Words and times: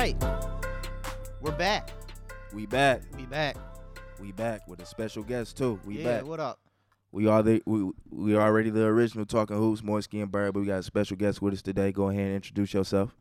right. 0.00 0.24
We're 1.42 1.52
back. 1.52 1.90
We 2.54 2.64
back. 2.64 3.02
We 3.18 3.26
back. 3.26 3.56
We 4.18 4.32
back 4.32 4.66
with 4.66 4.80
a 4.80 4.86
special 4.86 5.22
guest 5.22 5.58
too. 5.58 5.78
We 5.84 5.98
yeah, 5.98 6.04
back. 6.04 6.24
what 6.24 6.40
up? 6.40 6.58
We 7.12 7.26
are 7.26 7.42
the 7.42 7.62
we 7.66 7.90
we 8.10 8.34
already 8.34 8.70
the 8.70 8.84
original 8.84 9.26
talking 9.26 9.58
hoops, 9.58 9.82
Moisky 9.82 10.22
and 10.22 10.32
Bird, 10.32 10.54
but 10.54 10.60
we 10.60 10.66
got 10.66 10.78
a 10.78 10.82
special 10.82 11.18
guest 11.18 11.42
with 11.42 11.52
us 11.52 11.60
today. 11.60 11.92
Go 11.92 12.08
ahead 12.08 12.24
and 12.24 12.34
introduce 12.36 12.72
yourself. 12.72 13.14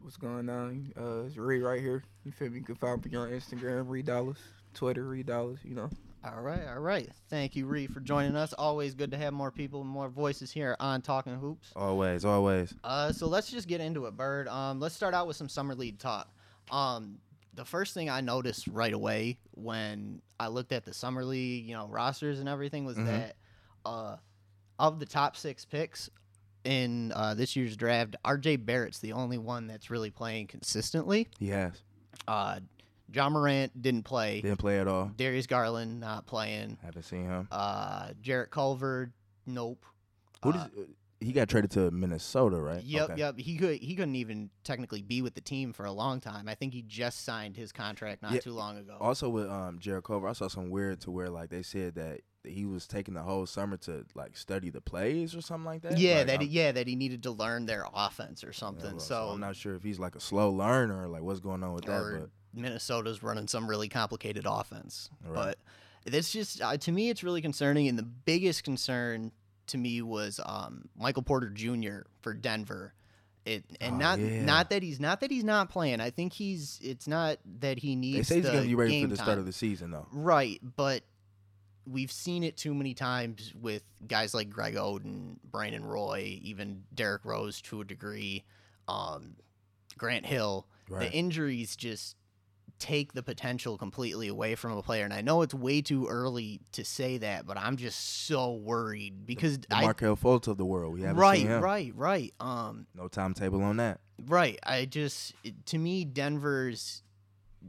What's 0.00 0.16
going 0.16 0.48
on? 0.48 0.94
Uh, 0.98 1.26
it's 1.26 1.36
Reed 1.36 1.62
right 1.62 1.80
here. 1.80 2.02
You 2.24 2.32
feel 2.32 2.48
me? 2.48 2.58
You 2.58 2.64
can 2.64 2.76
find 2.76 3.04
me 3.04 3.16
on 3.16 3.28
Instagram, 3.28 3.90
Reed 3.90 4.06
Dollars, 4.06 4.38
Twitter, 4.72 5.04
Reed 5.04 5.26
Dollars. 5.26 5.58
You 5.62 5.74
know. 5.74 5.90
All 6.24 6.40
right, 6.40 6.66
all 6.66 6.80
right. 6.80 7.08
Thank 7.28 7.54
you, 7.54 7.66
Reed, 7.66 7.92
for 7.92 8.00
joining 8.00 8.34
us. 8.34 8.54
Always 8.54 8.94
good 8.94 9.10
to 9.10 9.18
have 9.18 9.34
more 9.34 9.50
people, 9.50 9.84
more 9.84 10.08
voices 10.08 10.50
here 10.50 10.74
on 10.80 11.02
Talking 11.02 11.36
Hoops. 11.36 11.70
Always, 11.76 12.24
always. 12.24 12.72
Uh, 12.82 13.12
so 13.12 13.26
let's 13.26 13.50
just 13.50 13.68
get 13.68 13.82
into 13.82 14.06
it, 14.06 14.16
Bird. 14.16 14.48
Um, 14.48 14.80
let's 14.80 14.94
start 14.94 15.12
out 15.12 15.26
with 15.26 15.36
some 15.36 15.50
summer 15.50 15.74
league 15.74 15.98
talk. 15.98 16.32
Um, 16.70 17.18
the 17.52 17.64
first 17.66 17.92
thing 17.92 18.08
I 18.08 18.22
noticed 18.22 18.66
right 18.68 18.92
away 18.92 19.38
when 19.50 20.22
I 20.40 20.48
looked 20.48 20.72
at 20.72 20.84
the 20.86 20.94
summer 20.94 21.24
league, 21.24 21.66
you 21.66 21.74
know, 21.74 21.88
rosters 21.88 22.40
and 22.40 22.48
everything 22.48 22.86
was 22.86 22.96
Mhm. 22.96 23.06
that 23.06 23.36
uh, 23.84 24.16
of 24.78 24.98
the 24.98 25.06
top 25.06 25.36
six 25.36 25.66
picks 25.66 26.08
in 26.64 27.12
uh, 27.14 27.34
this 27.34 27.54
year's 27.54 27.76
draft, 27.76 28.16
R.J. 28.24 28.56
Barrett's 28.56 28.98
the 29.00 29.12
only 29.12 29.36
one 29.36 29.66
that's 29.66 29.90
really 29.90 30.10
playing 30.10 30.46
consistently. 30.46 31.28
Yes. 31.38 31.82
Uh, 32.26 32.60
Ja 33.14 33.28
Morant 33.28 33.80
didn't 33.80 34.04
play. 34.04 34.40
Didn't 34.40 34.58
play 34.58 34.78
at 34.80 34.88
all. 34.88 35.10
Darius 35.16 35.46
Garland 35.46 36.00
not 36.00 36.26
playing. 36.26 36.78
Haven't 36.82 37.04
seen 37.04 37.24
him. 37.26 37.48
Uh, 37.50 38.10
Jarrett 38.20 38.50
Culver, 38.50 39.12
nope. 39.46 39.84
Who 40.42 40.50
Uh, 40.50 40.52
does, 40.52 40.70
he 41.20 41.32
got 41.32 41.48
traded 41.48 41.70
to 41.72 41.90
Minnesota, 41.90 42.56
right? 42.60 42.82
Yep, 42.82 43.10
Okay. 43.10 43.18
yep. 43.18 43.38
He 43.38 43.56
could 43.56 43.78
he 43.78 43.94
couldn't 43.94 44.16
even 44.16 44.50
technically 44.62 45.00
be 45.00 45.22
with 45.22 45.34
the 45.34 45.40
team 45.40 45.72
for 45.72 45.86
a 45.86 45.92
long 45.92 46.20
time. 46.20 46.48
I 46.48 46.54
think 46.54 46.74
he 46.74 46.82
just 46.82 47.24
signed 47.24 47.56
his 47.56 47.72
contract 47.72 48.22
not 48.22 48.32
Yeah. 48.32 48.40
too 48.40 48.52
long 48.52 48.76
ago. 48.76 48.96
Also 49.00 49.28
with 49.30 49.48
um 49.48 49.78
Jarrett 49.78 50.04
Culver, 50.04 50.28
I 50.28 50.32
saw 50.34 50.48
some 50.48 50.68
weird 50.68 51.00
to 51.02 51.10
where 51.10 51.30
like 51.30 51.48
they 51.48 51.62
said 51.62 51.94
that 51.94 52.20
he 52.46 52.66
was 52.66 52.86
taking 52.86 53.14
the 53.14 53.22
whole 53.22 53.46
summer 53.46 53.78
to 53.78 54.04
like 54.14 54.36
study 54.36 54.68
the 54.68 54.82
plays 54.82 55.34
or 55.34 55.40
something 55.40 55.64
like 55.64 55.80
that. 55.80 55.96
yeah, 55.96 56.16
Like, 56.18 56.26
that 56.26 56.40
I'm- 56.40 56.48
yeah 56.50 56.72
that 56.72 56.86
he 56.86 56.94
needed 56.94 57.22
to 57.22 57.30
learn 57.30 57.64
their 57.64 57.86
offense 57.94 58.44
or 58.44 58.48
yeah, 58.48 58.52
something. 58.52 58.90
well, 58.96 59.00
so, 59.00 59.28
I'm 59.30 59.40
not 59.40 59.56
sure 59.56 59.74
if 59.76 59.82
he's 59.82 59.98
like 59.98 60.14
a 60.16 60.20
slow 60.20 60.50
learner 60.50 61.04
or 61.04 61.08
like 61.08 61.22
what's 61.22 61.40
going 61.40 61.62
on 61.62 61.72
with 61.72 61.86
that. 61.86 62.02
But 62.20 62.30
Minnesota's 62.54 63.22
running 63.22 63.48
some 63.48 63.68
really 63.68 63.88
complicated 63.88 64.44
offense. 64.48 65.10
Right. 65.24 65.34
But 65.34 65.58
it's 66.12 66.32
just 66.32 66.60
uh, 66.62 66.76
to 66.76 66.92
me 66.92 67.10
it's 67.10 67.22
really 67.24 67.40
concerning 67.42 67.88
and 67.88 67.98
the 67.98 68.02
biggest 68.02 68.64
concern 68.64 69.32
to 69.68 69.78
me 69.78 70.02
was 70.02 70.40
um, 70.44 70.88
Michael 70.98 71.22
Porter 71.22 71.48
Jr. 71.50 72.00
for 72.22 72.34
Denver. 72.34 72.92
It 73.46 73.64
and 73.80 73.96
Oh, 73.96 73.98
not 73.98 74.18
yeah. 74.18 74.42
not 74.44 74.70
that 74.70 74.82
he's 74.82 74.98
not 75.00 75.20
that 75.20 75.30
he's 75.30 75.44
not 75.44 75.68
playing. 75.70 76.00
I 76.00 76.10
think 76.10 76.32
he's 76.32 76.78
it's 76.82 77.06
not 77.06 77.38
that 77.60 77.78
he 77.78 77.94
needs 77.96 78.28
they 78.28 78.34
say 78.34 78.34
he's 78.36 78.44
the 78.46 78.52
gonna 78.52 78.66
be 78.66 78.74
ready 78.74 79.02
for 79.02 79.08
the 79.08 79.16
time. 79.16 79.24
start 79.24 79.38
of 79.38 79.46
the 79.46 79.52
season 79.52 79.90
though. 79.90 80.06
Right, 80.12 80.60
but 80.76 81.02
we've 81.86 82.10
seen 82.12 82.42
it 82.42 82.56
too 82.56 82.72
many 82.72 82.94
times 82.94 83.52
with 83.60 83.82
guys 84.08 84.32
like 84.32 84.48
Greg 84.48 84.74
Oden, 84.76 85.36
Brandon 85.44 85.84
Roy, 85.84 86.38
even 86.42 86.84
Derrick 86.94 87.26
Rose 87.26 87.60
to 87.62 87.82
a 87.82 87.84
degree, 87.84 88.44
um, 88.88 89.36
Grant 89.98 90.24
Hill. 90.24 90.66
Right. 90.88 91.10
The 91.10 91.12
injuries 91.16 91.76
just 91.76 92.16
take 92.78 93.12
the 93.12 93.22
potential 93.22 93.78
completely 93.78 94.28
away 94.28 94.54
from 94.54 94.72
a 94.72 94.82
player. 94.82 95.04
And 95.04 95.14
I 95.14 95.20
know 95.20 95.42
it's 95.42 95.54
way 95.54 95.80
too 95.80 96.06
early 96.06 96.60
to 96.72 96.84
say 96.84 97.18
that, 97.18 97.46
but 97.46 97.56
I'm 97.56 97.76
just 97.76 98.26
so 98.26 98.54
worried 98.54 99.26
because 99.26 99.58
the 99.58 99.76
I 99.76 99.82
Markelle 99.82 100.16
Fultz 100.16 100.48
of 100.48 100.56
the 100.56 100.64
world. 100.64 100.94
We 100.94 101.02
haven't 101.02 101.16
right, 101.16 101.38
seen 101.38 101.46
him. 101.46 101.62
right, 101.62 101.92
right. 101.94 102.34
Um, 102.40 102.86
No 102.94 103.08
timetable 103.08 103.62
on 103.62 103.76
that. 103.78 104.00
Right. 104.26 104.58
I 104.64 104.84
just 104.84 105.34
it- 105.44 105.66
to 105.66 105.78
me 105.78 106.04
Denver's 106.04 107.02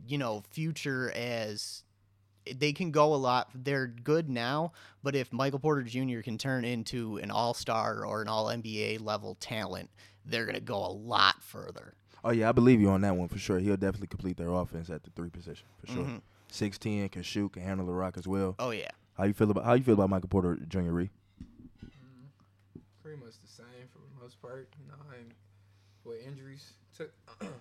you 0.07 0.17
know 0.17 0.43
future 0.51 1.11
as 1.15 1.83
they 2.53 2.73
can 2.73 2.91
go 2.91 3.13
a 3.13 3.17
lot. 3.17 3.49
They're 3.55 3.87
good 3.87 4.29
now, 4.29 4.73
but 5.01 5.15
if 5.15 5.33
Michael 5.33 5.59
Porter 5.59 5.81
Jr. 5.83 6.19
can 6.21 6.37
turn 6.37 6.63
into 6.63 7.17
an 7.17 7.31
All-Star 7.31 8.05
or 8.05 8.21
an 8.21 8.27
All 8.27 8.47
NBA 8.47 9.01
level 9.01 9.35
talent, 9.39 9.89
they're 10.25 10.45
going 10.45 10.55
to 10.55 10.61
go 10.61 10.77
a 10.77 10.91
lot 10.91 11.41
further. 11.41 11.95
Oh 12.25 12.31
yeah, 12.31 12.49
I 12.49 12.51
believe 12.51 12.81
you 12.81 12.89
on 12.89 13.01
that 13.01 13.15
one 13.15 13.27
for 13.27 13.37
sure. 13.37 13.59
He'll 13.59 13.77
definitely 13.77 14.07
complete 14.07 14.35
their 14.35 14.49
offense 14.49 14.89
at 14.89 15.03
the 15.03 15.11
three 15.11 15.29
position 15.29 15.67
for 15.79 15.87
sure. 15.91 16.03
Mhm. 16.03 16.21
Six 16.49 16.77
ten 16.79 17.07
can 17.09 17.21
shoot, 17.21 17.53
can 17.53 17.61
handle 17.61 17.85
the 17.85 17.93
rock 17.93 18.17
as 18.17 18.27
well. 18.27 18.55
Oh 18.59 18.71
yeah. 18.71 18.89
How 19.15 19.25
you 19.25 19.33
feel 19.33 19.51
about 19.51 19.63
how 19.63 19.73
you 19.73 19.83
feel 19.83 19.93
about 19.93 20.09
Michael 20.09 20.27
Porter 20.29 20.57
Jr. 20.67 20.79
Ree? 20.91 21.11
Pretty 23.03 23.19
much 23.23 23.39
the 23.39 23.47
same 23.47 23.87
for 23.93 23.99
the 23.99 24.21
most 24.23 24.41
part. 24.41 24.67
You 24.81 24.87
know, 24.87 24.95
I 25.11 25.19
ain't, 25.19 25.31
with 26.03 26.25
injuries 26.25 26.73
took. 26.97 27.11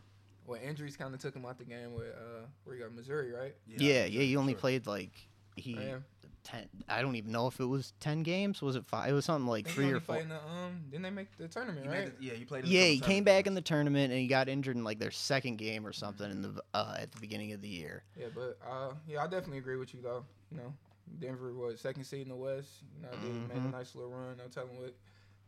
Well, 0.46 0.60
injuries 0.62 0.94
kind 0.94 1.14
of 1.14 1.20
took 1.20 1.34
him 1.34 1.46
out 1.46 1.56
the 1.56 1.64
game 1.64 1.94
with 1.94 2.08
uh, 2.08 2.44
where 2.64 2.76
you 2.76 2.82
got 2.82 2.92
Missouri, 2.92 3.32
right? 3.32 3.54
Yeah, 3.66 4.04
yeah, 4.04 4.20
you 4.20 4.38
only 4.38 4.54
played 4.54 4.86
like 4.86 5.26
he 5.56 5.76
Oh, 5.78 5.82
yeah. 5.82 5.96
10 6.44 6.68
I 6.90 7.00
don't 7.00 7.16
even 7.16 7.32
know 7.32 7.46
if 7.46 7.58
it 7.58 7.64
was 7.64 7.94
10 8.00 8.22
games, 8.22 8.60
was 8.60 8.76
it 8.76 8.84
5? 8.86 9.08
It 9.08 9.12
was 9.12 9.24
something 9.24 9.46
like 9.48 9.66
3 9.66 9.90
or 9.92 10.00
4. 10.00 10.16
played 10.16 10.22
in 10.24 10.28
the, 10.28 10.36
um, 10.36 10.82
didn't 10.90 11.02
they 11.04 11.10
make 11.10 11.34
the 11.38 11.48
tournament, 11.48 11.88
right? 11.88 12.12
yeah, 12.20 12.34
he 12.34 12.44
played. 12.44 12.66
Yeah, 12.66 12.84
he 12.84 13.00
came 13.00 13.24
back 13.24 13.46
in 13.46 13.54
the 13.54 13.62
tournament 13.62 14.12
and 14.12 14.20
he 14.20 14.26
got 14.26 14.48
injured 14.48 14.76
in 14.76 14.84
like 14.84 14.98
their 14.98 15.10
second 15.10 15.56
game 15.56 15.86
or 15.86 15.92
something 15.92 16.30
in 16.30 16.42
the 16.42 16.62
uh, 16.74 16.96
at 16.98 17.12
the 17.12 17.20
beginning 17.20 17.52
of 17.52 17.62
the 17.62 17.68
year. 17.68 18.02
Yeah, 18.18 18.26
but 18.34 18.58
uh, 18.68 18.92
yeah, 19.08 19.22
I 19.22 19.24
definitely 19.24 19.58
agree 19.58 19.76
with 19.76 19.94
you 19.94 20.00
though. 20.02 20.24
You 20.50 20.58
know, 20.58 20.74
Denver 21.18 21.54
was 21.54 21.80
second 21.80 22.04
seed 22.04 22.22
in 22.22 22.28
the 22.28 22.36
West. 22.36 22.68
You 22.96 23.02
know, 23.04 23.08
they 23.22 23.54
made 23.54 23.62
Mhm. 23.62 23.68
a 23.68 23.76
nice 23.76 23.94
little 23.94 24.10
run. 24.10 24.36
I'm 24.42 24.50
telling 24.50 24.74
you, 24.74 24.82
with 24.82 24.92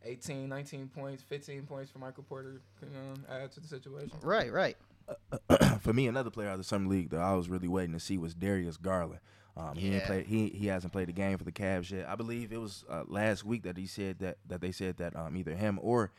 18, 0.03 0.49
19 0.49 0.87
points, 0.89 1.21
15 1.23 1.63
points 1.67 1.91
for 1.91 1.99
Michael 1.99 2.23
Porter 2.23 2.61
can 2.79 2.89
um, 2.95 3.23
add 3.29 3.51
to 3.51 3.59
the 3.59 3.67
situation. 3.67 4.17
Right, 4.23 4.51
right. 4.51 4.77
for 5.81 5.93
me, 5.93 6.07
another 6.07 6.29
player 6.29 6.47
out 6.49 6.53
of 6.53 6.57
the 6.59 6.63
summer 6.63 6.89
league 6.89 7.09
that 7.11 7.19
I 7.19 7.33
was 7.35 7.49
really 7.49 7.67
waiting 7.67 7.93
to 7.93 7.99
see 7.99 8.17
was 8.17 8.33
Darius 8.33 8.77
Garland. 8.77 9.19
Um, 9.57 9.75
he 9.75 9.89
didn't 9.89 10.27
He 10.27 10.49
he 10.49 10.67
hasn't 10.67 10.93
played 10.93 11.09
a 11.09 11.13
game 11.13 11.37
for 11.37 11.43
the 11.43 11.51
Cavs 11.51 11.89
yet. 11.91 12.07
I 12.07 12.15
believe 12.15 12.51
it 12.51 12.61
was 12.61 12.85
uh, 12.89 13.03
last 13.07 13.43
week 13.43 13.63
that 13.63 13.77
he 13.77 13.87
said 13.87 14.19
that 14.19 14.37
that 14.47 14.61
they 14.61 14.71
said 14.71 14.97
that 14.97 15.15
um, 15.15 15.35
either 15.35 15.55
him 15.55 15.79
or 15.81 16.11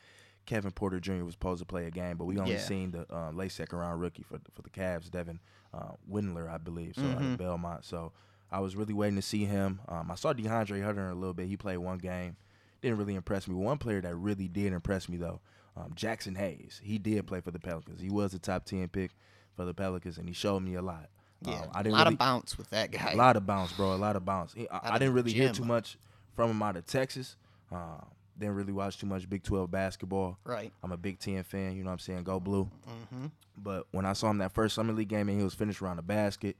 Kevin 0.45 0.71
Porter 0.71 0.99
Jr. 0.99 1.23
was 1.23 1.33
supposed 1.35 1.59
to 1.59 1.65
play 1.65 1.85
a 1.85 1.91
game, 1.91 2.17
but 2.17 2.25
we 2.25 2.37
only 2.39 2.53
Yeah. 2.53 2.59
seen 2.59 2.91
the 2.91 3.15
um, 3.15 3.37
late 3.37 3.51
second 3.51 3.77
round 3.79 4.01
rookie 4.01 4.23
for 4.23 4.39
for 4.53 4.61
the 4.61 4.69
Cavs, 4.69 5.09
Devin 5.09 5.39
uh, 5.73 5.91
Windler, 6.11 6.49
I 6.49 6.57
believe, 6.57 6.95
so 6.95 7.03
out 7.03 7.19
Mhm. 7.19 7.33
of 7.33 7.37
Belmont. 7.37 7.85
So 7.85 8.11
I 8.51 8.59
was 8.59 8.75
really 8.75 8.93
waiting 8.93 9.15
to 9.15 9.21
see 9.21 9.45
him. 9.45 9.79
Um, 9.87 10.09
I 10.11 10.15
saw 10.15 10.33
DeAndre 10.33 10.83
Hunter 10.83 11.09
a 11.09 11.13
little 11.15 11.35
bit. 11.35 11.47
He 11.47 11.55
played 11.55 11.77
one 11.77 11.99
game, 11.99 12.35
didn't 12.81 12.97
really 12.97 13.13
impress 13.15 13.47
me. 13.47 13.53
One 13.55 13.77
player 13.77 14.01
that 14.01 14.15
really 14.15 14.47
did 14.47 14.73
impress 14.73 15.07
me 15.07 15.17
though, 15.17 15.39
um, 15.77 15.93
Jaxson 15.93 16.35
Hayes. 16.35 16.81
He 16.83 16.97
did 16.97 17.27
play 17.27 17.39
for 17.41 17.51
the 17.51 17.59
Pelicans. 17.59 18.01
He 18.01 18.09
was 18.09 18.33
a 18.33 18.39
top 18.39 18.65
ten 18.65 18.87
pick 18.89 19.11
for 19.55 19.65
the 19.65 19.73
Pelicans, 19.73 20.17
and 20.17 20.27
he 20.27 20.33
showed 20.33 20.61
me 20.61 20.73
a 20.73 20.81
lot. 20.81 21.09
Yeah, 21.41 21.61
Um, 21.61 21.69
I 21.73 21.79
a 21.79 21.83
didn't 21.83 21.93
lot 21.93 22.03
really, 22.05 22.13
of 22.15 22.19
bounce 22.19 22.57
with 22.57 22.69
that 22.71 22.91
guy. 22.91 23.11
a 23.13 23.15
lot 23.15 23.35
of 23.37 23.45
bounce, 23.45 23.71
bro. 23.73 23.93
A 23.93 23.95
lot 23.95 24.15
of 24.15 24.25
bounce. 24.25 24.53
I, 24.71 24.79
I 24.83 24.97
didn't 24.99 25.13
really 25.13 25.31
hear 25.31 25.51
too 25.53 25.63
much 25.65 25.97
from 26.35 26.51
him 26.51 26.61
out 26.61 26.75
of 26.75 26.85
Texas. 26.85 27.35
Uh, 27.71 28.01
didn't 28.37 28.55
really 28.55 28.73
watch 28.73 28.97
too 28.97 29.05
much 29.07 29.29
Big 29.29 29.43
12 29.43 29.69
basketball. 29.69 30.37
Right. 30.45 30.71
I'm 30.83 30.91
a 30.91 30.97
Big 30.97 31.19
10 31.19 31.43
fan, 31.43 31.75
you 31.75 31.83
know 31.83 31.89
what 31.89 31.93
I'm 31.93 31.99
saying? 31.99 32.23
Go 32.23 32.39
blue. 32.39 32.69
Mm-hmm. 32.89 33.25
But 33.57 33.87
when 33.91 34.05
I 34.05 34.13
saw 34.13 34.29
him 34.29 34.37
that 34.39 34.53
first 34.53 34.75
summer 34.75 34.93
league 34.93 35.09
game 35.09 35.27
and 35.29 35.37
he 35.37 35.43
was 35.43 35.53
finished 35.53 35.81
around 35.81 35.97
the 35.97 36.01
basket, 36.03 36.55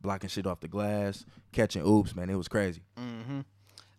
blocking 0.00 0.28
shit 0.28 0.46
off 0.46 0.60
the 0.60 0.68
glass, 0.68 1.24
catching 1.52 1.86
oops, 1.86 2.14
man, 2.16 2.30
it 2.30 2.34
was 2.36 2.48
crazy. 2.48 2.82
Mm-hmm. 2.98 3.40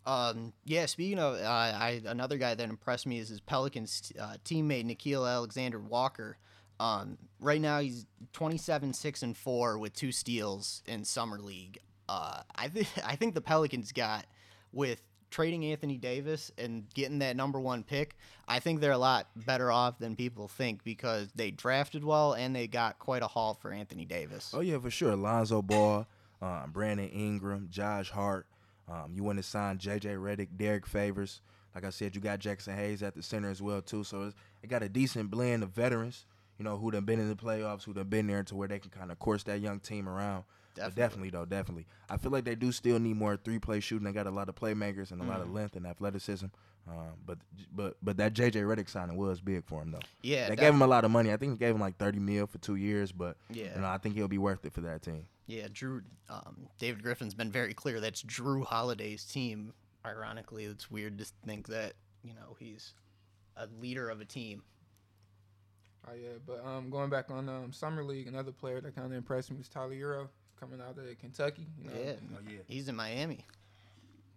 Um, 0.05 0.51
yeah, 0.65 0.87
speaking 0.87 1.19
of, 1.19 1.35
uh, 1.35 1.47
I 1.47 2.01
another 2.05 2.37
guy 2.37 2.55
that 2.55 2.69
impressed 2.69 3.05
me 3.05 3.19
is 3.19 3.29
his 3.29 3.39
Pelicans 3.39 4.11
uh, 4.19 4.35
teammate 4.43 4.83
Nickeil 4.85 5.29
Alexander 5.31 5.79
Walker. 5.79 6.37
Um, 6.81 7.17
right 7.39 7.61
now 7.61 7.79
he's 7.79 8.07
27 8.33 8.93
6 8.93 9.23
and 9.23 9.37
4 9.37 9.77
with 9.77 9.93
two 9.93 10.11
steals 10.11 10.81
in 10.87 11.05
summer 11.05 11.37
league. 11.39 11.77
Uh, 12.09 12.41
I 12.55 12.67
think 12.69 12.87
I 13.05 13.15
think 13.15 13.35
the 13.35 13.41
Pelicans 13.41 13.91
got 13.91 14.25
with 14.73 15.01
trading 15.29 15.63
Anthony 15.65 15.97
Davis 15.97 16.51
and 16.57 16.89
getting 16.93 17.19
that 17.19 17.35
number 17.35 17.59
1 17.59 17.83
pick. 17.83 18.17
I 18.47 18.59
think 18.59 18.81
they're 18.81 18.91
a 18.91 18.97
lot 18.97 19.27
better 19.35 19.71
off 19.71 19.99
than 19.99 20.15
people 20.15 20.47
think 20.47 20.83
because 20.83 21.31
they 21.35 21.51
drafted 21.51 22.03
well 22.03 22.33
and 22.33 22.55
they 22.55 22.67
got 22.67 22.99
quite 22.99 23.21
a 23.21 23.27
haul 23.27 23.53
for 23.53 23.71
Anthony 23.71 24.03
Davis. 24.03 24.51
Oh, 24.53 24.59
yeah, 24.59 24.77
for 24.79 24.89
sure. 24.91 25.15
Lonzo 25.15 25.61
Ball, 25.61 26.05
um, 26.41 26.71
Brandon 26.73 27.07
Ingram, 27.07 27.67
Josh 27.69 28.09
Hart. 28.09 28.45
Um, 28.89 29.13
you 29.15 29.23
want 29.23 29.37
to 29.37 29.43
sign 29.43 29.77
J.J. 29.77 30.15
Redick, 30.15 30.49
Derrick 30.57 30.85
Favors. 30.85 31.39
Like 31.73 31.85
I 31.85 31.91
said, 31.91 32.13
you 32.13 32.19
got 32.19 32.39
Jaxson 32.39 32.75
Hayes 32.75 33.01
at 33.01 33.15
the 33.15 33.23
center 33.23 33.49
as 33.49 33.61
well, 33.61 33.81
too. 33.81 34.03
So 34.03 34.33
it 34.61 34.67
got 34.67 34.83
a 34.83 34.89
decent 34.89 35.31
blend 35.31 35.63
of 35.63 35.69
veterans, 35.69 36.25
you 36.61 36.63
know, 36.63 36.77
who 36.77 36.91
done 36.91 37.05
been 37.05 37.19
in 37.19 37.27
the 37.27 37.35
playoffs, 37.35 37.83
who 37.85 37.91
done 37.93 38.07
been 38.07 38.27
there 38.27 38.43
to 38.43 38.55
where 38.55 38.67
they 38.67 38.77
can 38.77 38.91
kind 38.91 39.11
of 39.11 39.17
course 39.17 39.41
that 39.41 39.61
young 39.61 39.79
team 39.79 40.07
around. 40.07 40.43
But 40.75 40.93
Definitely. 40.95 41.01
definitely, 41.01 41.29
though, 41.31 41.45
definitely. 41.45 41.85
I 42.07 42.17
feel 42.17 42.31
like 42.31 42.43
they 42.45 42.53
do 42.53 42.71
still 42.71 42.99
need 42.99 43.15
more 43.15 43.35
three-play 43.35 43.79
shooting. 43.79 44.05
They 44.05 44.11
got 44.13 44.27
a 44.27 44.31
lot 44.31 44.47
of 44.47 44.53
playmakers 44.53 45.11
and 45.11 45.19
a 45.19 45.25
lot 45.25 45.41
of 45.41 45.47
Mhm. 45.47 45.53
length 45.55 45.75
and 45.75 45.87
athleticism. 45.87 46.45
Um, 46.87 47.13
but 47.25 47.39
but 47.75 47.97
but 48.03 48.17
that 48.17 48.33
J.J. 48.33 48.61
Redick 48.61 48.89
signing 48.89 49.17
was 49.17 49.41
big 49.41 49.65
for 49.65 49.81
him, 49.81 49.91
though. 49.91 49.99
Yeah, 50.21 50.49
they 50.49 50.55
gave 50.55 50.71
him 50.73 50.81
a 50.83 50.87
lot 50.87 51.03
of 51.03 51.09
money. 51.09 51.33
I 51.33 51.37
think 51.37 51.57
they 51.59 51.65
gave 51.65 51.73
him 51.75 51.81
like 51.81 51.97
30 51.97 52.19
mil 52.19 52.45
for 52.45 52.59
two 52.59 52.75
years, 52.75 53.11
but 53.11 53.37
Yeah. 53.49 53.73
you 53.75 53.81
know, 53.81 53.87
I 53.87 53.97
think 53.97 54.13
he'll 54.15 54.27
be 54.27 54.37
worth 54.37 54.63
it 54.65 54.71
for 54.73 54.81
that 54.81 55.01
team. 55.01 55.25
Yeah, 55.47 55.67
Jrue. 55.67 56.03
Um, 56.29 56.67
David 56.77 57.01
Griffin's 57.01 57.33
been 57.33 57.51
very 57.51 57.73
clear. 57.73 57.99
That's 57.99 58.21
Jrue 58.23 58.63
Holiday's 58.65 59.25
team. 59.25 59.73
Ironically, 60.05 60.65
it's 60.65 60.89
weird 60.91 61.17
to 61.17 61.25
think 61.43 61.67
that 61.69 61.93
you 62.23 62.33
know 62.35 62.55
he's 62.59 62.93
a 63.57 63.67
leader 63.79 64.09
of 64.09 64.21
a 64.21 64.25
team. 64.25 64.63
Oh 66.09 66.13
yeah, 66.15 66.29
but 66.45 66.65
um, 66.65 66.89
going 66.89 67.09
back 67.09 67.29
on 67.29 67.47
um, 67.47 67.71
summer 67.71 68.03
league, 68.03 68.27
another 68.27 68.51
player 68.51 68.81
that 68.81 68.95
kind 68.95 69.05
of 69.07 69.13
impressed 69.13 69.51
me 69.51 69.57
was 69.57 69.67
Tyler 69.69 69.93
Herro 69.93 70.27
coming 70.59 70.81
out 70.81 70.97
of 70.97 71.19
Kentucky. 71.19 71.65
You 71.79 71.89
know, 71.89 71.95
Yeah, 72.03 72.13
Oh 72.35 72.39
yeah. 72.49 72.57
he's 72.67 72.87
in 72.87 72.95
Miami. 72.95 73.45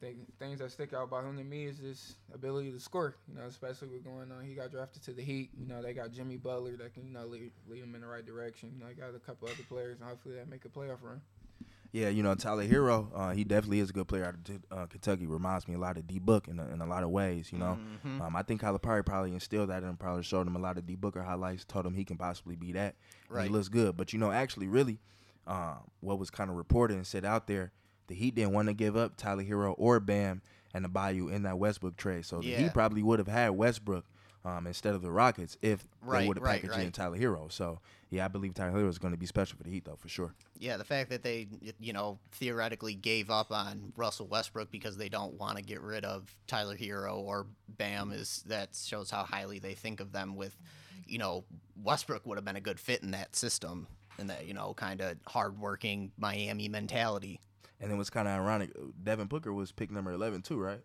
thing, 0.01 0.27
things 0.39 0.59
that 0.59 0.71
stick 0.73 0.93
out 0.93 1.05
about 1.05 1.25
him 1.25 1.39
to 1.39 1.45
me 1.45 1.65
is 1.65 1.79
his 1.79 2.17
ability 2.35 2.71
to 2.73 2.79
score. 2.81 3.15
You 3.29 3.39
know, 3.39 3.47
especially 3.47 3.89
with 3.89 4.05
going 4.05 4.31
on. 4.31 4.45
He 4.45 4.55
got 4.55 4.71
drafted 4.71 5.03
to 5.05 5.13
the 5.13 5.23
Heat. 5.23 5.51
You 5.59 5.67
know, 5.67 5.81
they 5.81 5.95
got 5.95 6.13
Jimmy 6.13 6.37
Butler 6.37 6.77
that 6.77 6.93
can 6.95 7.07
you 7.07 7.13
know 7.15 7.25
lead, 7.27 7.51
lead 7.69 7.83
him 7.83 7.95
in 7.95 8.03
the 8.03 8.07
right 8.07 8.25
direction. 8.27 8.71
You 8.75 8.81
know, 8.85 8.89
they 8.89 8.95
got 8.95 9.15
a 9.15 9.19
couple 9.19 9.49
other 9.49 9.63
players, 9.69 9.99
and 10.01 10.09
hopefully 10.09 10.35
that 10.35 10.49
make 10.49 10.65
a 10.67 10.69
playoff 10.69 10.99
run. 11.03 11.21
Yeah, 11.95 12.09
you 12.09 12.25
know 12.25 12.35
Tyler 12.35 12.65
Herro, 12.67 13.09
uh, 13.15 13.31
he 13.31 13.45
definitely 13.45 13.79
is 13.79 13.91
a 13.91 13.93
good 13.93 14.09
player 14.09 14.25
out 14.25 14.35
of 14.35 14.79
uh, 14.79 14.87
Kentucky. 14.87 15.29
Reminds 15.29 15.69
me 15.69 15.75
a 15.75 15.79
lot 15.79 15.97
of 15.97 16.09
D 16.09 16.19
Book 16.19 16.49
in 16.49 16.59
a, 16.59 16.67
in 16.73 16.81
a 16.81 16.87
lot 16.87 17.05
of 17.05 17.11
ways. 17.11 17.53
You 17.53 17.59
know, 17.59 17.79
Mhm. 18.05 18.21
um, 18.21 18.35
I 18.35 18.43
think 18.43 18.63
Calipari 18.63 19.07
probably 19.07 19.33
instilled 19.33 19.71
that 19.71 19.85
in 19.85 19.91
him. 19.91 19.97
Probably 19.97 20.25
showed 20.25 20.45
him 20.49 20.57
a 20.57 20.59
lot 20.59 20.77
of 20.77 20.87
D 20.87 20.97
Booker 20.97 21.23
highlights. 21.23 21.65
Told 21.65 21.87
him 21.87 21.95
he 21.95 22.05
can 22.05 22.17
possibly 22.17 22.57
be 22.57 22.73
that. 22.73 22.97
Right. 23.29 23.45
he 23.45 23.49
looks 23.49 23.69
good. 23.69 23.97
But 23.97 24.13
you 24.13 24.19
know, 24.19 24.33
actually, 24.33 24.67
really, 24.67 24.99
um, 25.47 25.79
what 26.01 26.19
was 26.19 26.31
kind 26.31 26.51
of 26.51 26.57
reported 26.57 26.97
and 26.97 27.07
said 27.07 27.25
out 27.25 27.47
there, 27.47 27.71
the 28.09 28.15
Heat 28.17 28.35
didn't 28.35 28.53
want 28.55 28.67
to 28.67 28.75
give 28.75 28.97
up 28.97 29.17
Tyler 29.17 29.45
Herro 29.45 29.75
or 29.79 30.01
Bam 30.01 30.43
Adebayo 30.75 31.31
in 31.31 31.45
that 31.45 31.59
Westbrook 31.61 31.97
trade. 31.97 32.25
So 32.27 32.41
the 32.41 32.49
Yeah. 32.49 32.59
Heat 32.63 32.75
probably 32.75 33.05
would 33.05 33.21
have 33.21 33.29
had 33.29 33.51
Westbrook. 33.51 34.05
Um, 34.47 34.67
instead 34.67 34.95
of 34.95 35.01
the 35.01 35.11
Rockets, 35.11 35.57
if 35.63 35.87
Right, 36.03 36.21
they 36.21 36.29
would 36.29 36.37
have 36.37 36.45
right, 36.45 36.61
packaged 36.61 36.79
in. 36.79 36.93
Tyler 36.93 37.17
Herro, 37.17 37.51
so 37.51 37.81
yeah, 38.11 38.27
I 38.27 38.29
believe 38.29 38.53
Tyler 38.53 38.79
Herro 38.79 38.91
is 38.91 38.99
going 38.99 39.15
to 39.15 39.19
be 39.19 39.25
special 39.25 39.57
for 39.57 39.65
the 39.65 39.71
Heat 39.71 39.87
though, 39.87 39.97
for 39.97 40.09
sure. 40.09 40.35
Yeah, 40.59 40.77
the 40.77 40.85
fact 40.85 41.09
that 41.11 41.23
they, 41.23 41.49
you 41.81 41.95
know, 41.95 42.19
theoretically 42.33 42.95
gave 42.95 43.31
up 43.31 43.51
on 43.51 43.95
Russell 43.97 44.27
Westbrook 44.27 44.71
because 44.71 44.99
they 44.99 45.09
don't 45.09 45.35
want 45.35 45.57
to 45.57 45.63
get 45.63 45.81
rid 45.81 46.05
of 46.05 46.37
Tyler 46.47 46.77
Herro 46.77 47.17
or 47.17 47.47
Bam 47.69 48.13
is 48.13 48.45
that 48.47 48.77
shows 48.77 49.11
how 49.11 49.25
highly 49.25 49.59
they 49.59 49.73
think 49.73 50.01
of 50.01 50.13
them. 50.13 50.37
With, 50.37 50.55
you 51.07 51.17
know, 51.17 51.45
Westbrook 51.83 52.27
would 52.27 52.37
have 52.37 52.45
been 52.45 52.57
a 52.57 52.61
good 52.61 52.79
fit 52.79 53.03
in 53.03 53.13
that 53.13 53.35
system 53.35 53.87
and 54.19 54.29
that 54.31 54.47
you 54.47 54.55
know 54.55 54.75
kind 54.75 55.01
of 55.01 55.17
hardworking 55.27 56.13
Miami 56.19 56.69
mentality. 56.69 57.41
And 57.81 57.91
it 57.91 57.97
was 57.97 58.11
kind 58.11 58.29
of 58.29 58.35
ironic. 58.35 58.71
Devin 59.03 59.27
Booker 59.27 59.53
was 59.53 59.73
pick 59.73 59.91
number 59.91 60.13
11 60.13 60.43
too, 60.43 60.59
right? 60.59 60.81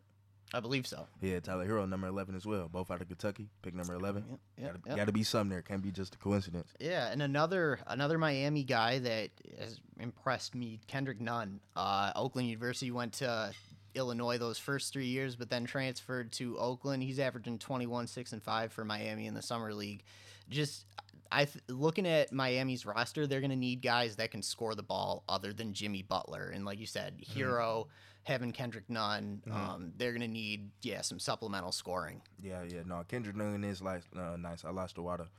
I 0.53 0.59
believe 0.59 0.87
so. 0.87 1.05
Yeah, 1.21 1.39
Tyler 1.39 1.67
Herro 1.67 1.87
number 1.87 2.07
11 2.07 2.35
as 2.35 2.45
well. 2.45 2.67
Both 2.67 2.89
out 2.89 3.01
of 3.01 3.07
Kentucky, 3.07 3.49
pick 3.61 3.75
number 3.75 3.93
11. 3.93 4.25
Yep, 4.27 4.39
yep, 4.57 4.65
gotta, 4.65 4.79
yep. 4.87 4.97
gotta 4.97 5.11
be 5.11 5.23
something 5.23 5.49
there. 5.49 5.61
Can't 5.61 5.83
be 5.83 5.91
just 5.91 6.15
a 6.15 6.17
coincidence. 6.17 6.69
Yeah, 6.79 7.11
and 7.11 7.21
another 7.21 7.79
another 7.87 8.17
Miami 8.17 8.63
guy 8.63 8.99
that 8.99 9.29
has 9.59 9.79
impressed 9.99 10.55
me, 10.55 10.79
Kendrick 10.87 11.21
Nunn. 11.21 11.59
Uh, 11.75 12.11
Oakland 12.15 12.47
University 12.47 12.89
went 12.89 13.13
to 13.13 13.51
Illinois 13.93 14.37
those 14.37 14.57
first 14.57 14.91
three 14.91 15.07
years, 15.07 15.35
but 15.35 15.49
then 15.49 15.65
transferred 15.65 16.31
to 16.33 16.57
Oakland. 16.57 17.03
He's 17.03 17.19
averaging 17.19 17.59
21, 17.59 18.07
six 18.07 18.33
and 18.33 18.41
five 18.41 18.71
for 18.71 18.83
Miami 18.83 19.27
in 19.27 19.35
the 19.35 19.41
summer 19.43 19.73
league. 19.73 20.03
Just 20.49 20.85
I 21.31 21.45
th- 21.45 21.63
looking 21.67 22.07
at 22.07 22.33
Miami's 22.33 22.87
roster, 22.87 23.27
they're 23.27 23.41
gonna 23.41 23.55
need 23.55 23.83
guys 23.83 24.15
that 24.15 24.31
can 24.31 24.41
score 24.41 24.73
the 24.73 24.81
ball 24.81 25.23
other 25.29 25.53
than 25.53 25.73
Jimmy 25.73 26.01
Butler, 26.01 26.49
and 26.49 26.65
like 26.65 26.79
you 26.79 26.87
said, 26.87 27.23
Herro. 27.35 27.87
Having 28.23 28.51
Kendrick 28.51 28.89
Nunn, 28.89 29.41
um, 29.51 29.93
they're 29.97 30.11
gonna 30.13 30.27
need 30.27 30.69
yeah 30.83 31.01
some 31.01 31.19
supplemental 31.19 31.71
scoring. 31.71 32.21
Yeah, 32.41 32.61
yeah. 32.63 32.81
No, 32.85 33.03
Kendrick 33.07 33.35
Nunn 33.35 33.63
is 33.63 33.81
like 33.81 34.03
uh, 34.15 34.35
nice. 34.37 34.63
I 34.65 34.71
watched 34.71 34.97
a 34.97 35.01
lot 35.01 35.19
of 35.19 35.29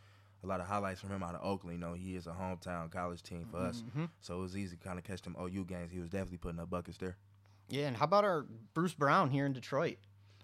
a 0.42 0.46
lot 0.46 0.58
of 0.60 0.66
highlights 0.66 1.00
from 1.00 1.10
him 1.10 1.22
out 1.22 1.34
of 1.34 1.44
Oakland. 1.44 1.78
You 1.78 1.86
know, 1.86 1.92
he 1.92 2.16
is 2.16 2.26
a 2.26 2.30
hometown 2.30 2.90
college 2.90 3.22
team 3.22 3.46
for 3.50 3.58
us, 3.58 3.84
Mhm. 3.96 4.08
so 4.20 4.38
it 4.38 4.40
was 4.40 4.56
easy 4.56 4.76
to 4.76 4.82
kind 4.82 4.98
of 4.98 5.04
catch 5.04 5.22
them 5.22 5.36
OU 5.38 5.64
games. 5.66 5.92
He 5.92 5.98
was 6.00 6.08
definitely 6.08 6.38
putting 6.38 6.58
up 6.58 6.70
buckets 6.70 6.96
there. 6.98 7.16
Yeah, 7.68 7.86
and 7.86 7.96
how 7.96 8.06
about 8.06 8.24
our 8.24 8.46
Bruce 8.74 8.94
Brown 8.94 9.30
here 9.30 9.44
in 9.46 9.52
Detroit? 9.52 9.98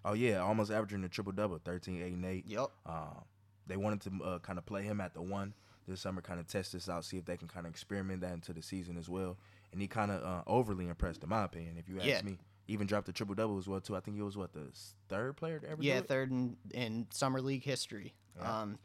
Oh 0.05 0.13
yeah, 0.13 0.37
almost 0.39 0.71
averaging 0.71 1.03
a 1.03 1.09
triple 1.09 1.33
double, 1.33 1.59
13, 1.59 2.01
8, 2.03 2.13
and 2.13 2.25
eight. 2.27 2.47
Yep. 2.47 2.69
Um, 2.85 3.25
they 3.67 3.77
wanted 3.77 4.03
to 4.03 4.25
uh, 4.25 4.39
kind 4.39 4.59
of 4.59 4.67
play 4.67 4.83
him 4.85 5.01
at 5.01 5.15
the 5.15 5.23
one 5.23 5.55
this 5.89 6.01
summer, 6.03 6.21
kind 6.21 6.39
of 6.39 6.47
test 6.47 6.73
this 6.75 6.89
out, 6.89 7.05
see 7.05 7.17
if 7.17 7.25
they 7.25 7.37
can 7.37 7.49
kind 7.49 7.67
of 7.67 7.71
experiment 7.71 8.21
that 8.21 8.33
into 8.35 8.53
the 8.53 8.63
season 8.63 8.97
as 8.99 9.09
well. 9.09 9.37
And 9.73 9.81
he 9.81 9.89
kind 9.89 10.11
of 10.11 10.23
uh, 10.23 10.43
overly 10.47 10.89
impressed, 10.89 11.23
in 11.23 11.29
my 11.29 11.45
opinion. 11.45 11.77
If 11.79 11.89
you 11.89 11.97
ask 11.99 12.07
Yeah. 12.07 12.23
me, 12.23 12.39
even 12.69 12.87
dropped 12.87 13.09
a 13.09 13.13
triple 13.13 13.35
double 13.35 13.59
as 13.59 13.69
well 13.69 13.81
too. 13.81 13.95
I 13.97 14.01
think 14.01 14.17
he 14.17 14.23
was 14.23 14.37
what 14.37 14.53
the 14.53 14.69
third 15.09 15.37
player 15.37 15.59
to 15.61 15.69
ever 15.69 15.83
Yeah, 15.83 15.95
do 15.95 15.99
it. 16.01 16.09
third 16.09 16.31
in, 16.31 16.57
in 16.73 17.07
summer 17.11 17.41
league 17.41 17.63
history. 17.65 18.15
Yeah. 18.41 18.61
Um, 18.63 18.79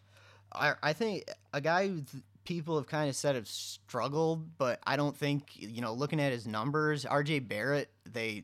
I 0.54 0.74
I 0.84 0.94
think 0.94 1.24
a 1.54 1.62
guy 1.62 1.88
who 1.88 2.04
people 2.44 2.76
have 2.78 2.88
kind 2.88 3.10
of 3.10 3.16
said 3.16 3.36
have 3.36 3.48
struggled, 3.48 4.58
but 4.58 4.80
I 4.86 4.96
don't 4.98 5.16
think 5.18 5.52
you 5.56 5.82
know. 5.82 5.94
Looking 5.94 6.20
at 6.20 6.32
his 6.32 6.46
numbers, 6.46 7.06
R.J. 7.06 7.40
Barrett, 7.40 7.90
they 8.06 8.44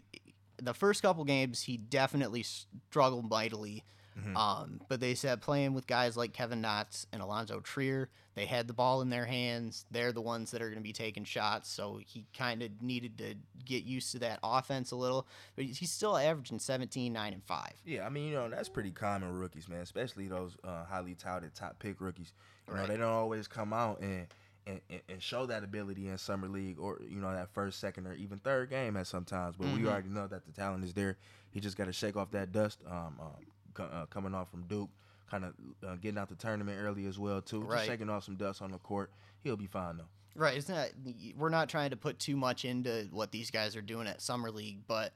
the 0.62 0.74
first 0.74 1.02
couple 1.04 1.24
games 1.24 1.62
he 1.64 1.78
definitely 1.78 2.44
struggled 2.44 3.30
mightily. 3.30 3.84
Mhm. 4.18 4.36
Um, 4.36 4.82
but 4.90 5.00
they 5.00 5.14
said 5.16 5.42
playing 5.42 5.74
with 5.74 5.86
guys 5.88 6.18
like 6.18 6.34
Kevin 6.34 6.60
Knox 6.62 7.06
and 7.14 7.22
Allonzo 7.22 7.62
Trier, 7.64 8.10
they 8.36 8.46
had 8.46 8.68
the 8.68 8.74
ball 8.74 9.02
in 9.02 9.10
their 9.10 9.26
hands. 9.26 9.86
They're 9.92 10.12
the 10.12 10.22
ones 10.22 10.52
that 10.52 10.62
are 10.62 10.68
going 10.70 10.78
to 10.80 10.84
be 10.84 10.94
taking 10.94 11.24
shots. 11.24 11.70
So 11.70 12.00
he 12.04 12.26
kind 12.36 12.62
of 12.64 12.82
needed 12.82 13.18
to 13.20 13.36
get 13.66 13.84
used 13.84 14.12
to 14.14 14.20
that 14.20 14.40
offense 14.44 14.92
a 14.92 14.96
little. 14.96 15.28
But 15.56 15.66
he's 15.66 15.92
still 15.92 16.18
averaging 16.18 16.60
17, 16.60 17.14
9, 17.14 17.34
and 17.34 17.44
5. 17.44 17.74
Yeah, 17.86 18.06
I 18.06 18.10
mean, 18.10 18.30
you 18.30 18.34
know, 18.36 18.50
that's 18.50 18.70
pretty 18.70 18.92
common 18.92 19.32
rookies, 19.34 19.68
man, 19.70 19.82
especially 19.82 20.28
those 20.28 20.58
uh, 20.64 20.86
highly 20.86 21.14
touted 21.16 21.54
top 21.54 21.78
pick 21.80 22.02
rookies. 22.02 22.34
You 22.68 22.76
know, 22.76 22.86
they 22.88 22.98
don't 22.98 23.04
always 23.14 23.48
come 23.48 23.72
out 23.72 24.00
and, 24.02 24.28
and, 24.66 24.82
and- 25.10 25.22
show 25.24 25.46
that 25.46 25.64
ability 25.64 26.08
in 26.10 26.18
summer 26.18 26.48
league 26.48 26.78
or, 26.80 27.00
you 27.08 27.20
know, 27.22 27.32
that 27.34 27.50
first, 27.54 27.80
second, 27.80 28.06
or 28.08 28.14
even 28.14 28.40
third 28.40 28.70
game 28.70 28.98
at 28.98 29.08
sometimes. 29.08 29.56
But 29.58 29.68
we 29.68 29.80
Mhm. 29.82 29.88
already 29.88 30.10
know 30.10 30.28
that 30.28 30.46
the 30.46 30.52
talent 30.52 30.84
is 30.84 30.94
there. 30.94 31.18
He 31.52 31.60
just 31.60 31.78
got 31.78 31.86
to 31.86 31.94
shake 31.94 32.16
off 32.18 32.30
that 32.32 32.52
dust 32.52 32.82
um, 32.86 33.18
um, 33.20 33.36
uh, 33.80 34.06
coming 34.10 34.34
off 34.34 34.50
from 34.50 34.64
Duke, 34.64 34.90
kind 35.30 35.46
of 35.46 35.54
uh, 35.86 35.96
getting 35.96 36.18
out 36.18 36.30
the 36.30 36.36
tournament 36.36 36.80
early 36.82 37.06
as 37.06 37.18
well, 37.20 37.42
too. 37.42 37.62
Right. 37.62 37.78
Just 37.78 37.88
shaking 37.88 38.10
off 38.10 38.24
some 38.24 38.36
dust 38.36 38.62
on 38.62 38.72
the 38.72 38.78
court. 38.80 39.12
He'll 39.44 39.58
be 39.58 39.68
fine, 39.68 39.98
though. 39.98 40.08
Right. 40.36 40.58
It's 40.58 40.70
not. 40.70 40.90
We're 41.36 41.50
not 41.50 41.70
trying 41.70 41.92
to 41.92 41.98
put 41.98 42.20
too 42.20 42.38
much 42.38 42.66
into 42.66 43.08
what 43.12 43.32
these 43.32 43.50
guys 43.50 43.76
are 43.76 43.82
doing 43.82 44.08
at 44.08 44.22
summer 44.22 44.52
league, 44.52 44.82
but 44.88 45.14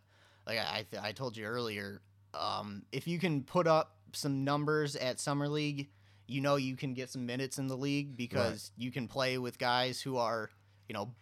like 0.47 0.57
I 0.57 0.85
I, 0.93 1.09
I 1.09 1.11
told 1.11 1.37
you 1.37 1.45
earlier, 1.45 2.01
um, 2.33 2.83
if 2.91 3.07
you 3.07 3.19
can 3.19 3.43
put 3.43 3.67
up 3.67 3.97
some 4.13 4.43
numbers 4.43 4.95
at 4.95 5.19
summer 5.19 5.47
league, 5.47 5.89
you 6.27 6.41
know 6.41 6.55
you 6.55 6.75
can 6.75 6.93
get 6.93 7.09
some 7.09 7.25
minutes 7.25 7.57
in 7.59 7.67
the 7.67 7.77
league 7.77 8.17
because 8.17 8.71
you 8.77 8.91
can 8.91 9.07
play 9.07 9.37
with 9.37 9.59
guys 9.59 10.01
who 10.01 10.17
are 10.17 10.49
you 10.87 10.93
know 10.93 11.13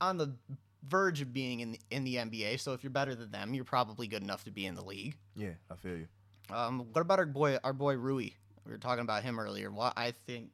on 0.00 0.16
the 0.16 0.34
verge 0.88 1.20
of 1.20 1.32
being 1.32 1.60
in 1.60 1.72
the, 1.72 1.80
in 1.90 2.04
the 2.04 2.16
NBA. 2.16 2.60
So 2.60 2.72
if 2.72 2.82
you're 2.82 2.90
better 2.90 3.14
than 3.14 3.30
them, 3.30 3.54
you're 3.54 3.64
probably 3.64 4.06
good 4.06 4.22
enough 4.22 4.44
to 4.44 4.50
be 4.50 4.66
in 4.66 4.74
the 4.74 4.84
league. 4.84 5.16
Yeah, 5.34 5.54
I 5.70 5.74
feel 5.74 5.96
you. 5.96 6.06
Um, 6.50 6.86
what 6.92 7.00
about 7.02 7.18
our 7.18 7.26
boy, 7.26 7.58
our 7.64 7.72
boy 7.72 7.94
Rui? 7.96 8.30
We 8.64 8.72
were 8.72 8.78
talking 8.78 9.02
about 9.02 9.22
him 9.22 9.38
earlier. 9.38 9.70
What 9.70 9.92
I 9.96 10.12
think 10.26 10.50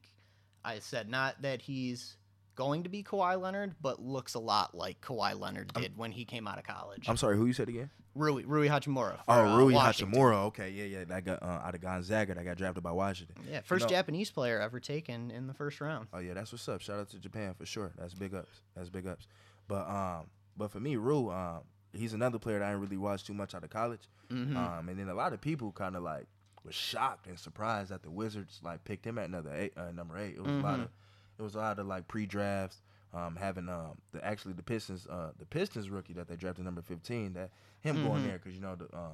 I 0.63 0.79
said 0.79 1.09
not 1.09 1.41
that 1.41 1.61
he's 1.61 2.17
going 2.55 2.83
to 2.83 2.89
be 2.89 3.03
Kawhi 3.03 3.39
Leonard, 3.41 3.75
but 3.81 3.99
looks 4.01 4.33
a 4.35 4.39
lot 4.39 4.75
like 4.75 5.01
Kawhi 5.01 5.39
Leonard 5.39 5.73
did 5.73 5.97
when 5.97 6.11
he 6.11 6.23
came 6.25 6.47
out 6.47 6.57
of 6.59 6.63
college. 6.65 7.05
I'm 7.09 7.17
sorry, 7.17 7.37
who 7.37 7.45
you 7.47 7.53
said 7.53 7.69
again? 7.69 7.89
Rui 8.15 8.43
Rui 8.45 8.67
Hachimura. 8.67 9.15
for, 9.17 9.23
Oh, 9.27 9.33
uh, 9.53 9.57
Rui 9.57 9.73
Washington. 9.73 10.15
Hachimura. 10.15 10.35
Okay, 10.45 10.69
yeah, 10.69 10.83
yeah. 10.83 11.03
That 11.05 11.25
got 11.25 11.41
uh, 11.41 11.61
out 11.65 11.73
of 11.73 11.81
Gonzaga. 11.81 12.35
That 12.35 12.45
got 12.45 12.57
drafted 12.57 12.83
by 12.83 12.91
Washington. 12.91 13.35
Yeah, 13.51 13.61
first 13.61 13.85
know- 13.85 13.89
Japanese 13.89 14.29
player 14.29 14.59
ever 14.59 14.79
taken 14.79 15.31
in 15.31 15.47
the 15.47 15.53
first 15.55 15.81
round. 15.81 16.07
Oh 16.13 16.19
yeah, 16.19 16.35
that's 16.35 16.51
what's 16.51 16.67
up. 16.69 16.81
Shout 16.81 16.99
out 16.99 17.09
to 17.09 17.17
Japan 17.19 17.55
for 17.57 17.65
sure. 17.65 17.91
That's 17.97 18.13
big 18.13 18.35
ups. 18.35 18.61
That's 18.75 18.89
big 18.89 19.07
ups. 19.07 19.25
But 19.67 19.87
um, 19.89 20.27
but 20.55 20.69
for 20.69 20.79
me, 20.79 20.95
Rui, 20.95 21.33
um, 21.33 21.61
he's 21.93 22.13
another 22.13 22.39
player 22.39 22.59
that 22.59 22.65
I 22.65 22.69
didn't 22.71 22.81
really 22.83 22.97
watch 22.97 23.23
too 23.23 23.33
much 23.33 23.53
out 23.55 23.63
of 23.63 23.69
college. 23.69 24.01
Mhm. 24.29 24.55
Um, 24.55 24.89
and 24.89 24.99
then 24.99 25.09
a 25.09 25.13
lot 25.13 25.33
of 25.33 25.41
people 25.41 25.71
kind 25.71 25.95
of 25.95 26.03
like 26.03 26.25
was 26.63 26.75
shocked 26.75 27.27
and 27.27 27.37
surprised 27.37 27.91
that 27.91 28.03
the 28.03 28.09
Wizards 28.11 28.59
like 28.63 28.83
picked 28.85 29.05
him 29.05 29.17
at 29.17 29.25
another 29.29 29.53
eight, 29.53 29.73
uh, 29.77 29.91
number 29.91 30.17
eight. 30.17 30.35
It 30.35 30.41
was 30.43 30.53
a 30.55 30.59
lot 30.59 30.79
Mhm. 30.79 30.83
of 30.83 30.89
it 31.37 31.41
was 31.41 31.55
a 31.55 31.59
lot 31.59 31.79
of 31.79 31.87
like 31.87 32.07
pre-drafts. 32.07 32.81
Um, 33.13 33.35
having 33.35 33.69
um 33.69 33.97
the 34.11 34.25
actually 34.25 34.53
the 34.53 34.63
Pistons 34.63 35.05
uh 35.07 35.33
the 35.37 35.45
Pistons 35.45 35.89
rookie 35.91 36.13
that 36.13 36.27
they 36.27 36.35
drafted 36.35 36.65
number 36.65 36.81
fifteen 36.81 37.33
that 37.33 37.51
him 37.81 38.01
going 38.03 38.23
Mhm. 38.23 38.25
there 38.27 38.37
because 38.39 38.55
you 38.55 38.61
know 38.61 38.75
the 38.75 38.85
um 38.97 39.11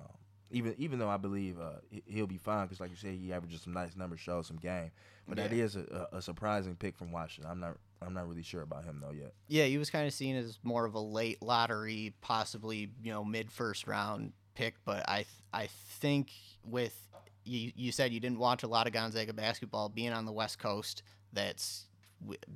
even 0.51 0.73
even 0.77 0.99
though 0.99 1.09
I 1.09 1.17
believe 1.17 1.59
uh 1.59 1.79
he- 1.89 2.03
he'll 2.07 2.27
be 2.27 2.37
fine 2.37 2.65
because 2.65 2.79
like 2.79 2.89
you 2.89 2.95
said 2.95 3.13
he 3.13 3.31
averages 3.33 3.61
some 3.61 3.73
nice 3.73 3.95
numbers 3.95 4.19
shows 4.19 4.47
some 4.47 4.57
game 4.57 4.91
but 5.27 5.37
that 5.37 5.51
Yeah. 5.51 5.63
is 5.65 5.75
a, 5.75 6.07
a, 6.13 6.17
a 6.17 6.21
surprising 6.21 6.75
pick 6.75 6.97
from 6.97 7.11
Washington 7.11 7.51
I'm 7.51 7.59
not 7.59 7.77
I'm 8.01 8.13
not 8.13 8.27
really 8.27 8.43
sure 8.43 8.61
about 8.61 8.83
him 8.85 8.99
though 9.01 9.11
yet 9.13 9.33
Yeah, 9.47 9.65
he 9.65 9.77
was 9.77 9.89
kind 9.89 10.07
of 10.07 10.13
seen 10.13 10.35
as 10.35 10.57
more 10.63 10.85
of 10.85 10.93
a 10.95 10.99
late 10.99 11.41
lottery, 11.41 12.13
possibly 12.21 12.89
you 13.03 13.11
know 13.11 13.23
mid 13.23 13.51
first 13.51 13.87
round 13.87 14.33
pick. 14.55 14.75
But 14.85 15.07
I 15.09 15.17
th- 15.17 15.27
I 15.53 15.67
think 15.67 16.31
with 16.63 16.95
you 17.43 17.71
you 17.75 17.91
said 17.91 18.11
you 18.13 18.19
didn't 18.19 18.39
watch 18.39 18.63
a 18.63 18.67
lot 18.67 18.87
of 18.87 18.93
Gonzaga 18.93 19.33
basketball. 19.33 19.89
Being 19.89 20.13
on 20.13 20.25
the 20.25 20.31
West 20.31 20.59
Coast, 20.59 21.03
that's 21.33 21.85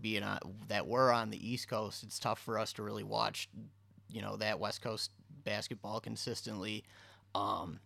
being 0.01 0.23
on 0.23 0.39
that 0.69 0.87
we're 0.87 1.11
on 1.11 1.29
the 1.29 1.49
East 1.51 1.67
Coast. 1.67 2.03
It's 2.03 2.19
tough 2.19 2.39
for 2.39 2.57
us 2.57 2.73
to 2.73 2.83
really 2.83 3.03
watch, 3.03 3.49
you 4.09 4.21
know, 4.21 4.37
that 4.37 4.59
West 4.59 4.81
Coast 4.81 5.11
basketball 5.43 5.99
consistently. 5.99 6.83
Um, 7.35 7.79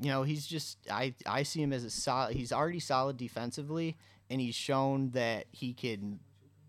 you 0.00 0.08
know, 0.10 0.22
he's 0.22 0.46
just 0.46 0.78
I 0.90 1.14
I 1.26 1.42
see 1.44 1.62
him 1.62 1.72
as 1.72 1.84
a 1.84 1.90
solid. 1.90 2.34
He's 2.36 2.52
already 2.52 2.80
solid 2.80 3.16
defensively, 3.16 3.96
and 4.30 4.40
he's 4.40 4.54
shown 4.54 5.10
that 5.10 5.46
he 5.52 5.72
can. 5.72 6.20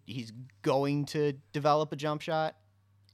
He's 0.06 0.32
going 0.62 1.06
to 1.08 1.34
develop 1.52 1.92
a 1.92 1.96
jump 1.96 2.22
shot, 2.22 2.56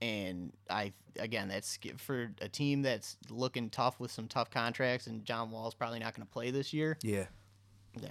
and 0.01 0.51
I 0.69 0.93
again 1.19 1.47
that's 1.47 1.77
for 1.97 2.31
a 2.41 2.49
team 2.49 2.81
that's 2.81 3.17
looking 3.29 3.69
tough 3.69 3.99
with 3.99 4.11
some 4.11 4.27
tough 4.27 4.49
contracts, 4.49 5.07
and 5.07 5.23
John 5.23 5.51
Wall's 5.51 5.73
probably 5.75 5.99
not 5.99 6.15
going 6.15 6.25
to 6.27 6.31
play 6.33 6.51
this 6.51 6.73
year. 6.73 6.97
yeah 7.03 7.25
Yeah, 8.01 8.09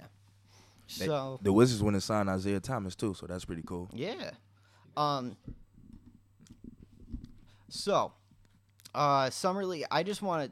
They- 0.97 1.05
So 1.05 1.39
the 1.43 1.53
Wizards 1.53 1.83
went 1.83 1.95
and 1.95 2.01
signed 2.03 2.29
Isaiah 2.29 2.59
Thomas 2.59 2.95
too, 2.95 3.13
so 3.13 3.27
that's 3.27 3.45
pretty 3.45 3.63
cool. 3.63 3.89
yeah. 3.93 4.31
Um. 4.97 5.37
So, 7.69 8.13
uh, 8.95 9.29
summer 9.29 9.65
league. 9.65 9.85
I 9.91 10.03
just 10.03 10.21
want 10.21 10.49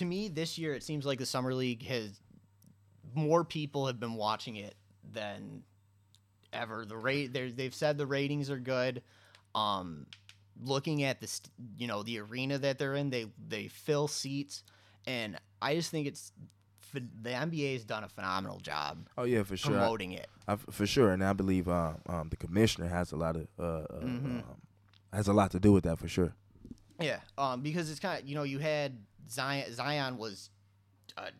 To 0.00 0.04
me, 0.04 0.28
this 0.28 0.58
year 0.58 0.74
it 0.74 0.82
seems 0.82 1.06
like 1.06 1.18
the 1.18 1.26
summer 1.26 1.54
league 1.54 1.82
has 1.86 2.20
more 3.14 3.42
people 3.44 3.86
have 3.86 3.98
been 3.98 4.14
watching 4.14 4.56
it 4.56 4.74
than 5.12 5.62
ever. 6.52 6.84
The 6.84 6.96
rate 6.96 7.32
they've 7.32 7.74
said 7.74 7.98
the 7.98 8.06
ratings 8.06 8.50
are 8.50 8.58
good. 8.58 9.02
Um, 9.54 10.06
looking 10.62 11.02
at 11.04 11.20
the 11.20 11.26
st- 11.26 11.50
you 11.78 11.86
know 11.86 12.02
the 12.02 12.18
arena 12.20 12.58
that 12.58 12.78
they're 12.78 12.94
in, 12.96 13.10
they 13.10 13.26
they 13.48 13.68
fill 13.68 14.08
seats, 14.08 14.62
and 15.06 15.38
I 15.62 15.74
just 15.74 15.90
think 15.90 16.06
it's 16.06 16.32
the 16.92 17.30
NBA 17.30 17.74
has 17.74 17.84
done 17.84 18.02
a 18.04 18.08
phenomenal 18.08 18.58
job 18.60 19.08
Oh 19.18 19.24
yeah, 19.24 19.42
for 19.42 19.56
sure. 19.56 19.74
I- 19.76 19.78
promoting 19.78 20.12
it. 20.12 20.26
I, 20.46 20.56
for 20.56 20.86
sure, 20.86 21.10
and 21.12 21.22
I 21.22 21.32
believe 21.34 21.68
um, 21.68 21.96
um, 22.08 22.28
the 22.30 22.36
commissioner 22.36 22.88
has 22.88 23.12
a 23.12 23.16
lot 23.16 23.36
of 23.36 23.46
uh, 23.58 23.62
uh, 23.62 24.00
Mhm. 24.00 24.38
um, 24.42 24.44
has 25.12 25.28
a 25.28 25.32
lot 25.32 25.50
to 25.52 25.60
do 25.60 25.72
with 25.72 25.84
that 25.84 25.98
for 25.98 26.08
sure. 26.08 26.34
Yeah, 27.00 27.20
um, 27.36 27.60
because 27.62 27.90
it's 27.90 28.00
kind 28.00 28.20
of 28.22 28.28
you 28.28 28.34
know 28.34 28.42
you 28.42 28.58
had 28.58 28.98
Zion. 29.30 29.72
Zion 29.72 30.18
was, 30.18 30.50
uh, 31.16 31.30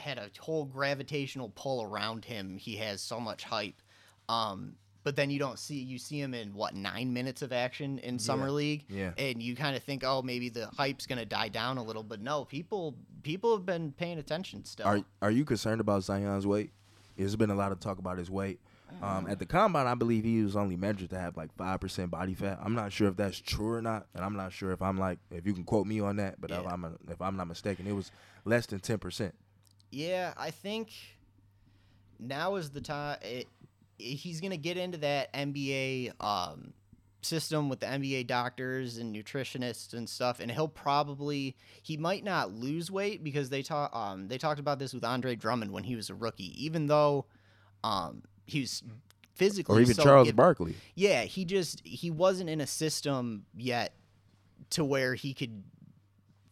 had 0.00 0.18
a 0.18 0.28
whole 0.40 0.64
gravitational 0.64 1.52
pull 1.54 1.82
around 1.82 2.24
him. 2.24 2.56
He 2.58 2.76
has 2.76 3.00
so 3.00 3.20
much 3.20 3.44
hype, 3.44 3.80
um, 4.28 4.74
but 5.04 5.14
then 5.14 5.30
you 5.30 5.38
don't 5.38 5.58
see 5.58 5.76
you 5.76 5.98
see 5.98 6.20
him 6.20 6.34
in 6.34 6.52
what 6.54 6.74
nine 6.74 7.12
minutes 7.12 7.42
of 7.42 7.52
action 7.52 7.98
in 8.00 8.18
summer 8.18 8.46
Yeah. 8.46 8.52
league, 8.52 8.84
Yeah. 8.88 9.12
and 9.16 9.40
you 9.42 9.54
kind 9.54 9.76
of 9.76 9.82
think, 9.84 10.02
oh, 10.04 10.22
maybe 10.22 10.48
the 10.48 10.66
hype's 10.66 11.06
gonna 11.06 11.24
die 11.24 11.48
down 11.48 11.78
a 11.78 11.82
little. 11.84 12.02
But 12.02 12.20
no, 12.20 12.44
people 12.44 12.96
people 13.22 13.56
have 13.56 13.64
been 13.64 13.92
paying 13.92 14.18
attention 14.18 14.64
still. 14.64 14.86
Are 14.86 15.04
Are 15.22 15.30
you 15.30 15.44
concerned 15.44 15.80
about 15.80 16.02
Zion's 16.02 16.46
weight? 16.46 16.72
There's 17.16 17.36
been 17.36 17.50
a 17.50 17.54
lot 17.54 17.70
of 17.72 17.78
talk 17.80 17.98
about 17.98 18.18
his 18.18 18.30
weight. 18.30 18.60
Um, 19.02 19.26
at 19.28 19.38
the 19.38 19.46
combine, 19.46 19.86
I 19.86 19.94
believe 19.94 20.24
he 20.24 20.42
was 20.42 20.56
only 20.56 20.76
measured 20.76 21.10
to 21.10 21.18
have 21.18 21.36
like 21.36 21.54
five 21.56 21.80
percent 21.80 22.10
body 22.10 22.34
fat. 22.34 22.58
I'm 22.62 22.74
not 22.74 22.92
sure 22.92 23.08
if 23.08 23.16
that's 23.16 23.38
true 23.38 23.74
or 23.74 23.82
not, 23.82 24.06
and 24.14 24.24
I'm 24.24 24.36
not 24.36 24.52
sure 24.52 24.72
if 24.72 24.82
I'm 24.82 24.98
like 24.98 25.18
if 25.30 25.46
you 25.46 25.52
can 25.52 25.64
quote 25.64 25.86
me 25.86 26.00
on 26.00 26.16
that. 26.16 26.40
But 26.40 26.50
if 26.50 26.66
I'm 26.66 26.84
a, 26.84 26.92
if 27.10 27.20
I'm 27.20 27.36
not 27.36 27.46
mistaken, 27.46 27.86
it 27.86 27.92
was 27.92 28.10
less 28.44 28.66
than 28.66 28.80
ten 28.80 28.98
percent. 28.98 29.34
Yeah, 29.90 30.34
I 30.36 30.50
think 30.50 30.90
now 32.18 32.56
is 32.56 32.70
the 32.70 32.80
time. 32.80 33.18
It, 33.22 33.46
he's 33.98 34.40
gonna 34.40 34.56
get 34.56 34.76
into 34.76 34.98
that 34.98 35.32
NBA 35.32 36.12
um, 36.20 36.72
system 37.22 37.68
with 37.68 37.80
the 37.80 37.86
NBA 37.86 38.26
doctors 38.26 38.98
and 38.98 39.14
nutritionists 39.14 39.92
and 39.92 40.08
stuff, 40.08 40.40
and 40.40 40.50
he'll 40.50 40.68
probably 40.68 41.56
he 41.82 41.96
might 41.96 42.24
not 42.24 42.52
lose 42.52 42.90
weight 42.90 43.22
because 43.22 43.50
they 43.50 43.62
talk 43.62 43.94
um, 43.94 44.28
they 44.28 44.38
talked 44.38 44.60
about 44.60 44.78
this 44.78 44.92
with 44.92 45.04
Andre 45.04 45.36
Drummond 45.36 45.72
when 45.72 45.84
he 45.84 45.94
was 45.94 46.10
a 46.10 46.14
rookie, 46.14 46.64
even 46.64 46.86
though 46.86 47.26
um, 47.84 48.22
he 48.48 48.60
was 48.60 48.82
mm. 48.86 48.92
physically 49.34 49.78
Or 49.78 49.80
even 49.80 49.94
so 49.94 50.02
Charles 50.02 50.28
gif- 50.28 50.36
Barkley. 50.36 50.74
yeah, 50.94 51.22
he 51.22 51.44
just 51.44 51.80
he 51.84 52.10
wasn't 52.10 52.50
in 52.50 52.60
a 52.60 52.66
system 52.66 53.46
yet 53.56 53.94
to 54.70 54.84
where 54.84 55.14
he 55.14 55.34
could 55.34 55.62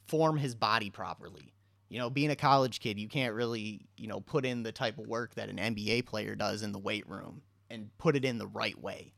form 0.07 0.37
his 0.37 0.55
body 0.55 0.91
properly. 0.91 1.53
You 1.89 1.99
know, 1.99 2.11
being 2.11 2.31
a 2.31 2.37
college 2.37 2.81
kid, 2.81 2.99
you 2.99 3.09
can't 3.09 3.35
really, 3.35 3.87
you 3.97 4.09
know, 4.09 4.21
put 4.21 4.45
in 4.45 4.63
the 4.63 4.73
type 4.73 4.99
of 4.99 5.07
work 5.07 5.35
that 5.37 5.49
an 5.49 5.57
NBA 5.57 6.07
player 6.07 6.35
does 6.35 6.63
in 6.63 6.73
the 6.73 6.79
weight 6.79 7.09
room 7.09 7.43
and 7.71 7.91
put 7.99 8.17
it 8.17 8.25
in 8.25 8.39
the 8.39 8.47
right 8.47 8.81
way. 8.81 9.13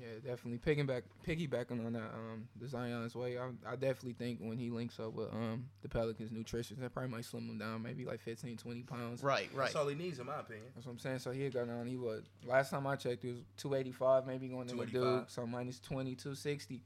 Yeah, 0.00 0.30
definitely 0.30 0.58
piggyback 0.58 1.02
piggybacking 1.26 1.84
on 1.84 1.92
that 1.94 2.12
um 2.14 2.48
the 2.60 2.68
Zion's 2.68 3.14
way. 3.16 3.36
I, 3.36 3.48
I 3.66 3.74
definitely 3.74 4.12
think 4.12 4.38
when 4.40 4.56
he 4.56 4.70
links 4.70 5.00
up 5.00 5.12
with 5.12 5.28
um 5.32 5.64
the 5.82 5.88
Pelicans 5.88 6.30
nutrition, 6.30 6.76
that 6.80 6.92
probably 6.92 7.10
might 7.10 7.24
slim 7.24 7.48
him 7.48 7.58
down 7.58 7.82
maybe 7.82 8.04
like 8.04 8.20
15, 8.20 8.56
20 8.58 8.82
pounds. 8.82 9.22
Right, 9.22 9.48
right. 9.52 9.64
That's 9.64 9.74
all 9.76 9.88
he 9.88 9.96
needs, 9.96 10.20
in 10.20 10.26
my 10.26 10.38
opinion. 10.40 10.66
That's 10.74 10.86
what 10.86 10.92
I'm 10.92 10.98
saying. 10.98 11.18
So 11.18 11.32
he'll 11.32 11.50
go 11.50 11.64
down. 11.64 11.86
He 11.86 11.96
was 11.96 12.22
last 12.46 12.70
time 12.70 12.86
I 12.86 12.94
checked, 12.96 13.22
he 13.22 13.30
was 13.30 13.38
285, 13.56 14.26
maybe 14.26 14.46
going 14.48 14.68
to 14.68 14.74
the 14.76 14.86
285. 14.86 15.20
Duke. 15.22 15.30
So 15.30 15.46
minus 15.46 15.80
20, 15.80 16.14
260, 16.14 16.82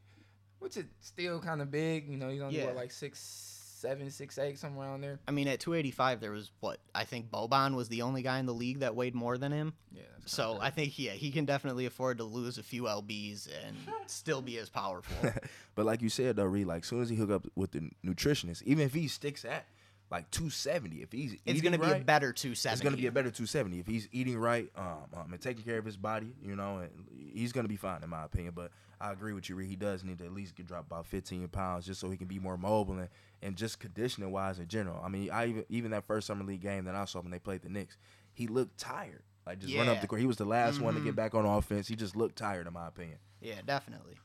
which 0.58 0.76
is 0.78 0.84
still 1.00 1.38
kind 1.40 1.60
of 1.60 1.70
big. 1.70 2.08
You 2.08 2.16
know, 2.16 2.28
he's 2.30 2.40
only 2.40 2.56
Yeah. 2.58 2.66
what 2.66 2.76
like 2.76 2.92
six, 2.92 3.51
seven, 3.82 4.10
six, 4.10 4.38
eight, 4.38 4.58
somewhere 4.58 4.88
around 4.88 5.00
there. 5.00 5.18
I 5.26 5.32
mean, 5.32 5.48
at 5.48 5.58
285, 5.58 6.20
there 6.20 6.30
was 6.30 6.50
what 6.60 6.78
I 6.94 7.04
think 7.04 7.30
Boban 7.30 7.74
was 7.74 7.88
the 7.88 8.02
only 8.02 8.22
guy 8.22 8.38
in 8.38 8.46
the 8.46 8.54
league 8.54 8.78
that 8.78 8.94
weighed 8.94 9.14
more 9.14 9.36
than 9.36 9.50
him. 9.50 9.74
Yeah. 9.92 10.02
that's 10.20 10.32
So 10.32 10.58
I 10.60 10.70
think 10.70 10.98
yeah, 10.98 11.10
he 11.10 11.32
can 11.32 11.44
definitely 11.44 11.86
afford 11.86 12.18
to 12.18 12.24
lose 12.24 12.58
a 12.58 12.62
few 12.62 12.84
lbs 12.84 13.48
and 13.66 13.76
still 14.06 14.40
be 14.40 14.58
as 14.58 14.68
powerful. 14.70 15.30
But 15.74 15.86
like 15.86 16.02
you 16.02 16.10
said 16.10 16.36
though, 16.36 16.44
Reed, 16.44 16.66
like 16.66 16.84
soon 16.84 17.00
as 17.00 17.08
he 17.08 17.16
hook 17.16 17.30
up 17.30 17.46
with 17.56 17.72
the 17.72 17.90
nutritionist, 18.04 18.62
even 18.64 18.84
if 18.84 18.92
he 18.92 19.08
sticks 19.08 19.42
at 19.44 19.64
like 20.12 20.30
270, 20.30 21.02
if 21.02 21.10
he's 21.10 21.36
It's 21.46 21.62
going 21.62 21.72
to 21.72 21.78
be 21.78 21.90
a 21.90 21.98
better 21.98 22.32
270. 22.32 22.72
It's 22.74 22.82
gonna 22.82 22.96
be 22.98 23.06
a 23.06 23.10
better 23.10 23.30
270 23.30 23.80
if 23.80 23.86
he's 23.86 24.08
eating 24.12 24.38
right, 24.38 24.70
um, 24.76 24.98
um, 25.16 25.32
and 25.32 25.40
taking 25.40 25.64
care 25.64 25.78
of 25.78 25.86
his 25.86 25.96
body. 25.96 26.34
You 26.44 26.54
know, 26.54 26.78
and 26.78 26.90
he's 27.34 27.50
gonna 27.50 27.66
be 27.66 27.76
fine 27.76 28.02
in 28.04 28.10
my 28.10 28.24
opinion. 28.24 28.52
But 28.54 28.72
I 29.00 29.10
agree 29.10 29.32
with 29.32 29.48
you, 29.48 29.56
Reed. 29.56 29.70
He 29.70 29.76
does 29.76 30.04
need 30.04 30.18
to 30.18 30.26
at 30.26 30.32
least 30.32 30.54
get 30.54 30.66
drop 30.66 30.86
about 30.86 31.06
15 31.06 31.48
pounds 31.48 31.86
just 31.86 31.98
so 31.98 32.10
he 32.10 32.18
can 32.18 32.28
be 32.28 32.38
more 32.38 32.58
mobile 32.58 32.98
and, 32.98 33.08
and 33.40 33.56
just 33.56 33.80
conditioning 33.80 34.30
wise 34.30 34.58
in 34.58 34.68
general. 34.68 35.00
I 35.02 35.08
mean, 35.08 35.30
I 35.30 35.46
even 35.46 35.64
even 35.70 35.90
that 35.92 36.04
first 36.06 36.26
summer 36.26 36.44
league 36.44 36.60
game 36.60 36.84
that 36.84 36.94
I 36.94 37.06
saw 37.06 37.20
when 37.20 37.30
they 37.30 37.38
played 37.38 37.62
the 37.62 37.70
Knicks, 37.70 37.96
he 38.34 38.46
looked 38.46 38.78
tired. 38.78 39.22
Like 39.46 39.60
just 39.60 39.74
run 39.74 39.88
up 39.88 40.00
the 40.00 40.06
court. 40.06 40.20
He 40.20 40.26
was 40.26 40.36
the 40.36 40.44
last 40.44 40.80
one 40.80 40.94
to 40.94 41.00
get 41.00 41.16
back 41.16 41.34
on 41.34 41.46
offense. 41.46 41.88
He 41.88 41.96
just 41.96 42.14
looked 42.14 42.36
tired, 42.36 42.66
in 42.66 42.72
my 42.72 42.86
opinion. 42.86 43.18
Yeah, 43.40 43.56
definitely. 43.66 44.18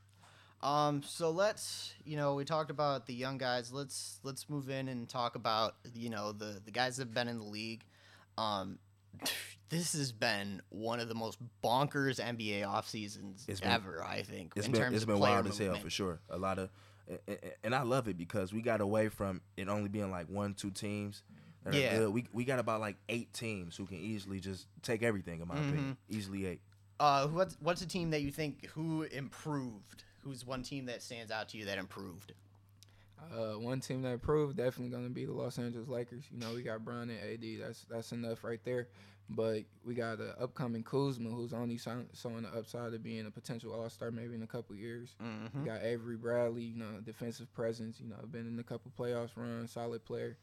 Um, 0.62 1.04
so 1.04 1.30
let's, 1.32 1.94
you 2.04 2.18
know, 2.18 2.34
we 2.36 2.44
talked 2.46 2.72
about 2.72 3.06
the 3.06 3.14
young 3.14 3.38
guys. 3.38 3.72
Let's 3.72 4.20
let's 4.24 4.50
move 4.50 4.70
in 4.70 4.88
and 4.88 5.08
talk 5.08 5.36
about, 5.36 5.76
you 5.94 6.10
know, 6.10 6.32
the 6.32 6.62
the 6.66 6.72
guys 6.72 6.98
that 6.98 7.04
have 7.08 7.14
been 7.14 7.28
in 7.28 7.38
the 7.38 7.46
league. 7.46 7.84
Um, 8.38 8.80
this 9.70 9.94
has 9.94 10.12
been 10.12 10.62
one 10.70 11.00
of 11.00 11.10
the 11.10 11.16
most 11.16 11.38
bonkers 11.64 12.20
NBA 12.20 12.68
off 12.68 12.88
seasons 12.90 13.46
been- 13.46 13.58
ever. 13.64 14.04
I 14.04 14.24
think 14.24 14.54
It's 14.56 14.66
in 14.66 14.72
been 14.72 14.82
terms 14.82 14.96
it's 14.96 15.04
of 15.04 15.10
been 15.10 15.20
wild 15.20 15.46
as 15.48 15.58
hell 15.58 15.76
for 15.76 15.90
sure. 15.90 16.20
A 16.30 16.38
lot 16.38 16.58
of, 16.58 16.70
and 17.64 17.76
I 17.76 17.84
love 17.84 18.08
it 18.08 18.18
because 18.18 18.52
we 18.54 18.62
got 18.62 18.82
away 18.82 19.10
from 19.10 19.42
it 19.58 19.68
only 19.70 19.90
being 19.90 20.10
like 20.12 20.28
one, 20.28 20.54
two 20.56 20.72
teams. 20.72 21.22
Yeah. 21.72 21.98
good. 21.98 22.10
We 22.14 22.26
we 22.32 22.46
got 22.46 22.60
about 22.60 22.80
like 22.80 22.96
eight 23.10 23.34
teams 23.34 23.76
who 23.76 23.86
can 23.86 23.98
easily 23.98 24.40
just 24.40 24.68
take 24.84 25.04
everything. 25.04 25.42
In 25.42 25.48
my 25.50 25.56
opinion, 25.56 25.98
Mm-hmm. 26.10 26.18
easily 26.18 26.46
eight. 26.48 26.62
Uh, 27.00 27.28
what's 27.28 27.58
what's 27.60 27.82
a 27.82 27.88
team 27.88 28.10
that 28.12 28.22
you 28.22 28.32
think 28.32 28.66
who 28.68 29.04
improved? 29.04 30.04
Who's 30.28 30.46
one 30.46 30.62
team 30.62 30.88
that 30.88 31.02
stands 31.02 31.32
out 31.32 31.48
to 31.50 31.58
you 31.58 31.66
that 31.66 31.78
improved? 31.78 32.34
Uh, 33.34 33.54
one 33.54 33.80
team 33.80 34.02
that 34.02 34.12
improved 34.12 34.58
definitely 34.58 34.90
going 34.90 35.06
to 35.06 35.10
be 35.10 35.26
the 35.26 35.32
Los 35.32 35.58
Angeles 35.58 35.88
Lakers. 35.88 36.26
You 36.30 36.40
know, 36.40 36.54
we 36.54 36.64
got 36.64 36.84
Bron 36.84 37.10
and 37.10 37.20
AD. 37.20 37.62
That's 37.62 37.86
that's 37.90 38.12
enough 38.12 38.44
right 38.44 38.60
there. 38.66 38.90
But 39.30 39.64
we 39.86 39.94
got 39.94 40.20
an 40.20 40.34
upcoming 40.40 40.84
Kuzma 40.84 41.30
who's 41.30 41.54
only 41.54 41.78
showing 41.78 42.42
the 42.42 42.50
upside 42.58 42.94
of 42.94 43.04
being 43.04 43.26
a 43.26 43.32
potential 43.32 43.74
All 43.74 43.90
Star 43.90 44.12
maybe 44.12 44.36
in 44.36 44.44
a 44.44 44.48
couple 44.48 44.76
years. 44.76 45.16
Mm-hmm. 45.24 45.62
We 45.62 45.70
got 45.70 45.82
Avery 45.82 46.18
Bradley, 46.18 46.64
you 46.64 46.78
know, 46.78 47.00
defensive 47.04 47.52
presence. 47.54 48.02
You 48.02 48.10
know, 48.10 48.18
been 48.30 48.48
in 48.48 48.60
a 48.60 48.64
couple 48.64 48.92
playoffs 49.00 49.32
runs, 49.38 49.72
solid 49.72 50.04
player. 50.04 50.38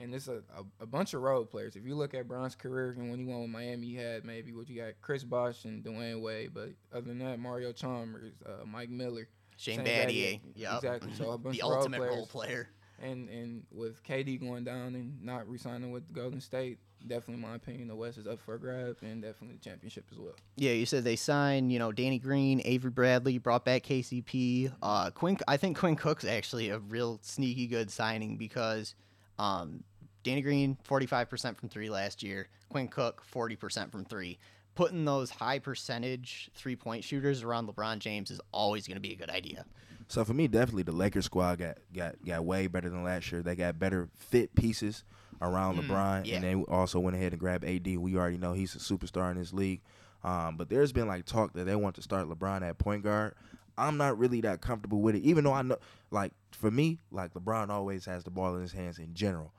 And 0.00 0.14
it's 0.14 0.28
a, 0.28 0.42
a, 0.56 0.64
a 0.80 0.86
bunch 0.86 1.14
of 1.14 1.22
role 1.22 1.44
players. 1.44 1.76
If 1.76 1.84
you 1.84 1.94
look 1.94 2.14
at 2.14 2.26
Bron's 2.26 2.54
career 2.54 2.94
and 2.98 3.10
when 3.10 3.18
he 3.18 3.24
went 3.24 3.40
with 3.40 3.50
Miami, 3.50 3.86
you 3.88 4.00
had 4.00 4.24
maybe 4.24 4.52
what 4.52 4.68
you 4.68 4.80
got 4.80 4.94
Chris 5.02 5.24
Bosh 5.24 5.64
and 5.64 5.84
Dwyane 5.84 6.20
Wade. 6.20 6.50
But 6.54 6.70
other 6.92 7.06
than 7.06 7.18
that, 7.18 7.38
Mario 7.38 7.72
Chalmers, 7.72 8.32
uh, 8.46 8.64
Mike 8.66 8.90
Miller. 8.90 9.28
Shane 9.56 9.80
Battier. 9.80 10.40
yeah, 10.54 10.76
Exactly. 10.76 11.12
So 11.14 11.30
a 11.32 11.38
bunch 11.38 11.56
the 11.56 11.62
of 11.62 11.70
role 11.70 11.78
ultimate 11.78 11.98
players. 11.98 12.14
role 12.16 12.26
player. 12.26 12.68
And 13.02 13.28
and 13.28 13.62
with 13.70 14.02
KD 14.04 14.40
going 14.40 14.64
down 14.64 14.94
and 14.94 15.22
not 15.22 15.48
re-signing 15.48 15.90
with 15.90 16.12
Golden 16.12 16.40
State, 16.40 16.78
definitely 17.06 17.42
my 17.42 17.54
opinion, 17.54 17.88
the 17.88 17.96
West 17.96 18.18
is 18.18 18.26
up 18.26 18.38
for 18.40 18.54
a 18.54 18.58
grab 18.58 18.96
and 19.02 19.22
definitely 19.22 19.56
the 19.56 19.64
championship 19.64 20.04
as 20.12 20.18
well. 20.18 20.34
Yeah, 20.56 20.72
you 20.72 20.84
said 20.84 21.04
they 21.04 21.16
signed, 21.16 21.72
you 21.72 21.78
know, 21.78 21.92
Danny 21.92 22.18
Green, 22.18 22.60
Avery 22.64 22.90
Bradley, 22.90 23.38
brought 23.38 23.64
back 23.64 23.84
KCP. 23.84 24.72
Uh, 24.82 25.10
Quinn, 25.10 25.38
I 25.48 25.56
think 25.56 25.78
Quinn 25.78 25.96
Cook's 25.96 26.24
actually 26.26 26.68
a 26.70 26.78
real 26.78 27.18
sneaky 27.22 27.66
good 27.66 27.90
signing 27.90 28.36
because 28.36 28.94
um, 29.38 29.82
Danny 30.22 30.42
Green, 30.42 30.76
45% 30.88 31.56
from 31.56 31.68
three 31.68 31.88
last 31.90 32.22
year. 32.22 32.48
Quinn 32.68 32.88
Cook, 32.88 33.22
40% 33.32 33.90
from 33.90 34.04
three. 34.04 34.38
Putting 34.74 35.04
those 35.04 35.30
high 35.30 35.58
percentage 35.58 36.50
three 36.54 36.76
point 36.76 37.04
shooters 37.04 37.42
around 37.42 37.66
LeBron 37.68 37.98
James 37.98 38.30
is 38.30 38.40
always 38.52 38.86
going 38.86 38.96
to 38.96 39.00
be 39.00 39.12
a 39.12 39.16
good 39.16 39.30
idea. 39.30 39.64
So 40.08 40.24
for 40.24 40.32
me, 40.34 40.48
definitely 40.48 40.84
the 40.84 40.92
Lakers 40.92 41.24
squad 41.26 41.58
got 41.58 41.78
got 41.94 42.16
got 42.24 42.44
way 42.44 42.66
better 42.66 42.88
than 42.88 43.02
last 43.04 43.30
year. 43.30 43.42
They 43.42 43.54
got 43.56 43.78
better 43.78 44.08
fit 44.16 44.54
pieces 44.54 45.04
around 45.42 45.76
LeBron, 45.78 46.22
Mm, 46.22 46.26
yeah. 46.26 46.34
and 46.36 46.44
they 46.44 46.54
also 46.72 46.98
went 47.00 47.16
ahead 47.16 47.32
and 47.32 47.40
grabbed 47.40 47.64
AD. 47.64 47.96
We 47.96 48.16
already 48.16 48.36
know 48.38 48.52
he's 48.52 48.74
a 48.74 48.78
superstar 48.78 49.30
in 49.30 49.38
this 49.38 49.52
league. 49.52 49.80
Um, 50.22 50.56
but 50.56 50.68
there's 50.68 50.92
been 50.92 51.08
like 51.08 51.24
talk 51.24 51.52
that 51.54 51.64
they 51.64 51.74
want 51.76 51.94
to 51.96 52.02
start 52.02 52.28
LeBron 52.28 52.62
at 52.62 52.78
point 52.78 53.02
guard. 53.02 53.34
I'm 53.78 53.96
not 53.96 54.18
really 54.18 54.40
that 54.42 54.60
comfortable 54.60 55.00
with 55.00 55.14
it, 55.14 55.22
even 55.22 55.44
though 55.44 55.52
I 55.54 55.62
know, 55.62 55.78
like 56.10 56.32
for 56.52 56.70
me, 56.70 56.98
like 57.10 57.32
LeBron 57.34 57.70
always 57.70 58.04
has 58.04 58.24
the 58.24 58.30
ball 58.30 58.54
in 58.56 58.62
his 58.62 58.72
hands 58.72 58.98
in 58.98 59.14
general. 59.14 59.52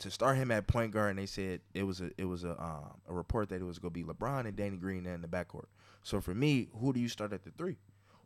To 0.00 0.10
start 0.12 0.36
him 0.36 0.50
at 0.52 0.66
point 0.68 0.92
guard, 0.92 1.10
and 1.10 1.18
they 1.18 1.26
said 1.26 1.60
it 1.74 1.82
was 1.82 2.00
a 2.00 2.10
it 2.18 2.24
was 2.24 2.44
a 2.44 2.50
um, 2.62 2.90
a 3.08 3.12
report 3.12 3.48
that 3.48 3.60
it 3.60 3.64
was 3.64 3.78
going 3.80 3.92
to 3.92 4.00
be 4.00 4.04
LeBron 4.04 4.46
and 4.46 4.54
Danny 4.54 4.76
Green 4.76 5.06
in 5.06 5.22
the 5.22 5.28
backcourt. 5.28 5.66
So 6.04 6.20
for 6.20 6.34
me, 6.34 6.68
who 6.80 6.92
do 6.92 7.00
you 7.00 7.08
start 7.08 7.32
at 7.32 7.42
the 7.42 7.50
three? 7.50 7.76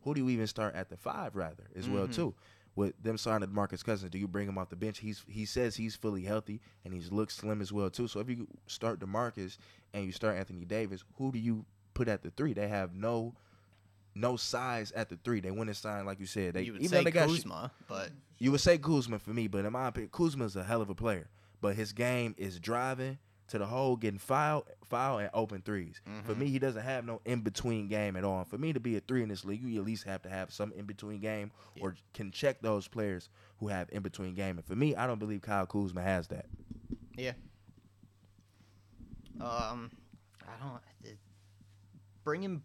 Who 0.03 0.13
do 0.13 0.21
you 0.21 0.29
even 0.29 0.45
start 0.47 0.75
at 0.75 0.89
the 0.89 0.97
five 0.97 1.35
rather 1.35 1.63
as 1.75 1.89
well 1.89 2.07
Mhm. 2.07 2.13
too? 2.15 2.33
with 2.75 2.95
them 3.03 3.19
signing 3.19 3.53
Marcus 3.53 3.83
Cousins, 3.83 4.09
do 4.09 4.17
you 4.17 4.27
bring 4.27 4.47
him 4.49 4.57
off 4.57 4.69
the 4.71 4.75
bench? 4.75 4.97
He's 4.97 5.23
he 5.27 5.45
says 5.45 5.75
he's 5.75 5.95
fully 5.95 6.23
healthy 6.23 6.59
and 6.83 6.91
he's 6.91 7.11
looks 7.11 7.35
slim 7.35 7.61
as 7.61 7.71
well 7.71 7.89
too. 7.91 8.07
So 8.07 8.19
if 8.19 8.27
you 8.29 8.47
start 8.65 8.99
Demarcus 8.99 9.57
and 9.93 10.05
you 10.05 10.11
start 10.11 10.37
Anthony 10.37 10.65
Davis, 10.65 11.03
who 11.19 11.31
do 11.31 11.37
you 11.37 11.65
put 11.93 12.07
at 12.07 12.23
the 12.23 12.31
three? 12.31 12.51
They 12.53 12.67
have 12.67 12.95
no 12.95 13.35
no 14.15 14.35
size 14.37 14.91
at 14.93 15.09
the 15.09 15.17
three. 15.17 15.39
They 15.39 15.51
went 15.51 15.69
and 15.69 15.77
signed, 15.77 16.05
like 16.07 16.19
you 16.19 16.25
said. 16.25 16.53
They 16.55 16.63
you 16.63 16.73
would 16.73 16.81
even 16.81 16.89
say 16.89 16.97
though 16.97 17.03
they 17.03 17.11
got 17.11 17.29
sh- 17.29 17.33
Kuzma, 17.33 17.71
but 17.87 18.09
you 18.39 18.51
would 18.51 18.61
say 18.61 18.77
Kuzma 18.79 19.19
for 19.19 19.31
me, 19.35 19.47
but 19.47 19.65
in 19.65 19.71
my 19.71 19.87
opinion, 19.89 20.09
Kuzma's 20.11 20.55
a 20.55 20.63
hell 20.63 20.81
of 20.81 20.89
a 20.89 20.95
player. 20.95 21.27
But 21.63 21.77
his 21.77 21.93
game 21.93 22.35
is 22.37 22.59
driving 22.59 23.19
to 23.47 23.57
the 23.57 23.65
hole, 23.65 23.95
getting 23.95 24.19
foul, 24.19 24.65
foul, 24.83 25.19
and 25.19 25.29
open 25.33 25.61
3s 25.61 26.01
Mm-hmm. 26.05 26.27
For 26.27 26.35
me, 26.35 26.47
he 26.47 26.59
doesn't 26.59 26.81
have 26.81 27.05
no 27.05 27.21
in 27.23 27.39
between 27.39 27.87
game 27.87 28.17
at 28.17 28.25
all. 28.25 28.39
And 28.39 28.47
for 28.47 28.57
me 28.57 28.73
to 28.73 28.81
be 28.81 28.97
a 28.97 28.99
three 28.99 29.23
in 29.23 29.29
this 29.29 29.45
league, 29.45 29.63
you 29.63 29.79
at 29.79 29.85
least 29.85 30.03
have 30.03 30.21
to 30.23 30.29
have 30.29 30.51
some 30.51 30.73
in 30.73 30.83
between 30.83 31.21
game, 31.21 31.51
or 31.79 31.95
can 32.13 32.31
check 32.31 32.61
those 32.61 32.89
players 32.89 33.29
who 33.59 33.69
have 33.69 33.87
in 33.93 34.01
between 34.01 34.35
game. 34.35 34.57
And 34.57 34.65
for 34.65 34.75
me, 34.75 34.93
I 34.97 35.07
don't 35.07 35.19
believe 35.19 35.41
Kyle 35.41 35.65
Kuzma 35.65 36.01
has 36.01 36.27
that. 36.27 36.47
yeah. 37.15 37.31
Um, 39.39 39.89
I 40.41 40.61
don't 40.61 41.15
bring 42.25 42.43
him. 42.43 42.63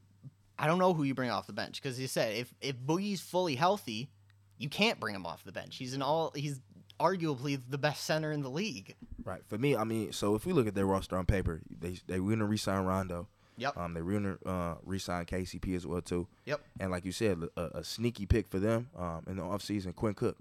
I 0.59 0.67
don't 0.67 0.81
know 0.81 0.93
who 0.93 1.05
you 1.05 1.15
bring 1.15 1.31
off 1.31 1.47
the 1.47 1.53
bench 1.53 1.81
because 1.81 2.01
you 2.01 2.09
said 2.09 2.35
if 2.35 2.53
if 2.61 2.77
Boogie's 2.77 3.21
fully 3.21 3.55
healthy, 3.55 4.11
you 4.59 4.69
can't 4.69 4.99
bring 4.99 5.15
him 5.15 5.25
off 5.25 5.45
the 5.45 5.53
bench. 5.53 5.77
He's 5.77 5.95
an 5.95 6.03
all. 6.03 6.33
He's 6.35 6.61
arguably 6.99 7.61
the 7.69 7.79
best 7.79 8.05
center 8.05 8.33
in 8.33 8.43
the 8.43 8.51
league. 8.51 8.95
Right. 9.25 9.43
For 9.47 9.59
me, 9.59 9.77
I 9.77 9.85
mean, 9.85 10.13
so 10.13 10.35
if 10.35 10.47
we 10.47 10.53
look 10.53 10.67
at 10.67 10.75
their 10.75 10.87
roster 10.87 11.17
on 11.17 11.27
paper, 11.27 11.61
they 11.81 11.99
they 12.07 12.21
were 12.21 12.31
gonna 12.31 12.47
resign 12.47 12.85
Rondo. 12.85 13.29
Yep. 13.57 13.77
Um, 13.77 13.95
they 13.95 14.03
were 14.03 14.13
gonna 14.13 14.39
uh, 14.47 14.75
resign 14.85 15.25
KCP 15.27 15.75
as 15.77 15.87
well 15.87 16.01
too. 16.01 16.29
Yep. 16.47 16.61
And 16.81 16.91
like 16.91 17.05
you 17.05 17.13
said, 17.13 17.43
a, 17.57 17.63
a 17.79 17.85
sneaky 17.85 18.27
pick 18.27 18.49
for 18.49 18.59
them 18.59 18.89
um, 18.97 19.25
in 19.29 19.37
the 19.37 19.43
offseason, 19.43 19.95
Quinn 19.95 20.15
Cook. 20.15 20.37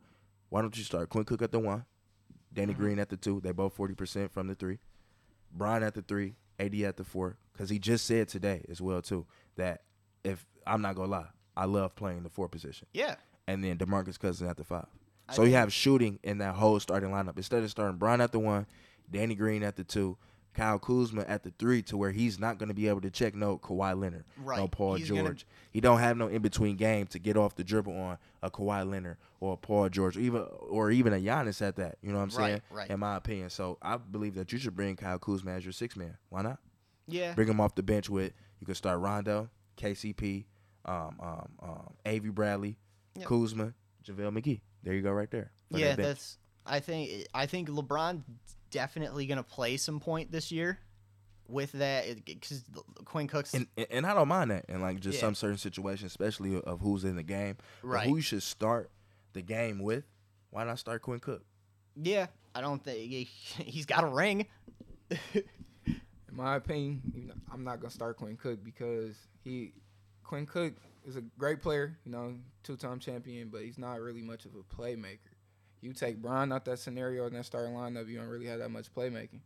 Why 0.50 0.62
don't 0.62 0.78
you 0.78 0.84
start 0.84 1.10
Quinn 1.10 1.26
Cook 1.26 1.42
at 1.42 1.52
the 1.52 1.60
one, 1.60 1.86
Danny 2.54 2.74
Mm-hmm. 2.74 2.82
Green 2.82 3.00
at 3.00 3.10
the 3.10 3.18
two? 3.18 3.42
They 3.42 3.52
both 3.52 3.74
forty 3.74 3.96
percent 3.96 4.32
from 4.32 4.48
the 4.48 4.56
three. 4.56 4.80
Bron 5.52 5.82
at 5.84 5.94
the 5.96 6.02
three, 6.02 6.36
AD 6.60 6.76
at 6.76 6.98
the 6.98 7.04
four. 7.04 7.38
Because 7.54 7.70
he 7.70 7.80
just 7.80 8.06
said 8.06 8.28
today 8.28 8.64
as 8.70 8.80
well 8.82 9.02
too 9.02 9.26
that 9.56 9.82
if 10.24 10.46
I'm 10.68 10.82
not 10.82 10.96
gonna 10.96 11.10
lie, 11.12 11.28
I 11.56 11.66
love 11.66 11.96
playing 11.96 12.22
the 12.24 12.30
four 12.30 12.48
position. 12.48 12.88
Yeah. 12.94 13.16
And 13.48 13.64
then 13.64 13.78
Demarcus 13.78 14.20
Cousins 14.20 14.48
at 14.48 14.58
the 14.58 14.64
five. 14.64 14.86
So 15.34 15.43
you 15.43 15.53
have 15.55 15.72
shooting 15.74 16.19
in 16.24 16.38
that 16.39 16.55
whole 16.55 16.79
starting 16.79 17.10
lineup 17.10 17.38
instead 17.38 17.63
of 17.63 17.69
starting 17.69 17.98
Bron 17.98 18.22
at 18.22 18.31
the 18.31 18.39
one, 18.39 18.65
Danny 19.12 19.36
Green 19.36 19.63
at 19.63 19.75
the 19.75 19.84
two. 19.84 20.17
Kyle 20.53 20.79
Kuzma 20.79 21.22
at 21.27 21.43
the 21.43 21.51
three, 21.60 21.84
to 21.84 21.96
where 21.96 22.10
he's 22.12 22.39
not 22.39 22.57
going 22.57 22.69
to 22.69 22.74
be 22.74 22.88
able 22.88 23.01
to 23.01 23.12
check 23.12 23.36
no 23.36 23.60
Kawhi 23.60 23.96
Leonard, 23.96 24.24
no 24.43 24.67
Paul 24.67 24.96
He's 24.96 25.07
George. 25.07 25.22
gonna- 25.24 25.36
He 25.72 25.79
don't 25.81 26.00
have 26.00 26.17
no 26.17 26.29
in 26.29 26.41
between 26.41 26.77
game 26.77 27.05
to 27.07 27.19
get 27.19 27.38
off 27.38 27.53
the 27.55 27.63
dribble 27.63 27.96
on 27.96 28.17
a 28.41 28.50
Kawhi 28.50 28.89
Leonard 28.89 29.17
or 29.39 29.53
a 29.53 29.57
Paul 29.57 29.88
George, 29.89 30.17
or 30.17 30.19
even 30.22 30.41
or 30.67 30.89
even 30.89 31.13
a 31.13 31.17
Giannis 31.17 31.62
at 31.62 31.75
that. 31.75 32.00
You 32.01 32.10
know 32.12 32.17
what 32.17 32.24
I'm 32.24 32.29
saying? 32.31 32.62
Right, 32.72 32.77
right. 32.79 32.89
In 32.89 33.00
my 33.00 33.17
opinion, 33.17 33.51
so 33.51 33.77
I 33.84 33.98
believe 33.98 34.34
that 34.34 34.51
you 34.51 34.57
should 34.57 34.75
bring 34.75 34.96
Kyle 34.96 35.19
Kuzma 35.19 35.51
as 35.51 35.63
your 35.63 35.74
six 35.74 35.96
man. 35.96 36.17
Why 36.29 36.41
not? 36.41 36.57
Yeah. 37.07 37.36
Bring 37.36 37.50
him 37.50 37.62
off 37.62 37.75
the 37.75 37.84
bench 37.84 38.10
with 38.10 38.34
you 38.60 38.65
can 38.65 38.74
start 38.74 39.00
Rondo, 39.00 39.51
KCP, 39.77 40.46
um, 40.86 41.15
um, 41.22 41.48
um, 41.62 41.93
Avery 42.03 42.31
Bradley, 42.31 42.79
Yep. 43.16 43.27
Kuzma, 43.27 43.74
JaVale 44.03 44.31
McGee. 44.42 44.61
There 44.88 44.96
you 44.96 45.02
go, 45.02 45.12
right 45.12 45.30
there. 45.30 45.52
yeah, 45.70 45.96
that 45.96 45.98
that's. 45.98 46.38
I 46.66 46.80
think 46.80 47.28
I 47.34 47.46
think 47.46 47.68
LeBron 47.68 48.24
definitely 48.72 49.26
gonna 49.28 49.44
play 49.44 49.76
some 49.76 50.00
point 50.00 50.32
this 50.32 50.50
year 50.50 50.80
with 51.50 51.74
that 51.74 52.06
because 52.26 52.64
Quinn 53.04 53.28
Cook's 53.28 53.54
and, 53.54 53.68
and 53.76 53.88
and 53.92 54.06
I 54.08 54.14
don't 54.14 54.30
mind 54.30 54.52
that 54.52 54.64
and 54.70 54.82
like 54.82 55.02
just 55.02 55.16
Yeah. 55.18 55.22
some 55.26 55.36
certain 55.36 55.58
situations, 55.58 56.12
especially 56.12 56.62
of 56.62 56.80
who's 56.80 57.04
in 57.04 57.18
the 57.18 57.24
game. 57.24 57.58
Right. 57.84 58.08
Who 58.08 58.16
you 58.16 58.22
should 58.22 58.44
start 58.44 58.90
the 59.34 59.42
game 59.42 59.80
with? 59.80 60.06
Why 60.52 60.64
not 60.64 60.80
start 60.80 61.02
Quinn 61.02 61.20
Cook? 61.20 61.44
yeah. 62.02 62.28
I 62.56 62.62
don't 62.62 62.82
think 62.84 62.98
he, 63.12 63.24
he's 63.64 63.86
got 63.86 64.04
a 64.06 64.08
ring. 64.08 64.46
In 65.36 65.96
my 66.32 66.56
opinion, 66.56 67.32
I'm 67.52 67.64
not 67.64 67.80
gonna 67.82 67.92
start 67.92 68.18
Quinn 68.18 68.38
Cook 68.38 68.64
because 68.64 69.16
he, 69.44 69.74
Quinn 70.27 70.46
Cook 70.46 70.74
is 71.05 71.16
a 71.16 71.22
great 71.40 71.61
player, 71.61 71.98
you 72.05 72.11
know, 72.11 72.35
two-time 72.63 73.00
champion, 73.00 73.48
but 73.48 73.61
he's 73.61 73.77
not 73.77 74.01
really 74.01 74.22
much 74.22 74.46
of 74.46 74.51
a 74.55 74.75
playmaker. 74.75 75.20
You 75.81 75.94
take 75.94 76.22
Bron 76.22 76.51
out 76.51 76.66
that 76.66 76.79
scenario 76.79 77.25
in 77.27 77.33
that 77.33 77.46
starting 77.46 77.74
lineup, 77.74 78.09
you 78.09 78.18
don't 78.18 78.27
really 78.27 78.48
have 78.48 78.59
that 78.59 78.70
much 78.70 78.94
playmaking. 78.94 79.40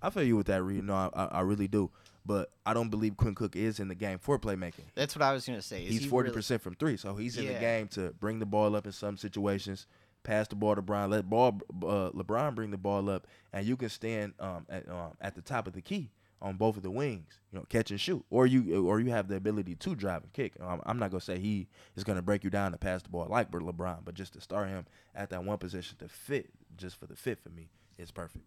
I 0.00 0.10
feel 0.10 0.22
you 0.22 0.36
with 0.36 0.46
that, 0.46 0.62
Reed. 0.62 0.84
No, 0.84 0.94
I, 0.94 1.10
I, 1.14 1.24
I 1.26 1.40
really 1.40 1.66
do. 1.68 1.90
But 2.26 2.50
I 2.64 2.74
don't 2.74 2.90
believe 2.90 3.16
Quinn 3.16 3.34
Cook 3.34 3.56
is 3.56 3.80
in 3.80 3.88
the 3.88 3.94
game 3.94 4.18
for 4.18 4.38
playmaking. 4.38 4.84
That's 4.94 5.14
what 5.16 5.22
I 5.22 5.32
was 5.32 5.44
gonna 5.46 5.60
say. 5.60 5.84
is 5.84 5.92
He's 5.92 6.02
he 6.02 6.08
forty 6.08 6.28
really- 6.28 6.36
percent 6.38 6.62
from 6.62 6.74
three, 6.74 6.96
so 6.96 7.16
he's 7.16 7.36
in 7.36 7.46
the 7.46 7.54
game 7.54 7.88
to 7.88 8.14
bring 8.20 8.38
the 8.38 8.46
ball 8.46 8.74
up 8.76 8.86
in 8.86 8.92
some 8.92 9.16
situations, 9.16 9.86
pass 10.22 10.48
the 10.48 10.54
ball 10.56 10.74
to 10.74 10.80
Bron, 10.82 11.10
let 11.10 11.28
ball 11.28 11.60
uh, 11.82 12.10
LeBron 12.10 12.54
bring 12.54 12.70
the 12.70 12.78
ball 12.78 13.10
up, 13.10 13.26
and 13.52 13.66
you 13.66 13.76
can 13.76 13.88
stand 13.90 14.32
um, 14.40 14.64
at 14.70 14.88
um, 14.88 15.12
at 15.20 15.34
the 15.34 15.42
top 15.42 15.66
of 15.66 15.72
the 15.74 15.82
key 15.82 16.10
on 16.44 16.56
both 16.56 16.76
of 16.76 16.82
the 16.82 16.90
wings, 16.90 17.40
you 17.50 17.58
know, 17.58 17.64
catch 17.70 17.90
and 17.90 17.98
shoot, 17.98 18.22
or 18.28 18.46
you 18.46 18.86
or 18.86 19.00
you 19.00 19.10
have 19.10 19.28
the 19.28 19.34
ability 19.34 19.74
to 19.74 19.94
drive 19.94 20.22
and 20.22 20.32
kick. 20.34 20.52
Um, 20.60 20.82
I'm 20.84 20.98
not 20.98 21.10
gonna 21.10 21.22
say 21.22 21.38
he 21.38 21.68
is 21.96 22.04
gonna 22.04 22.22
break 22.22 22.44
you 22.44 22.50
down 22.50 22.72
to 22.72 22.78
pass 22.78 23.02
the 23.02 23.08
ball 23.08 23.26
like 23.30 23.50
LeBron, 23.50 24.04
but 24.04 24.14
just 24.14 24.34
to 24.34 24.42
start 24.42 24.68
him 24.68 24.84
at 25.14 25.30
that 25.30 25.42
one 25.42 25.56
position 25.56 25.96
to 25.98 26.08
fit, 26.08 26.50
just 26.76 26.96
for 27.00 27.06
the 27.06 27.16
fit 27.16 27.38
for 27.42 27.48
me, 27.48 27.70
is 27.96 28.10
perfect. 28.10 28.44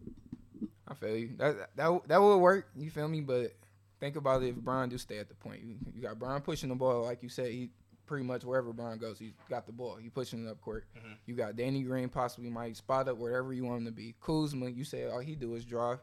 I 0.86 0.94
feel 0.94 1.16
you. 1.16 1.30
That 1.38 1.76
that 1.76 2.08
that 2.08 2.22
would 2.22 2.36
work. 2.36 2.68
You 2.76 2.88
feel 2.88 3.08
me? 3.08 3.20
But 3.20 3.52
think 3.98 4.14
about 4.14 4.44
it 4.44 4.50
if 4.50 4.54
Bron 4.54 4.88
do 4.88 4.96
stay 4.96 5.18
at 5.18 5.28
the 5.28 5.34
point. 5.34 5.62
You, 5.64 5.74
you 5.92 6.02
got 6.02 6.20
Bron 6.20 6.40
pushing 6.40 6.68
the 6.68 6.76
ball, 6.76 7.02
like 7.02 7.22
you 7.24 7.28
said. 7.28 7.50
He 7.50 7.70
pretty 8.06 8.24
much 8.24 8.44
wherever 8.44 8.72
Bron 8.72 8.98
goes, 8.98 9.18
he's 9.18 9.34
got 9.50 9.66
the 9.66 9.72
ball. 9.72 9.96
He 9.96 10.08
pushing 10.08 10.46
it 10.46 10.48
up 10.48 10.60
court. 10.60 10.86
You 11.26 11.34
got 11.34 11.56
Danny 11.56 11.82
Green 11.82 12.08
possibly 12.08 12.48
might 12.48 12.76
spot 12.76 13.08
up 13.08 13.18
wherever 13.18 13.52
you 13.52 13.64
want 13.64 13.80
him 13.80 13.84
to 13.86 13.92
be. 13.92 14.14
Kuzma, 14.20 14.70
you 14.70 14.84
say 14.84 15.04
all 15.06 15.18
he 15.18 15.34
do 15.34 15.54
is 15.56 15.64
drive. 15.64 15.98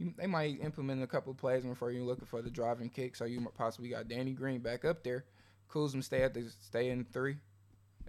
You, 0.00 0.14
they 0.16 0.26
might 0.26 0.58
implement 0.64 1.02
a 1.02 1.06
couple 1.06 1.30
of 1.30 1.36
plays 1.36 1.62
before 1.62 1.90
you're 1.90 2.02
looking 2.02 2.24
for 2.24 2.40
the 2.40 2.50
driving 2.50 2.88
kick. 2.88 3.14
So 3.14 3.26
you 3.26 3.46
possibly 3.54 3.90
got 3.90 4.08
Danny 4.08 4.32
Green 4.32 4.60
back 4.60 4.86
up 4.86 5.04
there. 5.04 5.26
Kuzma 5.68 6.02
stay 6.02 6.22
at 6.22 6.32
the 6.32 6.50
stay 6.62 6.88
in 6.88 7.04
three. 7.04 7.36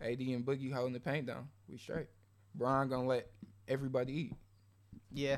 AD 0.01 0.19
and 0.19 0.45
Boogie 0.45 0.73
holding 0.73 0.93
the 0.93 0.99
paint 1.01 1.27
down. 1.27 1.49
We 1.69 1.77
straight. 1.77 2.07
Bron 2.55 2.89
gonna 2.89 3.05
let 3.05 3.27
everybody 3.67 4.13
eat. 4.13 4.33
Yeah. 5.11 5.37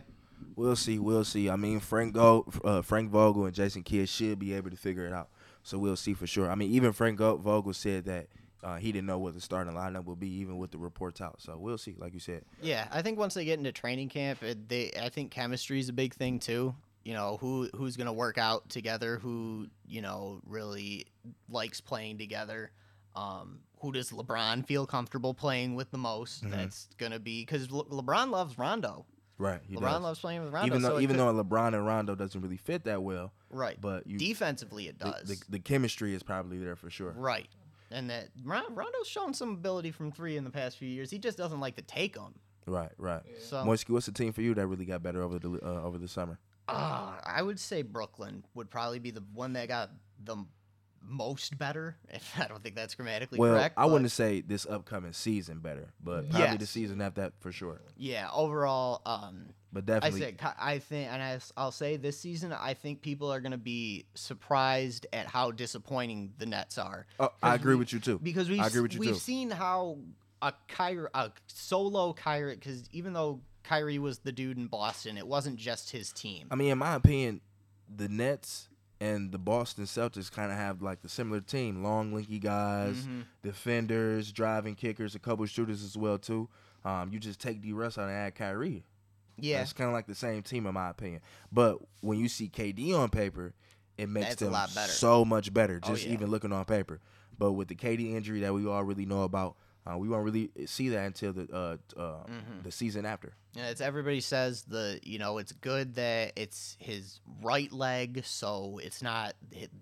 We'll 0.55 0.75
see. 0.75 0.99
We'll 0.99 1.25
see. 1.25 1.49
I 1.49 1.55
mean, 1.55 1.79
Frank 1.79 2.13
Go, 2.13 2.45
uh, 2.63 2.81
Frank 2.83 3.09
Vogel 3.09 3.45
and 3.45 3.55
Jason 3.55 3.81
Kidd 3.81 4.07
should 4.07 4.37
be 4.39 4.53
able 4.53 4.69
to 4.69 4.77
figure 4.77 5.07
it 5.07 5.13
out. 5.13 5.29
So 5.63 5.79
we'll 5.79 5.95
see 5.95 6.13
for 6.13 6.27
sure. 6.27 6.51
I 6.51 6.55
mean, 6.55 6.71
even 6.71 6.91
Frank 6.91 7.17
Vogel 7.17 7.73
said 7.73 8.05
that 8.05 8.27
uh, 8.63 8.78
he 8.78 8.91
didn't 8.91 9.08
know 9.08 9.19
what 9.19 9.34
the 9.34 9.41
starting 9.41 9.73
lineup 9.73 10.06
will 10.06 10.15
be, 10.15 10.30
even 10.36 10.58
with 10.58 10.71
the 10.71 10.78
reports 10.78 11.19
out. 11.21 11.41
So 11.41 11.58
we'll 11.58 11.78
see. 11.78 11.95
Like 11.97 12.13
you 12.13 12.19
said, 12.19 12.43
Yeah, 12.62 12.88
I 12.91 13.02
think 13.02 13.17
once 13.19 13.34
they 13.34 13.45
get 13.45 13.58
into 13.60 13.71
training 13.71 14.10
camp, 14.10 14.41
it, 14.43 14.69
they 14.69 14.91
I 15.02 15.10
think 15.10 15.32
chemistry 15.32 15.80
is 15.80 15.89
a 15.89 15.93
big 15.93 16.13
thing 16.13 16.39
too. 16.39 16.73
You 17.04 17.13
know, 17.13 17.38
who 17.41 17.69
who's 17.76 17.97
gonna 17.97 18.13
work 18.13 18.38
out 18.38 18.69
together, 18.69 19.17
who 19.17 19.67
you 19.86 20.02
know 20.02 20.39
really 20.45 21.06
likes 21.49 21.82
playing 21.82 22.17
together. 22.17 22.71
Um, 23.15 23.60
who 23.82 23.91
does 23.91 24.10
LeBron 24.12 24.65
feel 24.65 24.86
comfortable 24.88 25.34
playing 25.34 25.76
with 25.76 25.91
the 25.91 25.97
most? 25.97 26.43
Mhm. 26.45 26.52
That's 26.52 26.88
gonna 26.97 27.19
be 27.19 27.41
because 27.41 27.69
Le- 27.69 27.86
LeBron 27.86 28.30
loves 28.32 28.58
Rondo. 28.58 29.06
right? 29.38 29.60
He 29.67 29.76
LeBron 29.76 29.82
does. 29.82 30.02
loves 30.02 30.19
playing 30.21 30.43
with 30.45 30.54
Rondo. 30.54 30.67
even 30.67 30.82
though 30.82 30.89
so 30.95 30.99
even 31.02 31.17
could- 31.17 31.36
though 31.38 31.43
LeBron 31.43 31.73
and 31.76 31.86
Rondo 31.86 32.15
doesn't 32.15 32.39
really 32.39 32.56
fit 32.58 32.86
that 32.86 33.04
well, 33.04 33.34
right, 33.49 33.80
but 33.82 34.08
you 34.08 34.17
defensively 34.17 34.88
it 34.88 34.97
the, 34.99 35.12
does. 35.12 35.28
the, 35.28 35.38
the 35.49 35.60
chemistry 35.60 36.13
is 36.15 36.23
probably 36.23 36.58
there 36.58 36.76
for 36.78 36.89
sure. 36.89 37.12
right, 37.17 37.49
and 37.93 38.10
that 38.10 38.29
Rondo's 38.43 39.08
shown 39.08 39.34
some 39.34 39.51
ability 39.53 39.91
from 39.91 40.12
three 40.12 40.36
in 40.36 40.43
the 40.43 40.49
past 40.49 40.77
few 40.77 40.89
years. 40.89 41.10
He 41.12 41.19
just 41.19 41.38
doesn't 41.38 41.60
like 41.60 41.75
to 41.75 41.82
take 41.84 42.15
them. 42.15 42.34
Right, 42.65 42.91
right. 42.97 43.21
So 43.39 43.58
Moisky, 43.58 43.89
what's 43.89 44.06
the 44.06 44.12
team 44.12 44.34
for 44.34 44.41
you 44.41 44.53
that 44.56 44.67
really 44.67 44.86
got 44.86 45.03
better 45.03 45.21
over 45.21 45.39
the 45.39 45.60
uh, 45.63 45.84
over 45.84 45.97
the 45.97 46.08
summer? 46.08 46.39
Uh, 46.67 47.13
I 47.23 47.41
would 47.41 47.60
say 47.60 47.82
Brooklyn 47.82 48.45
would 48.53 48.69
probably 48.69 48.99
be 48.99 49.12
the 49.12 49.23
one 49.34 49.53
that 49.53 49.67
got 49.67 49.91
the 50.23 50.34
m- 50.34 50.47
most 51.05 51.57
better. 51.57 51.97
If 52.09 52.33
I 52.39 52.47
don't 52.47 52.61
think 52.63 52.75
that's 52.75 52.95
grammatically 52.95 53.39
well, 53.39 53.53
correct. 53.53 53.75
I 53.77 53.85
wouldn't 53.85 54.11
say 54.11 54.41
this 54.41 54.65
upcoming 54.65 55.13
season 55.13 55.59
better, 55.59 55.89
but 56.03 56.29
probably 56.29 56.57
the 56.57 56.65
season 56.65 57.01
after 57.01 57.21
that 57.21 57.33
for 57.39 57.51
sure. 57.51 57.81
Yeah, 57.97 58.29
overall, 58.33 59.01
um, 59.05 59.47
But 59.71 59.83
I 59.83 59.99
definitely, 59.99 60.19
said 60.21 60.37
ki- 60.37 60.47
I 60.59 60.79
think, 60.79 61.11
and 61.11 61.21
I, 61.21 61.39
I'll 61.57 61.71
say 61.71 61.97
this 61.97 62.19
season, 62.19 62.53
I 62.53 62.73
think 62.73 63.01
people 63.01 63.31
are 63.31 63.39
gonna 63.41 63.57
be 63.57 64.05
surprised 64.15 65.07
at 65.13 65.27
how 65.27 65.51
disappointing 65.51 66.33
the 66.37 66.45
Nets 66.45 66.77
are 66.77 67.05
oh, 67.19 67.31
I 67.41 67.55
agree 67.55 67.75
we- 67.75 67.79
with 67.79 67.93
you 67.93 67.99
too. 67.99 68.19
because 68.21 68.49
we've 68.49 68.59
I 68.61 68.67
agree 68.67 68.81
with 68.81 68.93
you 68.93 68.99
we've 68.99 69.09
too. 69.13 69.19
seen 69.19 69.49
how 69.49 69.97
a 70.41 70.53
Kyrie, 70.67 71.07
a 71.13 71.31
solo 71.47 72.13
Kyrie, 72.13 72.55
because 72.55 72.83
even 72.91 73.13
though 73.13 73.39
Kyrie 73.63 73.99
was 73.99 74.19
the 74.19 74.31
dude 74.31 74.57
in 74.57 74.67
Boston, 74.67 75.17
it 75.17 75.25
wasn't 75.25 75.55
just 75.55 75.89
his 75.91 76.11
team. 76.11 76.47
I 76.51 76.55
mean, 76.55 76.69
in 76.71 76.77
my 76.77 76.95
opinion, 76.95 77.41
the 77.93 78.09
Nets 78.09 78.67
and 79.03 79.31
the 79.31 79.37
Boston 79.37 79.83
Celtics 79.85 80.31
kind 80.31 80.51
of 80.51 80.57
have 80.57 80.81
like 80.81 81.01
the 81.01 81.09
similar 81.09 81.41
team: 81.41 81.83
long, 81.83 82.11
linky 82.13 82.39
guys, 82.41 82.95
Mhm. 83.05 83.23
defenders, 83.41 84.31
driving 84.31 84.75
kickers, 84.75 85.15
a 85.15 85.19
couple 85.19 85.45
shooters 85.45 85.83
as 85.83 85.97
well 85.97 86.17
too. 86.17 86.49
Um, 86.85 87.11
you 87.11 87.19
just 87.19 87.39
take 87.39 87.61
D. 87.61 87.71
Russ 87.73 87.97
out 87.97 88.09
and 88.09 88.17
add 88.17 88.35
Kyrie. 88.35 88.83
Yeah, 89.37 89.61
It's 89.61 89.73
kind 89.73 89.87
of 89.87 89.93
like 89.93 90.05
the 90.05 90.13
same 90.15 90.43
team 90.43 90.67
in 90.67 90.73
my 90.73 90.89
opinion. 90.89 91.21
But 91.51 91.77
when 92.01 92.19
you 92.19 92.27
see 92.29 92.49
KD 92.49 92.93
on 92.93 93.09
paper, 93.09 93.53
it 93.97 94.07
makes 94.07 94.27
That's 94.29 94.41
a 94.43 94.45
them 94.45 94.53
lot 94.53 94.73
better. 94.75 94.91
so 94.91 95.25
much 95.25 95.53
better. 95.53 95.79
Oh, 95.81 95.87
Just 95.87 96.05
yeah. 96.05 96.13
even 96.13 96.29
looking 96.29 96.51
on 96.51 96.65
paper. 96.65 96.99
But 97.37 97.53
with 97.53 97.67
the 97.67 97.75
KD 97.75 98.13
injury 98.15 98.41
that 98.41 98.53
we 98.53 98.67
all 98.67 98.83
really 98.83 99.05
know 99.07 99.23
about, 99.23 99.55
Uh, 99.86 99.98
we 99.98 100.08
won't 100.08 100.24
really 100.24 100.50
see 100.65 100.89
that 100.89 101.06
until 101.06 101.34
the 101.34 101.48
uh, 101.54 101.78
uh, 102.00 102.24
Mm-hmm. 102.26 102.62
the 102.63 102.72
season 102.72 103.06
after. 103.06 103.34
Yeah, 103.54 103.69
it's 103.69 103.82
everybody 103.82 104.22
says 104.22 104.63
the 104.63 105.00
you 105.04 105.19
know 105.19 105.38
it's 105.38 105.52
good 105.52 105.96
that 105.96 106.32
it's 106.36 106.76
his 106.80 107.19
right 107.41 107.72
leg, 107.72 108.22
so 108.26 108.80
it's 108.82 109.02
not 109.02 109.34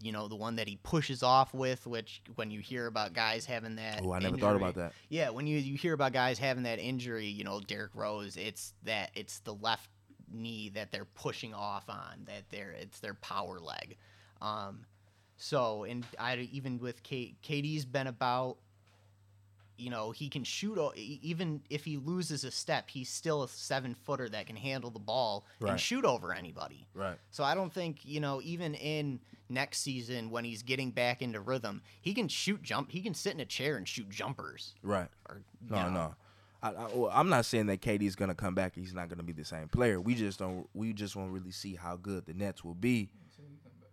you 0.01 0.11
know 0.11 0.27
the 0.27 0.35
one 0.35 0.55
that 0.57 0.67
he 0.67 0.77
pushes 0.83 1.21
off 1.23 1.53
with. 1.53 1.85
Which 1.87 2.21
when 2.35 2.51
you 2.51 2.59
hear 2.59 2.87
about 2.87 3.13
guys 3.13 3.45
having 3.45 3.75
that, 3.75 4.01
Oh, 4.03 4.11
I 4.11 4.19
never 4.19 4.37
thought 4.37 4.55
about 4.55 4.75
that. 4.75 4.93
Yeah, 5.09 5.29
when 5.29 5.45
you 5.47 5.57
you 5.59 5.77
hear 5.77 5.93
about 5.93 6.13
guys 6.13 6.39
having 6.39 6.63
that 6.63 6.79
injury, 6.79 7.27
you 7.27 7.43
know 7.43 7.59
Derrick 7.61 7.91
Rose, 7.93 8.35
it's 8.37 8.73
that 8.83 9.11
it's 9.15 9.39
the 9.39 9.53
left 9.53 9.89
knee 10.33 10.69
that 10.73 10.91
they're 10.91 11.05
pushing 11.05 11.53
off 11.53 11.89
on. 11.89 12.25
That 12.25 12.43
they're 12.49 12.71
it's 12.71 12.99
their 12.99 13.13
power 13.13 13.59
leg. 13.59 13.97
Um, 14.41 14.85
so 15.37 15.83
and 15.83 16.05
I 16.19 16.49
even 16.51 16.79
with 16.79 17.03
K, 17.03 17.35
KD's 17.43 17.85
been 17.85 18.07
about 18.07 18.57
you 19.81 19.89
know, 19.89 20.11
he 20.11 20.29
can 20.29 20.43
shoot. 20.43 20.77
Even 20.95 21.61
if 21.69 21.83
he 21.83 21.97
loses 21.97 22.43
a 22.43 22.51
step, 22.51 22.89
he's 22.89 23.09
still 23.09 23.43
a 23.43 23.47
seven 23.47 23.95
footer 23.95 24.29
that 24.29 24.45
can 24.45 24.55
handle 24.55 24.89
the 24.91 24.99
ball 24.99 25.45
Right. 25.59 25.71
and 25.71 25.79
shoot 25.79 26.05
over 26.05 26.33
anybody. 26.33 26.87
Right. 26.93 27.17
So 27.31 27.43
I 27.43 27.55
don't 27.55 27.73
think 27.73 28.05
you 28.05 28.19
know, 28.19 28.39
even 28.43 28.75
in 28.75 29.19
next 29.49 29.79
season 29.79 30.29
when 30.29 30.45
he's 30.45 30.63
getting 30.63 30.91
back 30.91 31.21
into 31.21 31.41
rhythm, 31.41 31.81
he 32.01 32.13
can 32.13 32.27
shoot 32.27 32.61
jump. 32.63 32.91
He 32.91 33.01
can 33.01 33.13
sit 33.13 33.33
in 33.33 33.39
a 33.39 33.45
chair 33.45 33.75
and 33.75 33.87
shoot 33.87 34.09
jumpers. 34.09 34.75
Right. 34.83 35.09
Or, 35.27 35.41
No, 35.69 35.83
know, 35.87 35.89
no. 35.89 36.15
I, 36.63 36.69
I, 36.69 36.87
well, 36.93 37.11
I'm 37.11 37.27
not 37.27 37.45
saying 37.45 37.65
that 37.65 37.81
KD's 37.81 38.15
gonna 38.15 38.35
come 38.35 38.53
back. 38.53 38.75
He's 38.75 38.93
not 38.93 39.09
gonna 39.09 39.23
be 39.23 39.33
the 39.33 39.43
same 39.43 39.67
player. 39.67 39.99
We 39.99 40.13
just 40.13 40.37
don't. 40.37 40.69
We 40.75 40.93
just 40.93 41.15
won't 41.15 41.31
really 41.31 41.51
see 41.51 41.75
how 41.75 41.95
good 41.95 42.27
the 42.27 42.33
Nets 42.35 42.63
will 42.63 42.75
be 42.75 43.09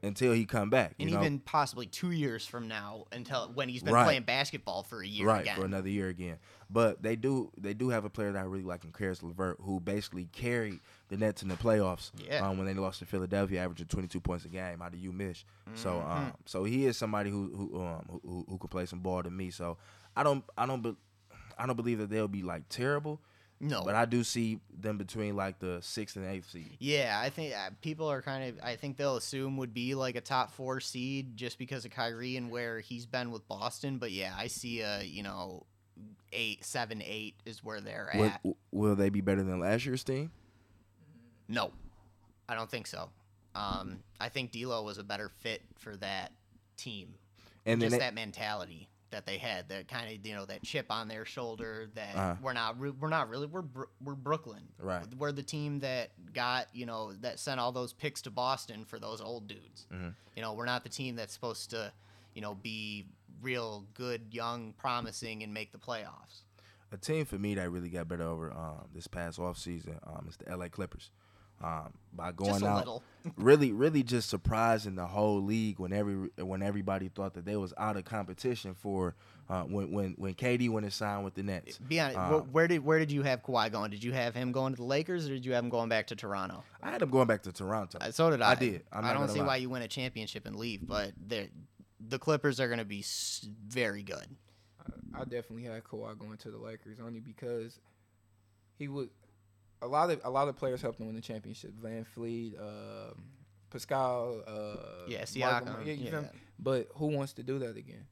until 0.02 0.32
he 0.32 0.44
come 0.46 0.70
back. 0.70 0.94
You 0.98 1.06
And 1.06 1.14
know? 1.14 1.20
even 1.20 1.38
possibly 1.40 1.86
two 1.86 2.10
years 2.12 2.46
from 2.46 2.68
now, 2.68 3.06
until 3.12 3.50
when 3.54 3.68
he's 3.68 3.82
been 3.82 3.94
Right. 3.94 4.04
playing 4.04 4.22
basketball 4.22 4.82
for 4.84 5.02
a 5.02 5.06
year 5.06 5.26
right 5.26 5.42
again. 5.42 5.56
for 5.56 5.64
another 5.64 5.88
year 5.88 6.08
again. 6.08 6.38
But 6.70 7.02
they 7.02 7.16
do 7.16 7.50
they 7.56 7.74
do 7.74 7.88
have 7.88 8.04
a 8.04 8.10
player 8.10 8.30
that 8.32 8.38
I 8.38 8.42
really 8.44 8.62
like 8.64 8.84
in 8.84 8.92
Caris 8.92 9.22
LeVert, 9.22 9.56
who 9.62 9.80
basically 9.80 10.26
carried 10.32 10.80
the 11.08 11.16
Nets 11.16 11.42
in 11.42 11.48
the 11.48 11.56
playoffs. 11.56 12.10
Yeah. 12.16 12.46
Um, 12.46 12.58
when 12.58 12.66
they 12.66 12.74
lost 12.74 12.98
to 13.00 13.06
Philadelphia, 13.06 13.62
averaging 13.64 13.86
22 13.86 14.20
points 14.20 14.44
a 14.44 14.48
game 14.48 14.82
out 14.82 14.92
of 14.92 14.98
you 15.00 15.10
Mich. 15.12 15.44
So 15.74 15.94
Mm-hmm. 15.94 16.10
um, 16.10 16.34
so 16.46 16.64
he 16.64 16.86
is 16.86 16.96
somebody 16.96 17.30
who 17.30 17.50
who 17.54 17.82
um 17.84 18.04
who, 18.10 18.20
who, 18.24 18.46
who 18.50 18.58
can 18.58 18.68
play 18.68 18.86
some 18.86 19.00
ball 19.00 19.22
to 19.22 19.30
me. 19.30 19.50
So 19.50 19.78
I 20.16 20.22
don't 20.22 20.44
I 20.56 20.66
don't 20.66 20.82
be, 20.82 20.94
I 21.58 21.66
don't 21.66 21.76
believe 21.76 21.98
that 21.98 22.10
they'll 22.10 22.28
be 22.28 22.42
like 22.42 22.68
terrible. 22.68 23.20
No. 23.60 23.82
But 23.84 23.96
I 23.96 24.04
do 24.04 24.22
see 24.22 24.60
them 24.78 24.98
between 24.98 25.34
like 25.34 25.58
the 25.58 25.78
sixth 25.80 26.16
and 26.16 26.24
eighth 26.26 26.50
seed. 26.50 26.76
Yeah, 26.78 27.18
I 27.20 27.28
think 27.30 27.54
uh, 27.54 27.70
people 27.82 28.08
are 28.08 28.22
kind 28.22 28.50
of. 28.50 28.64
I 28.64 28.76
think 28.76 28.96
they'll 28.96 29.16
assume 29.16 29.56
would 29.56 29.74
be 29.74 29.94
like 29.94 30.14
a 30.14 30.20
top 30.20 30.52
four 30.52 30.78
seed 30.80 31.36
just 31.36 31.58
because 31.58 31.84
of 31.84 31.90
Kyrie 31.90 32.36
and 32.36 32.50
where 32.50 32.78
he's 32.80 33.04
been 33.04 33.30
with 33.32 33.46
Boston. 33.48 33.98
But 33.98 34.12
yeah, 34.12 34.32
I 34.36 34.46
see 34.46 34.80
a 34.82 35.02
you 35.02 35.24
know 35.24 35.66
eight, 36.32 36.64
seven, 36.64 37.02
eight 37.04 37.34
is 37.44 37.64
where 37.64 37.80
they're 37.80 38.10
Will, 38.14 38.24
at. 38.26 38.40
will 38.70 38.94
they 38.94 39.08
be 39.08 39.20
better 39.20 39.42
than 39.42 39.58
last 39.58 39.84
year's 39.84 40.04
team? 40.04 40.30
No, 41.48 41.72
I 42.48 42.54
don't 42.54 42.70
think 42.70 42.86
so. 42.86 43.10
Um, 43.54 43.98
I 44.20 44.28
think 44.28 44.52
D'Lo 44.52 44.82
was 44.84 44.98
a 44.98 45.02
better 45.04 45.28
fit 45.28 45.62
for 45.78 45.96
that 45.96 46.32
team. 46.76 47.14
And 47.66 47.80
just 47.80 47.92
they- 47.92 47.98
that 47.98 48.14
mentality 48.14 48.88
that 49.10 49.26
they 49.26 49.38
had, 49.38 49.68
that 49.70 49.88
kind 49.88 50.10
of 50.14 50.26
you 50.26 50.34
know 50.34 50.44
that 50.46 50.62
chip 50.62 50.86
on 50.90 51.08
their 51.08 51.24
shoulder. 51.24 51.88
That 51.94 52.14
Uh-huh. 52.14 52.34
we're 52.42 52.52
not, 52.52 52.78
re- 52.80 52.90
we're 52.90 53.08
not 53.08 53.28
really, 53.28 53.46
we're 53.46 53.62
Bro- 53.62 53.88
we're 54.02 54.14
Brooklyn. 54.14 54.62
Right. 54.78 55.04
We're 55.16 55.32
the 55.32 55.42
team 55.42 55.80
that 55.80 56.10
got 56.32 56.66
you 56.72 56.86
know 56.86 57.12
that 57.20 57.38
sent 57.38 57.58
all 57.60 57.72
those 57.72 57.92
picks 57.92 58.22
to 58.22 58.30
Boston 58.30 58.84
for 58.84 58.98
those 58.98 59.20
old 59.20 59.46
dudes. 59.48 59.86
Mhm. 59.92 60.14
You 60.36 60.42
know, 60.42 60.52
we're 60.54 60.66
not 60.66 60.82
the 60.84 60.88
team 60.90 61.16
that's 61.16 61.32
supposed 61.32 61.70
to, 61.70 61.92
you 62.34 62.40
know, 62.42 62.54
be 62.54 63.06
real 63.42 63.86
good, 63.94 64.22
young, 64.32 64.72
promising, 64.74 65.42
and 65.42 65.52
make 65.54 65.72
the 65.72 65.78
playoffs. 65.78 66.42
a 66.90 66.96
team 66.96 67.24
for 67.26 67.38
me 67.38 67.54
that 67.54 67.70
really 67.70 67.90
got 67.90 68.08
better 68.08 68.22
over 68.24 68.50
um, 68.52 68.88
this 68.94 69.06
past 69.06 69.38
offseason 69.38 69.98
um, 70.06 70.26
is 70.28 70.36
the 70.38 70.56
LA 70.56 70.68
Clippers. 70.68 71.10
Um, 71.60 71.92
by 72.12 72.30
going 72.32 72.52
Just 72.52 72.62
a 72.62 72.68
out, 72.68 72.78
little. 72.78 73.02
really, 73.36 73.72
really 73.72 74.02
just 74.04 74.28
surprising 74.30 74.94
the 74.94 75.06
whole 75.06 75.42
league 75.42 75.80
when 75.80 75.92
every 75.92 76.30
when 76.38 76.62
everybody 76.62 77.08
thought 77.08 77.34
that 77.34 77.44
they 77.44 77.56
was 77.56 77.74
out 77.76 77.96
of 77.96 78.04
competition 78.04 78.74
for 78.74 79.16
uh, 79.50 79.62
when 79.64 79.90
when 79.90 80.14
when 80.18 80.34
KD 80.34 80.70
went 80.70 80.84
and 80.84 80.92
signed 80.92 81.24
with 81.24 81.34
the 81.34 81.42
Nets. 81.42 81.78
Be 81.78 81.98
honest, 81.98 82.16
Uh, 82.16 82.38
wh- 82.40 82.54
where 82.54 82.68
did 82.68 82.84
where 82.84 83.00
did 83.00 83.10
you 83.10 83.22
have 83.24 83.42
Kawhi 83.42 83.72
going? 83.72 83.90
Did 83.90 84.04
you 84.04 84.12
have 84.12 84.34
him 84.36 84.52
going 84.52 84.72
to 84.74 84.76
the 84.76 84.84
Lakers, 84.84 85.26
or 85.28 85.30
did 85.34 85.44
you 85.44 85.52
have 85.54 85.64
him 85.64 85.70
going 85.70 85.88
back 85.88 86.06
to 86.08 86.16
Toronto? 86.16 86.62
I 86.80 86.92
had 86.92 87.02
him 87.02 87.10
going 87.10 87.26
back 87.26 87.42
to 87.42 87.52
Toronto. 87.52 87.98
Uh, 88.00 88.12
So 88.12 88.30
did 88.30 88.40
I. 88.40 88.52
I 88.52 88.54
did. 88.54 88.84
I'm 88.92 89.04
I 89.04 89.12
don't 89.12 89.28
see 89.28 89.40
lie. 89.40 89.46
why 89.46 89.56
you 89.56 89.68
win 89.68 89.82
a 89.82 89.88
championship 89.88 90.46
and 90.46 90.54
leave, 90.54 90.86
but 90.86 91.12
the 91.26 91.48
the 92.08 92.20
Clippers 92.20 92.60
are 92.60 92.68
going 92.68 92.78
to 92.78 92.84
be 92.84 93.00
s- 93.00 93.48
very 93.66 94.04
good. 94.04 94.26
I 95.12 95.24
definitely 95.24 95.64
had 95.64 95.82
Kawhi 95.82 96.16
going 96.18 96.36
to 96.38 96.50
the 96.52 96.58
Lakers 96.58 96.98
only 97.04 97.18
because 97.20 97.80
he 98.78 98.86
would. 98.86 99.10
A 99.82 99.86
lot 99.86 100.10
of 100.10 100.20
a 100.24 100.30
lot 100.30 100.48
of 100.48 100.56
players 100.56 100.82
helped 100.82 100.98
them 100.98 101.06
win 101.06 101.14
the 101.16 101.22
championship. 101.22 101.72
VanVleet, 101.80 102.60
um, 102.60 103.22
Pascal, 103.70 104.42
uh, 104.46 105.06
Yeah, 105.08 105.22
Siakam, 105.22 105.66
Lamar- 105.66 105.82
yeah, 105.84 105.92
yeah. 105.92 106.22
But 106.58 106.88
who 106.96 107.06
wants 107.08 107.34
to 107.34 107.42
do 107.42 107.58
that 107.60 107.76
again? 107.76 108.06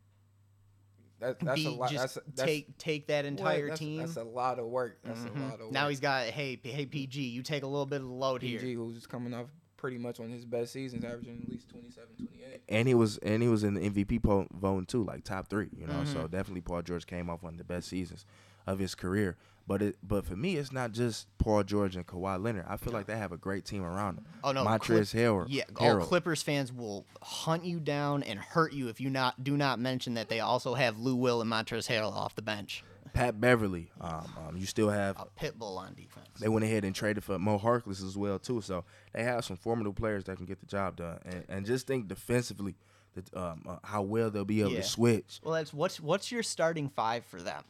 That, 1.18 1.38
that's 1.40 1.60
Be, 1.62 1.66
a 1.66 1.70
lot. 1.70 1.90
just 1.90 2.14
That's, 2.16 2.26
that's 2.36 2.42
take 2.46 2.76
take 2.78 3.06
that 3.06 3.24
entire 3.24 3.68
that's, 3.68 3.80
team. 3.80 3.98
That's 4.00 4.16
a 4.16 4.22
lot 4.24 4.58
of 4.58 4.66
work. 4.66 4.98
That's 5.02 5.18
Mhm. 5.20 5.36
a 5.36 5.42
lot 5.44 5.54
of 5.54 5.60
work. 5.60 5.72
Now 5.72 5.88
he's 5.88 5.98
got 6.00 6.26
hey 6.26 6.60
hey 6.62 6.84
PG, 6.86 7.20
you 7.22 7.42
take 7.42 7.62
a 7.62 7.66
little 7.66 7.86
bit 7.86 8.02
of 8.02 8.06
the 8.08 8.12
load 8.14 8.42
PG, 8.42 8.50
here. 8.52 8.60
PG, 8.60 8.74
who's 8.74 9.06
coming 9.06 9.32
off 9.32 9.46
pretty 9.78 9.96
much 9.98 10.20
on 10.20 10.28
his 10.30 10.44
best 10.44 10.72
seasons, 10.72 11.04
averaging 11.04 11.40
at 11.42 11.48
least 11.48 11.68
27, 11.70 12.08
28. 12.16 12.62
and 12.68 12.86
he 12.86 12.94
was 12.94 13.16
and 13.18 13.42
he 13.42 13.48
was 13.48 13.64
in 13.64 13.74
the 13.74 13.80
MVP 13.90 14.22
po- 14.22 14.46
voting 14.52 14.84
too, 14.86 15.04
like 15.04 15.24
top 15.24 15.48
three. 15.48 15.70
You 15.74 15.86
know, 15.86 15.94
Mm-hmm. 15.94 16.12
so 16.12 16.28
definitely 16.28 16.60
Paul 16.60 16.82
George 16.82 17.06
came 17.06 17.30
off 17.30 17.42
one 17.42 17.54
of 17.54 17.58
the 17.58 17.64
best 17.64 17.88
seasons 17.88 18.26
of 18.66 18.78
his 18.78 18.94
career. 18.94 19.36
But 19.68 19.82
it 19.82 19.96
but 20.02 20.24
for 20.24 20.36
me, 20.36 20.56
it's 20.56 20.70
not 20.70 20.92
just 20.92 21.26
Paul 21.38 21.64
George 21.64 21.96
and 21.96 22.06
Kawhi 22.06 22.40
Leonard. 22.40 22.66
I 22.68 22.76
feel 22.76 22.92
like 22.92 23.06
they 23.06 23.16
have 23.16 23.32
a 23.32 23.36
great 23.36 23.64
team 23.64 23.82
around 23.82 24.16
them. 24.18 24.26
Oh 24.44 24.52
no, 24.52 24.64
Montrezl 24.64 25.12
Harrell. 25.12 25.46
Yeah, 25.48 25.64
Harrell. 25.72 26.02
Clippers 26.02 26.40
fans 26.40 26.72
will 26.72 27.04
hunt 27.20 27.64
you 27.64 27.80
down 27.80 28.22
and 28.22 28.38
hurt 28.38 28.72
you 28.72 28.88
if 28.88 29.00
you 29.00 29.10
not 29.10 29.42
do 29.42 29.56
not 29.56 29.80
mention 29.80 30.14
that 30.14 30.28
they 30.28 30.38
also 30.38 30.74
have 30.74 30.98
Lou 31.00 31.16
Will 31.16 31.40
and 31.40 31.50
Montrezl 31.50 31.88
Harrell 31.88 32.12
off 32.12 32.36
the 32.36 32.42
bench. 32.42 32.84
Pat 33.12 33.40
Beverley. 33.40 33.90
Um, 34.00 34.26
um, 34.46 34.56
you 34.56 34.66
still 34.66 34.90
have 34.90 35.18
A 35.18 35.24
pit 35.34 35.58
bull 35.58 35.78
on 35.78 35.94
defense. 35.94 36.28
they 36.38 36.48
went 36.48 36.64
ahead 36.64 36.84
and 36.84 36.94
traded 36.94 37.24
for 37.24 37.36
Mo 37.38 37.58
Harkless 37.58 38.04
as 38.06 38.16
well 38.16 38.38
too. 38.38 38.60
So 38.60 38.84
they 39.14 39.24
have 39.24 39.44
some 39.44 39.56
formidable 39.56 39.94
players 39.94 40.24
that 40.24 40.36
can 40.36 40.44
get 40.46 40.60
the 40.60 40.66
job 40.66 40.96
done. 40.96 41.18
And, 41.24 41.44
and 41.48 41.66
just 41.66 41.86
think 41.88 42.06
defensively, 42.08 42.76
that 43.14 43.34
um, 43.34 43.62
uh, 43.66 43.76
how 43.82 44.02
well 44.02 44.30
they'll 44.30 44.44
be 44.44 44.60
able 44.60 44.72
Yeah. 44.72 44.82
to 44.82 44.86
switch. 44.86 45.40
Well, 45.42 45.54
that's 45.54 45.72
what's 45.74 45.98
what's 45.98 46.30
your 46.30 46.42
starting 46.44 46.88
five 46.90 47.24
for 47.24 47.40
them? 47.42 47.64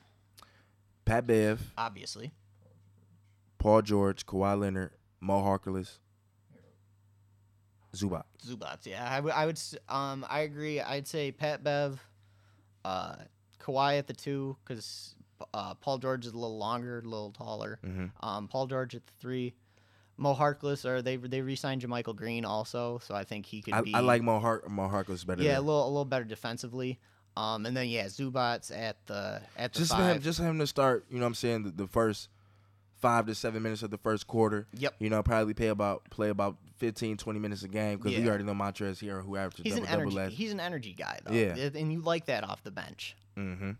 Pat 1.07 1.27
Bev, 1.27 1.73
Obviously, 1.79 2.33
Paul 3.59 3.81
George, 3.83 4.27
Kawhi 4.27 4.61
Leonard, 4.61 4.91
Mo 5.21 5.41
Harkless, 5.43 5.99
Zubac. 7.95 8.25
Zubats. 8.47 8.85
Yeah, 8.85 9.09
I 9.09 9.21
would. 9.21 9.33
I 9.33 9.49
s- 9.49 9.75
Um, 9.89 10.27
I 10.29 10.41
agree. 10.41 10.81
I'd 10.81 11.07
say 11.09 11.33
Pat 11.33 11.65
Bev, 11.65 11.99
uh, 12.85 13.17
Kawhi 13.61 13.99
at 13.99 14.07
the 14.07 14.13
two 14.13 14.57
because 14.65 15.15
uh, 15.55 15.75
Paul 15.75 15.99
George 15.99 16.27
is 16.27 16.33
a 16.33 16.37
little 16.39 16.59
longer, 16.59 16.99
a 16.99 17.03
little 17.03 17.31
taller. 17.33 17.79
Mhm. 17.85 18.11
Um, 18.21 18.49
Paul 18.49 18.67
George 18.67 18.95
at 18.95 19.07
the 19.07 19.13
three. 19.19 19.55
Mo 20.19 20.35
Harkless, 20.35 20.87
or 20.87 21.03
they 21.03 21.17
they 21.19 21.43
re-signed 21.43 21.83
JaMychal 21.83 22.17
Green 22.17 22.47
also, 22.47 22.99
so 23.05 23.15
I 23.15 23.25
think 23.25 23.45
he 23.45 23.61
could 23.61 23.75
I, 23.75 23.83
be. 23.83 23.93
I 23.95 24.01
like 24.01 24.23
Mo, 24.23 24.41
Hark, 24.41 24.67
Mo 24.67 24.89
Harkless 24.89 25.27
better. 25.27 25.43
yeah, 25.43 25.53
a 25.53 25.55
than, 25.57 25.67
little 25.67 25.85
a 25.85 25.89
little 25.91 26.05
better 26.07 26.25
defensively. 26.25 26.99
Um, 27.37 27.67
and 27.67 27.77
then 27.77 27.89
yeah, 27.89 28.07
Zubac 28.07 28.71
at 28.77 28.97
the 29.07 29.43
at 29.57 29.73
the 29.73 29.79
just 29.81 29.93
five. 29.93 30.17
him, 30.17 30.23
just 30.23 30.39
him 30.39 30.59
to 30.59 30.67
start. 30.67 31.05
You 31.11 31.19
know, 31.19 31.25
what 31.25 31.29
I'm 31.29 31.35
saying 31.35 31.63
the, 31.65 31.71
the 31.71 31.87
first 31.87 32.29
five 33.01 33.27
to 33.27 33.35
seven 33.35 33.63
minutes 33.63 33.83
of 33.83 33.91
the 33.91 33.99
first 33.99 34.27
quarter. 34.27 34.67
Yep. 34.75 34.97
You 34.99 35.11
know, 35.11 35.23
probably 35.23 35.55
play 35.55 35.69
about 35.69 36.09
play 36.11 36.31
about 36.31 36.57
15, 36.79 37.17
20 37.17 37.39
minutes 37.39 37.63
a 37.63 37.69
game 37.69 37.99
because 37.99 38.17
we 38.19 38.29
already 38.29 38.45
know 38.45 38.55
Montrezl 38.55 39.01
here 39.01 39.21
who 39.21 39.37
averages 39.37 39.65
he's 39.65 39.75
an 39.75 39.85
double 39.85 39.91
double 39.91 40.03
energy. 40.03 40.17
last. 40.17 40.33
He's 40.33 40.53
an 40.53 40.61
energy 40.61 40.93
guy 40.93 41.19
though. 41.25 41.33
Yeah. 41.33 41.71
and 41.75 41.93
you 41.93 42.01
like 42.01 42.27
that 42.27 42.45
off 42.45 42.63
the 42.63 42.71
bench. 42.71 43.17
Mm-hmm. 43.37 43.73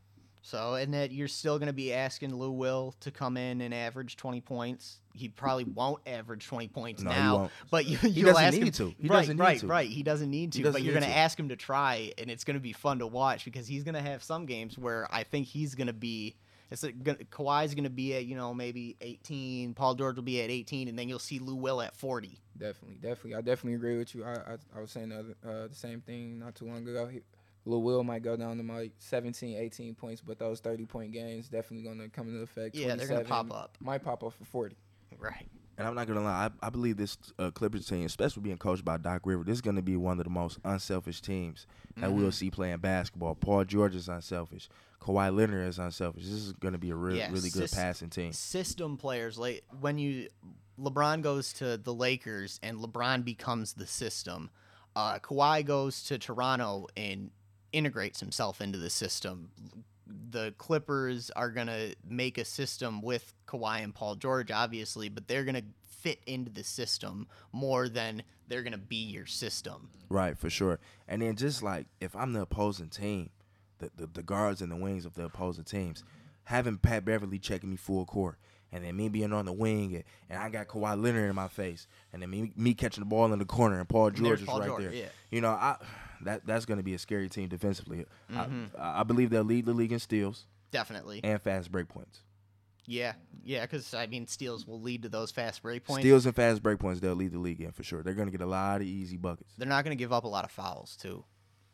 So, 0.47 0.75
and 0.75 0.95
that 0.95 1.11
you're 1.11 1.27
still 1.27 1.59
going 1.59 1.67
to 1.67 1.73
be 1.73 1.93
asking 1.93 2.33
Lou 2.33 2.53
Will 2.53 2.95
to 3.01 3.11
come 3.11 3.37
in 3.37 3.61
and 3.61 3.75
average 3.75 4.17
20 4.17 4.41
points. 4.43 5.01
He 5.13 5.29
probably 5.29 5.65
won't 5.65 6.01
average 6.07 6.47
20 6.47 6.69
points 6.69 7.03
No, 7.03 7.11
now, 7.11 7.51
but 7.69 7.87
you, 7.87 7.97
He 7.99 8.11
you'll 8.11 8.27
doesn't 8.29 8.45
ask 8.45 8.55
need 8.55 8.63
him 8.63 8.71
to. 8.71 8.95
He 8.97 9.09
right, 9.09 9.23
doesn't 9.23 9.37
need 9.39 9.43
right, 9.43 9.59
to. 9.59 9.67
right. 9.67 9.89
He 9.89 10.05
doesn't 10.05 10.31
need 10.31 10.53
to, 10.53 10.63
but 10.63 10.67
doesn't 10.75 10.85
you're 10.85 10.95
going 10.95 11.05
to 11.05 11.17
ask 11.17 11.37
him 11.37 11.49
to 11.49 11.57
try, 11.57 12.13
and 12.17 12.31
it's 12.31 12.45
going 12.45 12.55
to 12.55 12.61
be 12.61 12.73
fun 12.73 13.01
to 13.01 13.09
watch 13.09 13.45
because 13.45 13.67
he's 13.67 13.83
going 13.83 13.97
to 13.97 14.01
have 14.01 14.23
some 14.23 14.47
games 14.47 14.79
where 14.79 15.09
I 15.11 15.25
think 15.25 15.49
he's 15.49 15.75
going 15.75 15.89
to 15.89 15.93
be. 15.93 16.37
It's 16.71 16.85
like 16.85 16.97
Kawhi's 17.03 17.75
going 17.75 17.83
to 17.83 17.91
be 17.91 18.15
at 18.15 18.27
you 18.27 18.37
know 18.37 18.55
maybe 18.55 18.97
18. 19.01 19.75
Paul 19.75 19.97
George 19.97 20.15
will 20.15 20.23
be 20.23 20.41
at 20.43 20.51
18, 20.51 20.87
and 20.87 20.97
then 20.97 21.09
you'll 21.09 21.19
see 21.19 21.41
Lou 21.41 21.57
Will 21.57 21.83
at 21.83 21.97
40. 21.97 22.39
Definitely, 22.57 22.99
definitely. 23.03 23.35
I 23.35 23.41
definitely 23.41 23.75
agree 23.75 23.99
with 23.99 24.15
you. 24.15 24.25
I 24.25 24.35
I, 24.35 24.57
I 24.77 24.81
was 24.81 24.93
saying 24.93 25.09
the, 25.09 25.19
other, 25.19 25.37
uh, 25.45 25.67
the 25.67 25.75
same 25.75 26.03
thing 26.03 26.39
not 26.39 26.55
too 26.55 26.67
long 26.67 26.87
ago. 26.87 27.07
He, 27.07 27.23
Lil 27.67 27.83
Will 27.83 28.03
might 28.05 28.23
go 28.23 28.37
down 28.37 28.57
to 28.57 28.63
like 28.73 28.93
17, 28.99 29.57
18 29.59 29.95
points, 29.95 30.23
but 30.23 30.39
those 30.39 30.61
30 30.61 30.87
point 30.87 31.13
games 31.13 31.49
definitely 31.49 31.85
going 31.85 31.99
to 31.99 32.09
come 32.09 32.29
into 32.29 32.41
effect. 32.41 32.75
Yeah, 32.75 32.95
they're 32.95 33.07
gonna 33.09 33.25
pop 33.25 33.53
up. 33.53 33.77
Might 33.81 34.03
pop 34.03 34.23
up 34.25 34.33
for 34.33 34.45
40. 34.45 34.77
Right. 35.19 35.47
And 35.79 35.87
I'm 35.87 35.95
not 35.95 36.07
gonna 36.07 36.23
lie, 36.23 36.49
I, 36.63 36.67
I 36.69 36.71
believe 36.71 36.97
this 36.97 37.19
uh, 37.39 37.51
Clippers 37.51 37.87
team, 37.87 38.07
especially 38.07 38.43
being 38.43 38.57
coached 38.57 38.83
by 38.85 38.97
Doc 38.97 39.23
River, 39.27 39.45
this 39.45 39.57
is 39.57 39.61
gonna 39.61 39.83
be 39.83 39.97
one 39.97 40.19
of 40.19 40.25
the 40.25 40.31
most 40.31 40.59
unselfish 40.65 41.21
teams 41.21 41.67
that 41.97 42.07
Mm-hmm. 42.07 42.17
we'll 42.19 42.33
see 42.33 42.51
playing 42.51 42.79
basketball. 42.79 43.35
Paul 43.35 43.65
George 43.65 43.95
is 43.95 44.09
unselfish. 44.09 44.69
Kawhi 45.03 45.35
Leonard 45.37 45.69
is 45.69 45.79
unselfish. 45.79 46.23
This 46.25 46.33
is 46.33 46.53
gonna 46.55 46.79
be 46.79 46.91
a 46.91 46.95
real, 46.97 47.17
Yeah, 47.17 47.31
really 47.31 47.51
good 47.51 47.65
sys- 47.65 47.75
passing 47.77 48.09
team. 48.11 48.33
System 48.33 48.97
players 48.97 49.39
like 49.39 49.65
when 49.81 49.99
you 49.99 50.29
LeBron 50.81 51.21
goes 51.23 51.53
to 51.55 51.77
the 51.77 51.93
Lakers 51.93 52.59
and 52.63 52.79
LeBron 52.79 53.25
becomes 53.25 53.75
the 53.75 53.87
system. 53.87 54.49
Uh, 54.95 55.19
Kawhi 55.19 55.63
goes 55.65 56.05
to 56.05 56.19
Toronto 56.19 56.87
and 56.97 57.31
integrates 57.77 58.21
himself 58.21 58.63
into 58.63 58.79
the 58.79 58.89
system. 58.89 59.51
The 60.31 60.55
Clippers 60.57 61.31
are 61.37 61.51
gonna 61.51 61.91
make 62.09 62.39
a 62.39 62.45
system 62.45 63.03
with 63.03 63.35
Kawhi 63.47 63.85
and 63.85 63.95
Paul 63.95 64.15
George, 64.15 64.51
obviously, 64.51 65.11
but 65.11 65.29
they're 65.29 65.45
gonna 65.45 65.63
fit 65.83 66.21
into 66.27 66.51
the 66.51 66.65
system 66.65 67.27
more 67.53 67.89
than 67.89 68.23
they're 68.49 68.63
gonna 68.63 68.79
be 68.79 68.97
your 68.97 69.27
system. 69.27 69.91
Right, 70.09 70.39
for 70.39 70.49
sure. 70.49 70.79
And 71.07 71.21
then 71.21 71.37
just 71.37 71.63
like 71.63 71.87
if 72.01 72.17
I'm 72.17 72.33
the 72.33 72.43
opposing 72.43 72.89
team, 72.89 73.29
the, 73.79 73.91
the, 73.95 74.07
the 74.07 74.23
guards 74.23 74.63
and 74.63 74.73
the 74.73 74.77
wings 74.77 75.05
of 75.05 75.15
the 75.15 75.25
opposing 75.25 75.65
teams, 75.65 76.03
having 76.45 76.79
Pat 76.79 77.05
Beverley 77.05 77.39
checking 77.39 77.69
me 77.71 77.77
full 77.77 78.07
court, 78.07 78.39
and 78.73 78.85
then 78.85 78.97
me 78.97 79.09
being 79.09 79.33
on 79.33 79.45
the 79.45 79.53
wing, 79.53 79.95
and, 79.97 80.05
and 80.31 80.39
I 80.39 80.49
got 80.49 80.69
Kawhi 80.69 81.01
Leonard 81.01 81.29
in 81.29 81.37
my 81.37 81.49
face, 81.49 81.87
and 82.13 82.23
then 82.23 82.31
me, 82.31 82.53
me 82.57 82.73
catching 82.73 83.03
the 83.03 83.09
ball 83.09 83.31
in 83.33 83.39
the 83.39 83.45
corner, 83.45 83.79
and 83.79 83.89
Paul 83.89 84.11
George 84.11 84.41
is 84.41 84.47
Paul 84.47 84.61
right 84.61 84.69
George, 84.69 84.83
there. 84.85 84.93
yeah. 84.93 85.09
You 85.31 85.41
know, 85.41 85.51
I 85.51 85.77
that 86.23 86.47
that's 86.47 86.65
going 86.65 86.79
to 86.79 86.85
be 86.85 86.95
a 86.95 86.99
scary 86.99 87.29
team 87.29 87.49
defensively. 87.49 88.07
Mm-hmm. 88.33 88.81
I, 88.81 89.01
I 89.01 89.03
believe 89.03 89.31
they'll 89.31 89.45
lead 89.45 89.67
the 89.67 89.73
league 89.73 89.93
in 89.93 89.99
steals 89.99 90.47
Definitely. 90.71 91.21
and 91.23 91.41
fast 91.41 91.71
break 91.71 91.89
points. 91.89 92.21
Yeah, 92.89 93.15
yeah, 93.43 93.63
because 93.63 93.95
I 93.95 94.07
mean, 94.07 94.29
steals 94.29 94.67
will 94.67 94.81
lead 94.81 95.03
to 95.03 95.09
those 95.09 95.33
fast 95.33 95.61
break 95.63 95.85
points. 95.85 96.03
Steals 96.03 96.25
and 96.25 96.37
fast 96.37 96.63
break 96.63 96.79
points, 96.79 97.01
they'll 97.01 97.15
lead 97.17 97.33
the 97.33 97.39
league 97.39 97.61
in 97.61 97.73
for 97.73 97.83
sure. 97.83 98.03
They're 98.03 98.15
going 98.15 98.29
to 98.29 98.33
get 98.33 98.43
a 98.43 98.47
lot 98.47 98.81
of 98.81 98.87
easy 98.87 99.17
buckets. 99.17 99.53
They're 99.59 99.69
not 99.69 99.85
going 99.85 99.97
to 99.97 100.01
give 100.01 100.13
up 100.13 100.23
a 100.23 100.29
lot 100.29 100.45
of 100.45 100.53
fouls 100.53 100.97
too, 100.97 101.25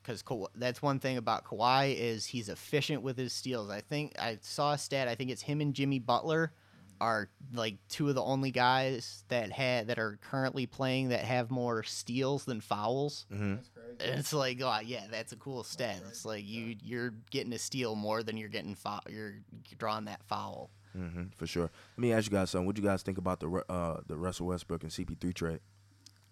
because 0.03 0.25
that's 0.55 0.81
one 0.81 1.01
thing 1.01 1.19
about 1.19 1.45
Kawhi 1.45 1.95
is 1.95 2.25
he's 2.25 2.49
efficient 2.49 3.03
with 3.03 3.19
his 3.19 3.35
steals. 3.35 3.69
I 3.69 3.83
think 3.83 4.19
I 4.19 4.39
saw 4.41 4.73
a 4.73 4.79
stat. 4.79 5.07
I 5.07 5.15
think 5.15 5.31
it's 5.31 5.43
him 5.43 5.61
and 5.61 5.75
Jimmy 5.75 5.99
Butler 5.99 6.55
are 7.03 7.29
like 7.53 7.79
two 7.89 8.09
of 8.09 8.15
the 8.15 8.23
only 8.23 8.53
guys 8.53 9.25
that 9.29 9.51
had 9.51 9.89
that 9.89 9.99
are 9.99 10.19
currently 10.23 10.67
playing 10.67 11.09
that 11.09 11.25
have 11.25 11.51
more 11.51 11.83
steals 11.83 12.45
than 12.45 12.61
fouls. 12.61 13.27
hmm 13.29 13.57
That's 13.57 13.69
crazy. 13.69 14.11
And 14.11 14.21
it's 14.21 14.33
like, 14.33 14.61
oh 14.63 14.79
yeah, 14.85 15.07
that's 15.11 15.33
a 15.33 15.37
cool 15.37 15.65
stat. 15.65 16.01
It's 16.09 16.25
like 16.25 16.45
you 16.47 16.77
you're 16.83 17.13
getting 17.31 17.53
a 17.53 17.59
steal 17.59 17.97
more 17.97 18.23
than 18.23 18.37
you're 18.37 18.49
getting 18.49 18.75
foul. 18.77 19.01
You're 19.09 19.35
drawing 19.79 20.05
that 20.07 20.23
foul. 20.23 20.71
hmm 20.93 21.25
for 21.37 21.47
sure. 21.47 21.71
Let 21.97 21.99
me 21.99 22.13
ask 22.13 22.31
you 22.31 22.37
guys 22.37 22.51
something. 22.51 22.67
What 22.67 22.77
you 22.79 22.85
guys 22.85 23.03
think 23.03 23.19
about 23.19 23.41
the 23.41 23.49
uh, 23.69 24.01
the 24.07 24.17
Russell 24.17 24.47
Westbrook 24.47 24.83
and 24.85 24.93
CP3 24.93 25.35
trade? 25.35 25.61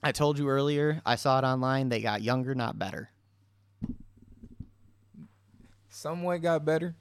I 0.03 0.13
told 0.13 0.39
you 0.39 0.49
earlier. 0.49 1.03
I 1.05 1.17
saw 1.17 1.39
it 1.39 1.45
online. 1.45 1.89
They 1.89 2.01
got 2.01 2.23
younger, 2.23 2.55
not 2.55 2.79
better. 2.79 3.11
somewhat 5.89 6.41
got 6.43 6.65
better 6.65 6.95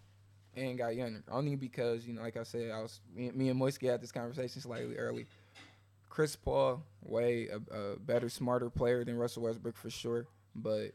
and 0.55 0.77
got 0.77 0.95
younger. 0.95 1.23
Only 1.31 1.55
because, 1.55 2.05
you 2.05 2.13
know, 2.13 2.21
like 2.21 2.37
I 2.37 2.43
said, 2.43 2.71
I 2.71 2.81
was 2.81 2.99
me, 3.15 3.31
me 3.31 3.49
and 3.49 3.59
Moisky 3.59 3.89
had 3.89 4.01
this 4.01 4.11
conversation 4.11 4.61
slightly 4.61 4.97
early. 4.97 5.25
Chris 6.09 6.35
Paul, 6.35 6.83
way 7.03 7.47
a, 7.47 7.75
a 7.75 7.99
better, 7.99 8.29
smarter 8.29 8.69
player 8.69 9.03
than 9.05 9.15
Russell 9.17 9.43
Westbrook 9.43 9.77
for 9.77 9.89
sure. 9.89 10.25
But 10.55 10.91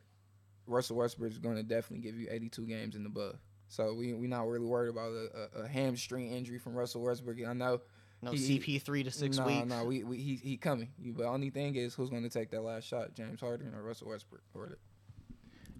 Russell 0.67 0.97
Westbrook 0.97 1.31
is 1.33 1.39
going 1.39 1.57
to 1.57 1.63
definitely 1.63 2.01
give 2.05 2.19
you 2.19 2.27
82 2.31 2.67
games 2.67 2.95
and 2.97 3.07
above. 3.07 3.37
So 3.69 3.95
we 3.95 4.13
we 4.13 4.27
not 4.27 4.47
really 4.47 4.67
worried 4.67 4.91
about 4.91 5.11
a, 5.13 5.59
a, 5.61 5.63
a 5.63 5.69
hamstring 5.69 6.33
injury 6.33 6.59
from 6.59 6.75
Russell 6.75 7.03
Westbrook. 7.03 7.39
I 7.47 7.53
know. 7.53 7.81
No 8.23 8.31
He- 8.31 8.59
CP 8.59 8.81
three 8.83 9.03
to 9.03 9.11
six 9.11 9.37
no, 9.37 9.47
weeks. 9.47 9.67
no, 9.69 9.85
we, 9.85 10.03
we 10.05 10.17
he 10.19 10.37
he 10.37 10.57
coming. 10.57 10.89
But 10.99 11.27
only 11.27 11.51
thing 11.51 11.75
is, 11.77 11.95
who's 11.95 12.11
going 12.11 12.23
to 12.23 12.31
take 12.31 12.51
that 12.51 12.63
last 12.63 12.85
shot? 12.87 13.15
James 13.15 13.41
Harden 13.41 13.75
or 13.75 13.83
Russell 13.83 14.09
Westbrook? 14.09 14.43
Or 14.55 14.67
the, 14.67 14.77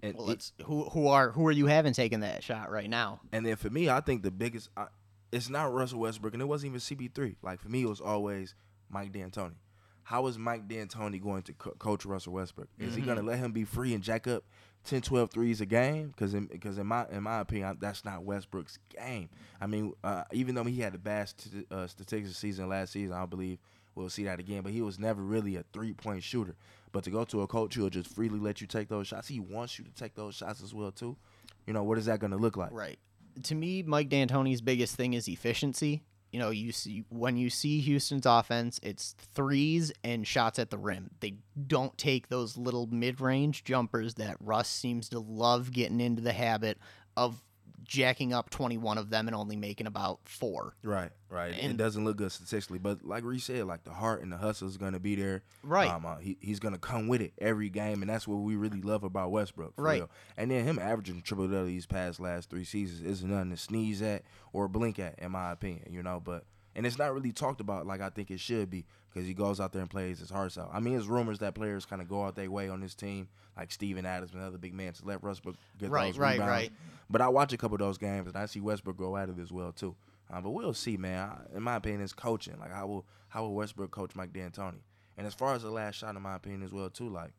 And 0.05 0.17
Well, 0.17 0.29
it- 0.29 0.51
who 0.65 0.83
who 0.89 1.07
are 1.07 1.31
who 1.31 1.45
are 1.47 1.51
you 1.51 1.65
having 1.67 1.93
taking 1.93 2.19
that 2.21 2.43
shot 2.43 2.71
right 2.71 2.89
now? 2.89 3.21
And 3.31 3.45
then 3.45 3.55
for 3.55 3.69
me, 3.69 3.89
I 3.89 4.01
think 4.01 4.23
the 4.23 4.31
biggest, 4.31 4.69
I, 4.77 4.87
it's 5.31 5.49
not 5.49 5.73
Russell 5.73 5.99
Westbrook, 5.99 6.33
and 6.33 6.41
it 6.41 6.45
wasn't 6.45 6.69
even 6.75 6.79
CP3. 6.79 7.35
Like 7.41 7.59
for 7.59 7.69
me, 7.69 7.83
it 7.83 7.89
was 7.89 8.01
always 8.01 8.55
Mike 8.89 9.11
D'Antoni. 9.11 9.55
How 10.03 10.27
is 10.27 10.37
Mike 10.37 10.67
D'Antoni 10.67 11.21
going 11.21 11.41
to 11.43 11.53
co- 11.53 11.71
coach 11.79 12.05
Russell 12.05 12.33
Westbrook? 12.33 12.67
Is 12.77 12.93
he 12.93 13.01
going 13.01 13.17
to 13.17 13.23
let 13.23 13.39
him 13.39 13.51
be 13.51 13.63
free 13.63 13.93
and 13.95 14.03
jack 14.03 14.27
up 14.27 14.43
10, 14.83 15.01
12 15.01 15.31
threes 15.31 15.61
a 15.61 15.65
game? 15.65 16.09
Because 16.09 16.35
in, 16.35 16.47
cause 16.59 16.77
in 16.77 16.85
my 16.85 17.07
in 17.09 17.23
my 17.23 17.39
opinion, 17.39 17.77
that's 17.81 18.05
not 18.05 18.23
Westbrook's 18.23 18.77
game. 18.95 19.29
I 19.59 19.65
mean, 19.65 19.93
uh, 20.03 20.25
even 20.31 20.53
though 20.53 20.63
he 20.63 20.79
had 20.79 20.93
the 20.93 20.99
best 20.99 21.41
st- 21.49 21.65
uh, 21.71 21.87
statistics 21.87 22.37
season 22.37 22.69
last 22.69 22.93
season, 22.93 23.15
I 23.15 23.25
believe 23.25 23.57
we'll 23.95 24.09
see 24.09 24.25
that 24.25 24.39
again. 24.39 24.61
But 24.61 24.73
he 24.73 24.81
was 24.81 24.99
never 24.99 25.21
really 25.21 25.55
a 25.55 25.63
three 25.73 25.93
point 25.93 26.23
shooter. 26.23 26.55
But 26.91 27.03
to 27.05 27.09
go 27.09 27.25
to 27.25 27.41
a 27.41 27.47
coach 27.47 27.75
who'll 27.75 27.89
just 27.89 28.13
freely 28.13 28.39
let 28.39 28.61
you 28.61 28.67
take 28.67 28.87
those 28.87 29.07
shots, 29.07 29.27
he 29.27 29.39
wants 29.39 29.79
you 29.79 29.85
to 29.85 29.91
take 29.91 30.15
those 30.15 30.35
shots 30.35 30.61
as 30.61 30.73
well 30.73 30.91
too. 30.91 31.17
You 31.65 31.73
know, 31.73 31.83
what 31.83 31.97
is 31.97 32.05
that 32.05 32.19
going 32.19 32.31
to 32.31 32.37
look 32.37 32.57
like? 32.57 32.71
Right. 32.71 32.99
To 33.43 33.55
me, 33.55 33.83
Mike 33.83 34.09
D'Antoni's 34.09 34.61
biggest 34.61 34.95
thing 34.95 35.13
is 35.13 35.27
efficiency. 35.27 36.03
You 36.31 36.39
know, 36.39 36.49
you 36.49 36.71
see 36.71 37.05
when 37.09 37.37
you 37.37 37.49
see 37.49 37.79
Houston's 37.79 38.25
offense, 38.25 38.79
it's 38.83 39.15
threes 39.33 39.91
and 40.03 40.27
shots 40.27 40.59
at 40.59 40.69
the 40.69 40.77
rim. 40.77 41.11
They 41.21 41.35
don't 41.67 41.97
take 41.97 42.27
those 42.27 42.57
little 42.57 42.87
mid-range 42.87 43.63
jumpers 43.63 44.15
that 44.15 44.37
Russ 44.39 44.69
seems 44.69 45.09
to 45.09 45.19
love 45.19 45.71
getting 45.71 46.01
into 46.01 46.21
the 46.21 46.33
habit 46.33 46.77
of 47.15 47.41
jacking 47.85 48.33
up 48.33 48.49
21 48.49 48.97
of 48.97 49.09
them 49.09 49.27
and 49.27 49.35
only 49.35 49.55
making 49.55 49.87
about 49.87 50.19
4. 50.25 50.75
Right, 50.83 51.11
right. 51.29 51.53
And 51.59 51.71
it 51.71 51.77
doesn't 51.77 52.03
look 52.03 52.17
good 52.17 52.31
statistically, 52.31 52.79
but 52.79 53.05
like 53.05 53.23
Reese 53.23 53.45
said, 53.45 53.65
like 53.65 53.83
the 53.83 53.91
heart 53.91 54.21
and 54.21 54.31
the 54.31 54.37
hustle 54.37 54.67
is 54.67 54.77
gonna 54.77 54.99
be 54.99 55.15
there. 55.15 55.43
Right. 55.63 55.89
Um, 55.89 56.05
uh, 56.05 56.17
he, 56.17 56.37
he's 56.41 56.59
gonna 56.59 56.77
come 56.77 57.07
with 57.07 57.21
it 57.21 57.33
every 57.37 57.69
game, 57.69 58.01
and 58.01 58.09
that's 58.09 58.27
what 58.27 58.37
we 58.37 58.55
really 58.55 58.81
love 58.81 59.03
about 59.03 59.31
Westbrook. 59.31 59.75
For 59.75 59.83
Right. 59.83 59.99
Real. 60.01 60.09
And 60.37 60.51
then 60.51 60.65
him 60.65 60.79
averaging 60.79 61.21
triple 61.21 61.47
double 61.47 61.65
these 61.65 61.85
past 61.85 62.19
last 62.19 62.49
three 62.49 62.65
seasons 62.65 63.01
is 63.01 63.23
nothing 63.23 63.51
to 63.51 63.57
sneeze 63.57 64.01
at 64.01 64.23
or 64.53 64.67
blink 64.67 64.99
at, 64.99 65.19
in 65.19 65.31
my 65.31 65.51
opinion. 65.51 65.91
You 65.91 66.03
know, 66.03 66.21
but 66.23 66.45
and 66.75 66.85
it's 66.85 66.97
not 66.97 67.13
really 67.13 67.31
talked 67.31 67.61
about 67.61 67.85
like 67.87 68.01
I 68.01 68.09
think 68.09 68.31
it 68.31 68.39
should 68.39 68.69
be 68.69 68.85
because 69.13 69.27
he 69.27 69.33
goes 69.33 69.59
out 69.59 69.71
there 69.71 69.81
and 69.81 69.89
plays 69.89 70.19
his 70.19 70.29
heart 70.29 70.57
out. 70.57 70.69
I 70.73 70.79
mean, 70.79 70.97
it's 70.97 71.07
rumors 71.07 71.39
that 71.39 71.55
players 71.55 71.85
kind 71.85 72.01
of 72.01 72.09
go 72.09 72.23
out 72.23 72.35
their 72.35 72.51
way 72.51 72.67
on 72.69 72.81
this 72.81 72.95
team, 72.95 73.27
like 73.57 73.71
Steven 73.71 74.05
Adams 74.05 74.33
and 74.33 74.41
other 74.43 74.57
big 74.57 74.73
men, 74.73 74.91
to 74.93 75.05
let 75.05 75.23
Westbrook 75.23 75.55
get 75.79 75.89
Right, 75.89 76.07
those 76.11 76.17
right, 76.19 76.33
rebounds. 76.33 76.49
right. 76.51 76.71
But 77.09 77.21
I 77.21 77.29
watch 77.29 77.53
a 77.53 77.57
couple 77.57 77.75
of 77.75 77.79
those 77.79 77.97
games 77.97 78.27
and 78.27 78.35
I 78.37 78.45
see 78.45 78.59
Westbrook 78.59 78.97
go 78.97 79.15
at 79.15 79.29
it 79.29 79.39
as 79.39 79.51
well 79.51 79.71
too. 79.71 79.95
Uh, 80.31 80.41
but 80.41 80.49
we'll 80.51 80.73
see, 80.73 80.97
man. 80.97 81.29
I, 81.29 81.57
in 81.57 81.63
my 81.63 81.75
opinion, 81.75 82.01
it's 82.01 82.13
coaching. 82.13 82.57
Like 82.59 82.71
how 82.73 82.87
will 82.87 83.05
how 83.29 83.43
will 83.43 83.53
Westbrook 83.53 83.91
coach 83.91 84.15
Mike 84.15 84.33
D'Antoni? 84.33 84.81
And 85.17 85.25
as 85.25 85.33
far 85.33 85.53
as 85.55 85.61
the 85.61 85.69
last 85.71 85.95
shot, 85.95 86.15
in 86.15 86.21
my 86.21 86.35
opinion, 86.35 86.63
as 86.63 86.71
well 86.73 86.89
too. 86.89 87.07
Like 87.09 87.31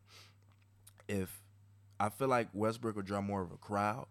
if 1.08 1.42
I 1.98 2.08
feel 2.08 2.28
like 2.28 2.48
Westbrook 2.52 2.96
would 2.96 3.06
draw 3.06 3.20
more 3.20 3.42
of 3.42 3.52
a 3.52 3.56
crowd 3.56 4.06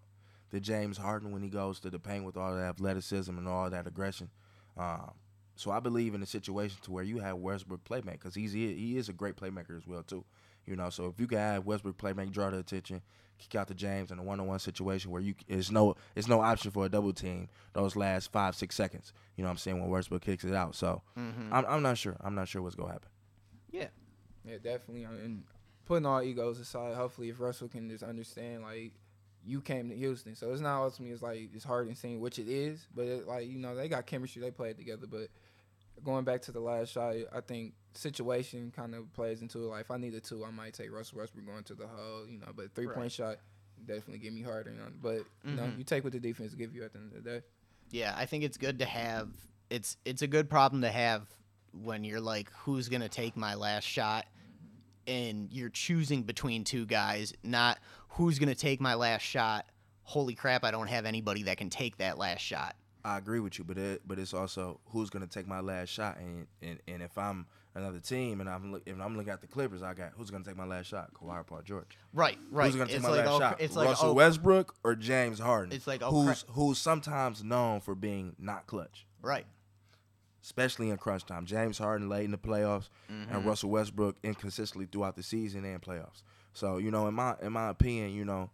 than 0.52 0.62
James 0.62 0.98
Harden 0.98 1.32
when 1.32 1.42
he 1.42 1.50
goes 1.50 1.80
to 1.82 1.90
the 1.90 2.00
paint 2.00 2.26
with 2.26 2.38
all 2.38 2.54
that 2.56 2.62
athleticism 2.64 3.36
and 3.38 3.48
all 3.48 3.70
that 3.70 3.88
aggression. 3.88 4.30
Um, 4.78 5.12
so 5.56 5.72
I 5.72 5.80
believe 5.80 6.14
in 6.16 6.22
a 6.22 6.26
situation 6.26 6.78
to 6.84 6.92
where 6.92 7.04
you 7.04 7.20
have 7.20 7.38
Westbrook 7.38 7.84
playmaker 7.84 8.14
because 8.14 8.36
he's 8.36 8.52
he, 8.52 8.74
he 8.74 8.98
is 8.98 9.08
a 9.10 9.14
great 9.14 9.36
playmaker 9.36 9.78
as 9.78 9.88
well 9.88 10.04
too. 10.04 10.26
You 10.66 10.76
know, 10.76 10.90
so 10.90 11.06
if 11.08 11.20
you 11.20 11.28
can 11.28 11.38
have 11.38 11.66
Westbrook 11.66 11.98
playmaker 11.98 12.32
draw 12.32 12.50
the 12.50 12.58
attention, 12.58 13.02
kick 13.38 13.56
out 13.56 13.68
to 13.68 13.74
James 13.76 14.12
in 14.12 14.18
a 14.20 14.24
one 14.24 14.40
on 14.40 14.48
one 14.48 14.60
situation 14.60 15.12
where 15.12 15.22
you 15.22 15.36
it's 15.48 15.72
no 15.72 15.96
it's 16.16 16.28
no 16.28 16.42
option 16.42 16.72
for 16.72 16.86
a 16.86 16.90
double 16.90 17.14
team 17.14 17.48
those 17.74 17.96
last 17.96 18.32
five 18.32 18.56
six 18.56 18.76
seconds. 18.76 19.14
You 19.38 19.44
know 19.44 19.48
what 19.50 19.52
I'm 19.54 19.58
saying 19.60 19.80
when 19.80 19.90
Westbrook 19.90 20.24
kicks 20.24 20.44
it 20.44 20.54
out. 20.54 20.76
So 20.76 21.02
I'm 21.16 21.66
I'm 21.66 21.82
not 21.84 21.98
sure. 21.98 22.18
I'm 22.22 22.36
not 22.36 22.48
sure 22.48 22.62
what's 22.62 22.76
gonna 22.76 22.92
happen. 22.94 23.10
Yeah. 23.72 23.88
Yeah, 24.44 24.58
definitely. 24.62 25.06
uh, 25.06 25.10
And 25.24 25.44
putting 25.86 26.06
all 26.06 26.22
egos 26.22 26.60
aside, 26.60 26.96
hopefully, 26.96 27.30
if 27.30 27.40
Russell 27.40 27.68
can 27.68 27.90
just 27.90 28.04
understand, 28.04 28.62
like, 28.64 28.94
you 29.46 29.62
came 29.62 29.90
to 29.90 29.96
Houston, 29.96 30.36
so 30.36 30.52
it's 30.52 30.62
not 30.62 30.82
ultimately 30.82 31.14
it's 31.14 31.22
like 31.22 31.50
it's 31.54 31.64
hard 31.64 31.88
in 31.88 31.96
seeing 31.96 32.20
which 32.20 32.40
it 32.40 32.48
is, 32.48 32.88
but 32.96 33.06
it, 33.06 33.28
like 33.28 33.48
you 33.48 33.60
know 33.60 33.76
they 33.76 33.88
got 33.88 34.06
chemistry, 34.06 34.42
they 34.42 34.52
played 34.52 34.78
together. 34.78 35.08
But 35.08 35.30
going 36.04 36.26
back 36.26 36.42
to 36.44 36.52
the 36.52 36.60
last 36.60 36.92
shot, 36.92 37.16
I 37.34 37.42
think 37.42 37.74
situation 37.94 38.72
kind 38.76 38.96
of 38.96 39.12
plays 39.14 39.42
into 39.42 39.60
it. 39.60 39.68
Like 39.68 39.82
if 39.82 39.92
I 39.92 39.98
needed 39.98 40.24
two, 40.24 40.44
I 40.44 40.52
might 40.52 40.74
take 40.74 40.92
Russell 40.92 41.20
Westbrook 41.20 41.46
going 41.46 41.64
to 41.64 41.76
the 41.76 41.88
hole, 41.88 42.26
you 42.28 42.40
know. 42.40 42.48
But 42.56 42.74
three 42.74 42.88
point 42.88 42.98
Right. 42.98 43.12
shot 43.12 43.38
definitely 43.86 44.20
give 44.20 44.34
me 44.34 44.42
Harden. 44.42 44.76
You 44.76 44.80
know? 44.80 44.88
But 45.02 45.26
you 45.44 45.56
know, 45.56 45.64
mm-hmm. 45.64 45.78
you 45.78 45.84
take 45.84 46.04
what 46.04 46.14
the 46.14 46.20
defense 46.20 46.54
give 46.54 46.74
you 46.74 46.84
at 46.84 46.94
the 46.94 47.00
end 47.00 47.14
of 47.16 47.24
the 47.24 47.30
day. 47.30 47.42
Yeah, 47.92 48.14
I 48.18 48.26
think 48.26 48.44
it's 48.44 48.58
good 48.58 48.80
to 48.80 48.86
have. 48.86 49.30
It's 49.70 49.98
it's 50.06 50.22
a 50.22 50.28
good 50.28 50.50
problem 50.50 50.82
to 50.82 50.92
have 50.92 51.28
when 51.72 52.04
you're 52.04 52.22
like, 52.22 52.52
who's 52.60 52.90
gonna 52.90 53.10
take 53.10 53.36
my 53.36 53.56
last 53.56 53.84
shot, 53.86 54.26
and 55.08 55.52
you're 55.52 55.70
choosing 55.70 56.24
between 56.24 56.64
two 56.64 56.86
guys, 56.86 57.34
not 57.44 57.80
who's 58.10 58.40
gonna 58.40 58.56
take 58.56 58.80
my 58.82 58.94
last 58.94 59.24
shot. 59.24 59.66
Holy 60.04 60.36
crap! 60.36 60.64
I 60.64 60.72
don't 60.72 60.88
have 60.88 61.06
anybody 61.06 61.44
that 61.44 61.58
can 61.58 61.70
take 61.70 61.98
that 61.98 62.18
last 62.18 62.42
shot. 62.42 62.76
I 63.04 63.18
agree 63.18 63.40
with 63.40 63.60
you, 63.60 63.66
but 63.66 63.78
it, 63.78 64.02
but 64.08 64.18
it's 64.18 64.34
also 64.34 64.80
who's 64.86 65.10
gonna 65.10 65.28
take 65.28 65.48
my 65.48 65.60
last 65.60 65.90
shot, 65.90 66.18
and 66.18 66.48
and, 66.62 66.80
and 66.88 67.02
if 67.02 67.18
I'm 67.18 67.46
another 67.76 68.00
team 68.00 68.40
and 68.40 68.50
I'm 68.50 68.72
look, 68.72 68.84
if 68.86 69.00
I'm 69.00 69.16
looking 69.16 69.32
at 69.32 69.42
the 69.42 69.48
Clippers, 69.48 69.84
I 69.84 69.94
got 69.94 70.12
who's 70.16 70.32
gonna 70.32 70.44
take 70.44 70.58
my 70.58 70.66
last 70.66 70.88
shot, 70.88 71.14
Kawhi 71.14 71.40
or 71.40 71.44
Paul 71.44 71.62
George. 71.64 71.98
Right, 72.14 72.38
right. 72.52 72.66
Who's 72.66 72.76
gonna 72.76 72.88
take 72.88 72.96
it's 72.96 73.04
my 73.04 73.10
like 73.10 73.26
last 73.26 73.36
oh, 73.36 73.40
shot? 73.40 73.62
It's 73.62 73.76
like 73.76 73.88
Russell 73.90 74.10
oh, 74.10 74.14
Westbrook 74.14 74.76
or 74.84 74.96
James 74.96 75.40
Harden. 75.40 75.74
It's 75.74 75.88
like, 75.88 76.02
oh, 76.02 76.12
who's 76.12 76.46
who's 76.50 76.78
sometimes 76.78 77.44
known 77.44 77.82
for 77.82 77.94
being 77.96 78.36
not 78.40 78.66
clutch. 78.68 79.06
right. 79.22 79.46
Especially 80.46 80.90
in 80.92 80.98
crunch 80.98 81.26
time. 81.26 81.46
James 81.46 81.78
Harden 81.78 82.08
late 82.08 82.24
in 82.24 82.32
the 82.32 82.38
playoffs, 82.38 82.88
Mm-hmm. 83.12 83.36
and 83.36 83.46
Russell 83.46 83.72
Westbrook 83.72 84.16
inconsistently 84.24 84.86
throughout 84.90 85.16
the 85.18 85.24
season 85.24 85.66
and 85.66 85.82
playoffs. 85.82 86.22
So 86.54 86.78
you 86.78 86.92
know, 86.92 87.08
in 87.08 87.14
my 87.16 87.36
in 87.42 87.52
my 87.52 87.70
opinion, 87.70 88.14
you 88.14 88.24
know, 88.26 88.50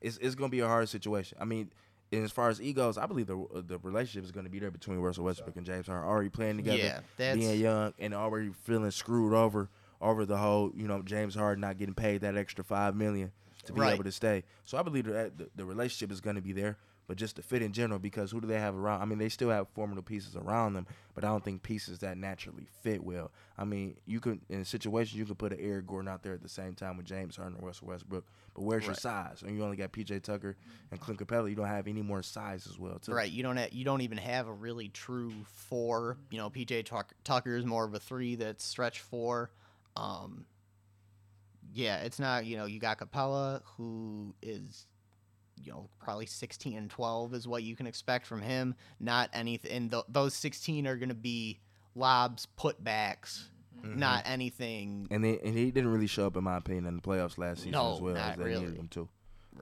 it's 0.00 0.18
it's 0.18 0.34
gonna 0.34 0.50
be 0.50 0.60
a 0.60 0.66
hard 0.68 0.88
situation. 0.88 1.38
I 1.40 1.44
mean. 1.44 1.70
As 2.12 2.30
far 2.30 2.48
as 2.48 2.62
egos, 2.62 2.96
I 2.98 3.06
believe 3.06 3.26
the 3.26 3.46
the 3.66 3.80
relationship 3.80 4.22
is 4.24 4.30
going 4.30 4.46
to 4.46 4.50
be 4.50 4.60
there 4.60 4.70
between 4.70 4.98
Russell 5.00 5.24
Westbrook 5.24 5.56
and 5.56 5.66
James 5.66 5.88
Harden. 5.88 6.08
Already 6.08 6.28
playing 6.28 6.56
together, 6.58 6.78
Yeah, 6.78 7.00
being 7.34 7.60
young, 7.60 7.94
and 7.98 8.14
already 8.14 8.50
feeling 8.62 8.92
screwed 8.92 9.34
over 9.34 9.68
over 10.00 10.24
the 10.24 10.36
whole, 10.36 10.70
you 10.76 10.86
know, 10.86 11.02
James 11.02 11.34
Harden 11.34 11.62
not 11.62 11.78
getting 11.78 11.96
paid 11.96 12.20
that 12.20 12.36
extra 12.36 12.62
five 12.62 12.94
million 12.94 13.32
to 13.66 13.72
be 13.72 13.80
Right. 13.80 13.94
able 13.94 14.04
to 14.04 14.12
stay. 14.12 14.44
So 14.64 14.78
I 14.78 14.82
believe 14.82 15.04
that 15.06 15.38
the, 15.38 15.48
the 15.56 15.64
relationship 15.64 16.10
is 16.12 16.20
going 16.20 16.36
to 16.36 16.42
be 16.42 16.52
there, 16.52 16.76
but 17.06 17.16
just 17.16 17.36
the 17.36 17.42
fit 17.42 17.62
in 17.62 17.72
general, 17.72 17.98
because 18.00 18.32
who 18.32 18.40
do 18.40 18.48
they 18.48 18.58
have 18.58 18.74
around? 18.74 19.00
I 19.00 19.04
mean, 19.04 19.18
they 19.18 19.28
still 19.28 19.50
have 19.50 19.68
formidable 19.68 20.02
pieces 20.02 20.34
around 20.34 20.74
them, 20.74 20.86
but 21.14 21.22
I 21.24 21.28
don't 21.28 21.44
think 21.44 21.62
pieces 21.62 22.00
that 22.00 22.16
naturally 22.18 22.66
fit 22.82 23.02
well. 23.04 23.30
I 23.56 23.64
mean, 23.64 23.96
you 24.06 24.18
could 24.18 24.40
in 24.48 24.60
a 24.60 24.64
situation 24.64 25.18
you 25.18 25.24
could 25.24 25.38
put 25.38 25.52
an 25.52 25.58
Eric 25.60 25.86
Gordon 25.86 26.08
out 26.08 26.22
there 26.24 26.32
at 26.32 26.42
the 26.42 26.48
same 26.48 26.74
time 26.74 26.96
with 26.96 27.06
James 27.06 27.36
Harden 27.36 27.56
and 27.56 27.64
Russell 27.64 27.86
Westbrook, 27.88 28.24
but 28.54 28.62
where's 28.62 28.84
your 28.86 28.94
size? 28.94 29.42
And 29.46 29.56
you 29.56 29.62
only 29.62 29.76
got 29.76 29.92
PJ 29.92 30.22
Tucker 30.22 30.56
and 30.90 30.98
Clint 31.00 31.20
Capela. 31.20 31.48
You 31.48 31.54
don't 31.54 31.66
have 31.66 31.86
any 31.86 32.02
more 32.02 32.22
size 32.22 32.66
as 32.66 32.76
well, 32.78 32.98
too. 32.98 33.12
Right, 33.12 33.30
you 33.30 33.42
don't 33.44 33.56
have, 33.56 33.72
you 33.72 33.84
don't 33.84 34.00
even 34.00 34.18
have 34.18 34.48
a 34.48 34.52
really 34.52 34.88
true 34.88 35.32
four. 35.44 36.16
You 36.30 36.38
know, 36.38 36.50
PJ 36.50 36.86
Tucker 37.24 37.56
is 37.56 37.64
more 37.64 37.84
of 37.84 37.94
a 37.94 38.00
three 38.00 38.34
that's 38.34 38.64
stretch 38.64 39.00
four. 39.00 39.50
Um, 39.96 40.44
yeah, 41.76 41.98
it's 41.98 42.18
not. 42.18 42.46
You 42.46 42.56
know, 42.56 42.64
you 42.66 42.80
got 42.80 42.98
Capela 42.98 43.60
who 43.76 44.34
is, 44.42 44.86
you 45.62 45.70
know, 45.72 45.88
probably 46.00 46.26
sixteen 46.26 46.76
and 46.78 46.90
twelve 46.90 47.34
is 47.34 47.46
what 47.46 47.62
you 47.62 47.76
can 47.76 47.86
expect 47.86 48.26
from 48.26 48.40
him. 48.42 48.74
Not 48.98 49.28
anything. 49.32 49.70
And 49.72 49.90
th- 49.90 50.04
those 50.08 50.34
sixteen 50.34 50.86
are 50.86 50.96
going 50.96 51.10
to 51.10 51.14
be 51.14 51.60
lobs, 51.94 52.48
putbacks, 52.58 53.44
Mm-hmm. 53.84 53.98
not 53.98 54.22
anything. 54.24 55.06
And 55.10 55.22
they, 55.22 55.38
and 55.44 55.54
he 55.54 55.70
didn't 55.70 55.92
really 55.92 56.06
show 56.06 56.26
up 56.26 56.36
in 56.38 56.44
my 56.44 56.56
opinion 56.56 56.86
in 56.86 56.96
the 56.96 57.02
playoffs 57.02 57.36
last 57.36 57.58
season 57.58 57.72
No, 57.72 57.94
as 57.94 58.00
well 58.00 58.14
not 58.14 58.30
as 58.32 58.36
they 58.38 58.44
really. 58.44 58.60
needed 58.64 58.76
him 58.78 58.88
to. 58.88 59.08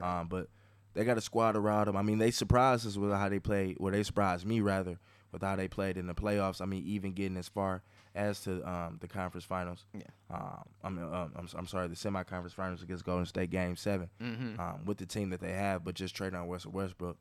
Um, 0.01 0.27
but 0.29 0.47
they 0.93 1.03
got 1.03 1.17
a 1.17 1.21
squad 1.21 1.57
around 1.57 1.87
them. 1.87 1.97
I 1.97 2.01
mean, 2.01 2.17
they 2.17 2.31
surprised 2.31 2.87
us 2.87 2.95
with 2.95 3.11
how 3.11 3.27
they 3.27 3.39
played. 3.39 3.75
Well, 3.77 3.91
they 3.91 4.03
surprised 4.03 4.45
me 4.45 4.61
rather 4.61 4.99
with 5.33 5.41
how 5.41 5.57
they 5.57 5.67
played 5.67 5.97
in 5.97 6.07
the 6.07 6.15
playoffs. 6.15 6.61
I 6.61 6.65
mean, 6.65 6.83
even 6.85 7.11
getting 7.11 7.35
as 7.35 7.49
far 7.49 7.83
as 8.15 8.39
to 8.41 8.67
um, 8.67 8.97
the 9.01 9.07
conference 9.07 9.45
finals. 9.45 9.85
Yeah. 9.93 10.03
Um, 10.33 10.63
I 10.83 10.89
mean, 10.89 11.03
um, 11.05 11.31
I'm, 11.35 11.47
I'm 11.57 11.67
sorry, 11.67 11.87
the 11.87 11.95
semi-conference 11.95 12.53
finals 12.53 12.81
against 12.81 13.05
Golden 13.05 13.25
State 13.25 13.49
Game 13.51 13.75
7 13.75 14.09
Mhm. 14.21 14.59
um, 14.59 14.85
with 14.85 14.97
the 14.97 15.05
team 15.05 15.29
that 15.31 15.41
they 15.41 15.51
have, 15.51 15.83
but 15.83 15.95
just 15.95 16.15
trading 16.15 16.39
on 16.39 16.47
Russell 16.47 16.71
Westbrook. 16.71 17.17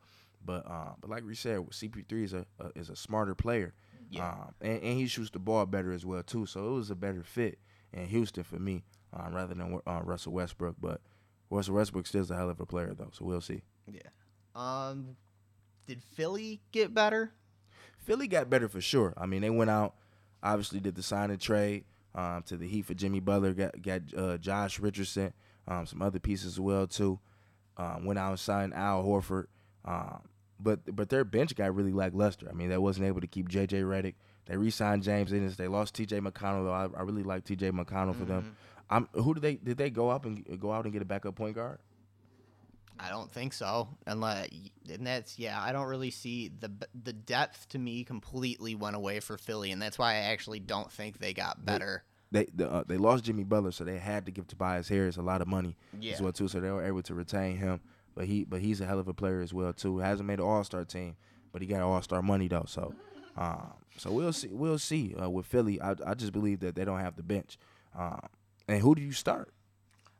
But 0.46 0.70
um, 0.70 0.94
but 1.00 1.08
like 1.10 1.24
we 1.24 1.34
said, 1.34 1.58
CP3 1.60 2.22
is 2.24 2.32
a, 2.34 2.46
a 2.60 2.70
is 2.76 2.90
a 2.90 2.96
smarter 2.96 3.34
player. 3.34 3.72
Yeah. 4.10 4.28
Um, 4.30 4.54
and, 4.60 4.82
and 4.82 4.98
he 4.98 5.06
shoots 5.06 5.30
the 5.30 5.38
ball 5.38 5.64
better 5.66 5.92
as 5.92 6.04
well 6.06 6.22
too. 6.22 6.46
So 6.46 6.66
it 6.68 6.72
was 6.74 6.90
a 6.90 6.94
better 6.94 7.22
fit 7.22 7.58
in 7.92 8.06
Houston 8.06 8.44
for 8.44 8.58
me 8.58 8.84
um, 9.12 9.34
rather 9.34 9.54
than 9.54 9.80
uh, 9.86 10.00
Russell 10.04 10.32
Westbrook. 10.32 10.76
But 10.80 11.00
Russell 11.50 11.74
Westbrook 11.76 12.06
still 12.06 12.20
is 12.20 12.30
a 12.30 12.36
hell 12.36 12.50
of 12.50 12.60
a 12.60 12.66
player 12.66 12.92
though. 12.94 13.08
So 13.12 13.24
we'll 13.24 13.40
see. 13.40 13.62
Yeah. 13.90 14.00
Um, 14.54 15.16
did 15.86 16.02
Philly 16.02 16.60
get 16.72 16.92
better? 16.94 17.32
Philly 17.98 18.28
got 18.28 18.50
better 18.50 18.68
for 18.68 18.80
sure. 18.82 19.14
I 19.16 19.24
mean, 19.26 19.40
they 19.42 19.50
went 19.50 19.70
out, 19.70 19.94
obviously 20.44 20.78
did 20.78 20.94
the 20.94 21.02
sign 21.02 21.30
and 21.30 21.40
trade 21.40 21.84
um, 22.14 22.42
to 22.46 22.56
the 22.56 22.68
Heat 22.68 22.84
for 22.86 22.94
Jimmy 22.94 23.20
Butler. 23.20 23.52
Got 23.54 23.82
got 23.82 24.02
uh, 24.16 24.36
Josh 24.36 24.78
Richardson, 24.78 25.32
um, 25.66 25.86
some 25.86 26.02
other 26.02 26.20
pieces 26.20 26.46
as 26.46 26.60
well 26.60 26.86
too. 26.86 27.18
Um, 27.76 28.04
went 28.04 28.18
out 28.20 28.30
and 28.30 28.38
signed 28.38 28.74
Al 28.74 29.02
Horford. 29.02 29.46
Um, 29.84 30.20
but 30.60 30.94
but 30.94 31.08
their 31.08 31.24
bench 31.24 31.54
got 31.56 31.74
really 31.74 31.92
lackluster. 31.92 32.48
I 32.48 32.52
mean, 32.52 32.68
they 32.68 32.78
wasn't 32.78 33.06
able 33.06 33.20
to 33.20 33.26
keep 33.26 33.48
J.J. 33.48 33.80
Redick. 33.82 34.14
They 34.46 34.56
re-signed 34.56 35.02
James 35.02 35.32
Ennis. 35.32 35.56
They 35.56 35.68
lost 35.68 35.94
T.J. 35.94 36.20
McConnell. 36.20 36.64
Though 36.64 36.72
I, 36.72 37.00
I 37.00 37.02
really 37.02 37.22
like 37.22 37.44
T.J. 37.44 37.70
McConnell 37.72 38.14
for 38.14 38.24
them. 38.26 38.56
I'm, 38.90 39.08
who 39.14 39.34
did 39.34 39.42
they 39.42 39.54
did 39.56 39.78
they 39.78 39.90
go 39.90 40.10
up 40.10 40.26
and 40.26 40.44
go 40.60 40.70
out 40.70 40.84
and 40.84 40.92
get 40.92 41.02
a 41.02 41.06
backup 41.06 41.34
point 41.34 41.54
guard? 41.54 41.78
I 42.98 43.08
don't 43.08 43.30
think 43.32 43.52
so. 43.52 43.88
Unless, 44.06 44.48
and 44.90 45.06
that's 45.06 45.38
yeah, 45.38 45.60
I 45.60 45.72
don't 45.72 45.86
really 45.88 46.10
see 46.10 46.48
the 46.60 46.70
the 47.02 47.12
depth 47.12 47.68
to 47.70 47.78
me 47.78 48.04
completely 48.04 48.74
went 48.74 48.96
away 48.96 49.20
for 49.20 49.36
Philly, 49.36 49.72
and 49.72 49.80
that's 49.82 49.98
why 49.98 50.12
I 50.12 50.18
actually 50.32 50.60
don't 50.60 50.90
think 50.92 51.18
they 51.18 51.32
got 51.34 51.64
better. 51.64 52.04
They 52.30 52.46
the, 52.54 52.70
uh, 52.70 52.84
they 52.86 52.96
lost 52.96 53.24
Jimmy 53.24 53.44
Butler, 53.44 53.72
so 53.72 53.84
they 53.84 53.98
had 53.98 54.26
to 54.26 54.32
give 54.32 54.46
Tobias 54.46 54.88
Harris 54.88 55.16
a 55.16 55.22
lot 55.22 55.40
of 55.42 55.48
money 55.48 55.76
Yeah. 55.98 56.14
as 56.14 56.22
well 56.22 56.32
too. 56.32 56.48
So 56.48 56.60
they 56.60 56.70
were 56.70 56.84
able 56.84 57.02
to 57.02 57.14
retain 57.14 57.56
him. 57.56 57.80
But 58.14 58.26
he 58.26 58.44
but 58.44 58.60
he's 58.60 58.80
a 58.80 58.86
hell 58.86 59.00
of 59.00 59.08
a 59.08 59.14
player 59.14 59.40
as 59.40 59.52
well 59.52 59.72
too. 59.72 59.98
Hasn't 59.98 60.26
made 60.26 60.38
an 60.38 60.44
All 60.44 60.62
Star 60.62 60.84
team, 60.84 61.16
but 61.52 61.62
he 61.62 61.66
got 61.68 61.82
All 61.82 62.00
Star 62.00 62.22
money 62.22 62.46
though. 62.48 62.64
So 62.68 62.94
um, 63.36 63.72
so 63.98 64.12
we'll 64.12 64.32
see 64.32 64.48
we'll 64.52 64.78
see 64.78 65.14
uh, 65.20 65.28
with 65.28 65.46
Philly. 65.46 65.80
I 65.80 65.96
I 66.06 66.14
just 66.14 66.32
believe 66.32 66.60
that 66.60 66.76
they 66.76 66.84
don't 66.84 67.00
have 67.00 67.16
the 67.16 67.24
bench. 67.24 67.58
Um, 67.98 68.20
and 68.68 68.80
who 68.80 68.94
do 68.94 69.02
you 69.02 69.12
start? 69.12 69.52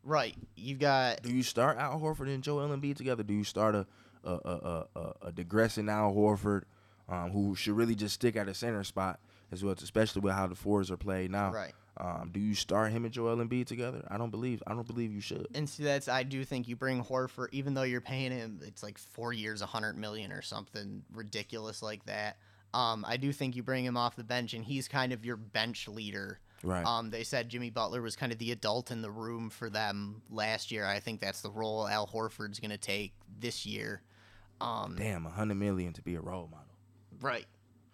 Right, 0.04 0.34
you've 0.54 0.78
got 0.78 1.22
Do 1.22 1.32
you 1.32 1.42
start 1.42 1.78
Al 1.78 1.98
Horford 1.98 2.32
and 2.32 2.42
Joel 2.42 2.68
Embiid 2.68 2.96
together? 2.96 3.22
Do 3.22 3.34
you 3.34 3.44
start 3.44 3.74
a 3.74 3.86
a 4.22 4.30
a, 4.32 4.36
a, 4.36 4.86
a, 5.00 5.12
a 5.28 5.32
digressing 5.32 5.88
Al 5.88 6.12
Horford, 6.12 6.62
um, 7.08 7.30
who 7.30 7.54
should 7.54 7.74
really 7.74 7.94
just 7.94 8.14
stick 8.14 8.36
at 8.36 8.48
a 8.48 8.54
center 8.54 8.84
spot 8.84 9.18
as 9.50 9.64
well, 9.64 9.74
especially 9.74 10.20
with 10.20 10.34
how 10.34 10.46
the 10.46 10.54
fours 10.54 10.90
are 10.90 10.96
played 10.96 11.30
now? 11.30 11.52
Right. 11.52 11.72
Um, 11.96 12.30
do 12.32 12.40
you 12.40 12.54
start 12.54 12.90
him 12.90 13.04
and 13.04 13.14
Joel 13.14 13.36
Embiid 13.36 13.66
together? 13.66 14.04
I 14.08 14.18
don't 14.18 14.30
believe. 14.30 14.62
I 14.66 14.74
don't 14.74 14.86
believe 14.86 15.12
you 15.12 15.20
should. 15.20 15.46
and 15.54 15.68
see 15.68 15.84
that's 15.84 16.08
I 16.08 16.22
do 16.24 16.44
think 16.44 16.66
you 16.68 16.76
bring 16.76 17.02
Horford, 17.02 17.48
even 17.52 17.72
though 17.74 17.82
you're 17.84 18.00
paying 18.00 18.32
him, 18.32 18.60
it's 18.66 18.82
like 18.82 18.98
four 18.98 19.32
years, 19.32 19.62
a 19.62 19.66
hundred 19.66 19.96
million 19.96 20.32
or 20.32 20.42
something 20.42 21.02
ridiculous 21.12 21.82
like 21.82 22.04
that. 22.06 22.36
Um, 22.74 23.04
I 23.08 23.16
do 23.16 23.32
think 23.32 23.54
you 23.54 23.62
bring 23.62 23.84
him 23.84 23.96
off 23.96 24.16
the 24.16 24.24
bench, 24.24 24.52
and 24.52 24.64
he's 24.64 24.88
kind 24.88 25.12
of 25.12 25.24
your 25.24 25.36
bench 25.36 25.86
leader. 25.86 26.40
Right. 26.64 26.84
Um, 26.86 27.10
they 27.10 27.22
said 27.24 27.48
Jimmy 27.48 27.70
Butler 27.70 28.00
was 28.02 28.16
kind 28.16 28.32
of 28.32 28.38
the 28.38 28.50
adult 28.52 28.90
in 28.90 29.02
the 29.02 29.10
room 29.10 29.50
for 29.50 29.68
them 29.70 30.22
last 30.30 30.70
year. 30.72 30.86
I 30.86 30.98
think 31.00 31.20
that's 31.20 31.40
the 31.42 31.50
role 31.50 31.86
Al 31.86 32.06
Horford's 32.06 32.58
going 32.60 32.70
to 32.70 32.78
take 32.78 33.12
this 33.38 33.64
year. 33.66 34.02
Um, 34.60 34.96
Damn, 34.98 35.26
a 35.26 35.30
hundred 35.30 35.56
million 35.56 35.92
to 35.94 36.02
be 36.02 36.14
a 36.14 36.20
role 36.20 36.48
model. 36.50 36.66
right. 37.20 37.46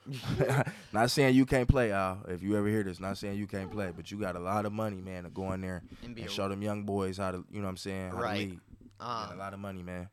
not 0.92 1.10
saying 1.10 1.34
you 1.34 1.44
can't 1.44 1.68
play, 1.68 1.92
Al. 1.92 2.24
If 2.26 2.42
you 2.42 2.56
ever 2.56 2.66
hear 2.68 2.82
this, 2.82 3.00
not 3.00 3.18
saying 3.18 3.36
you 3.38 3.46
can't 3.46 3.70
play, 3.70 3.92
but 3.94 4.10
you 4.10 4.18
got 4.18 4.34
a 4.34 4.40
lot 4.40 4.64
of 4.64 4.72
money, 4.72 5.00
man, 5.00 5.24
to 5.24 5.30
go 5.30 5.52
in 5.52 5.60
there 5.60 5.82
And 6.02 6.18
and, 6.18 6.30
show 6.30 6.48
them 6.48 6.62
young 6.62 6.84
boys 6.84 7.18
how 7.18 7.30
to, 7.32 7.44
you 7.50 7.60
know 7.60 7.64
what 7.66 7.70
I'm 7.70 7.76
saying, 7.76 8.10
how 8.10 8.16
Right. 8.16 8.34
to 8.34 8.48
lead. 8.50 8.60
Got 8.98 9.28
a 9.28 9.32
Um, 9.32 9.38
lot 9.38 9.52
of 9.54 9.60
money, 9.60 9.82
man. 9.82 10.08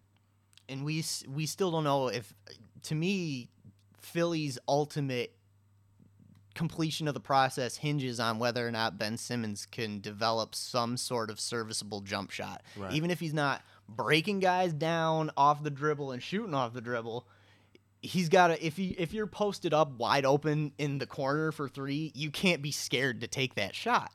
and 0.70 0.84
we 0.84 1.04
we 1.30 1.46
still 1.46 1.72
don't 1.72 1.86
know 1.86 2.08
if, 2.10 2.34
to 2.84 2.96
me, 2.96 3.50
Philly's 4.00 4.60
ultimate 4.68 5.34
completion 6.58 7.08
of 7.08 7.14
the 7.14 7.20
process 7.20 7.78
hinges 7.78 8.20
on 8.20 8.40
whether 8.40 8.68
or 8.68 8.72
not 8.72 8.98
Ben 8.98 9.16
Simmons 9.16 9.66
can 9.66 10.02
develop 10.02 10.56
some 10.56 10.98
sort 10.98 11.30
of 11.30 11.40
serviceable 11.40 12.02
jump 12.02 12.32
shot. 12.32 12.64
Right. 12.76 12.92
Even 12.92 13.12
if 13.12 13.20
he's 13.20 13.34
not 13.34 13.62
breaking 13.88 14.40
guys 14.40 14.74
down 14.74 15.32
off 15.38 15.64
the 15.64 15.70
dribble 15.70 16.12
and 16.12 16.22
shooting 16.22 16.56
off 16.56 16.74
the 16.74 16.82
dribble, 16.82 17.28
he's 18.02 18.28
got 18.28 18.48
to 18.48 18.66
if 18.66 18.76
he 18.76 18.88
if 18.98 19.14
you're 19.14 19.28
posted 19.28 19.74
up 19.74 19.92
wide 19.98 20.26
open 20.26 20.74
in 20.80 20.98
the 20.98 21.06
corner 21.06 21.52
for 21.52 21.70
3, 21.70 22.12
you 22.16 22.32
can't 22.32 22.62
be 22.62 22.72
scared 22.72 23.22
to 23.22 23.28
take 23.28 23.56
that 23.56 23.76
shot. 23.76 24.12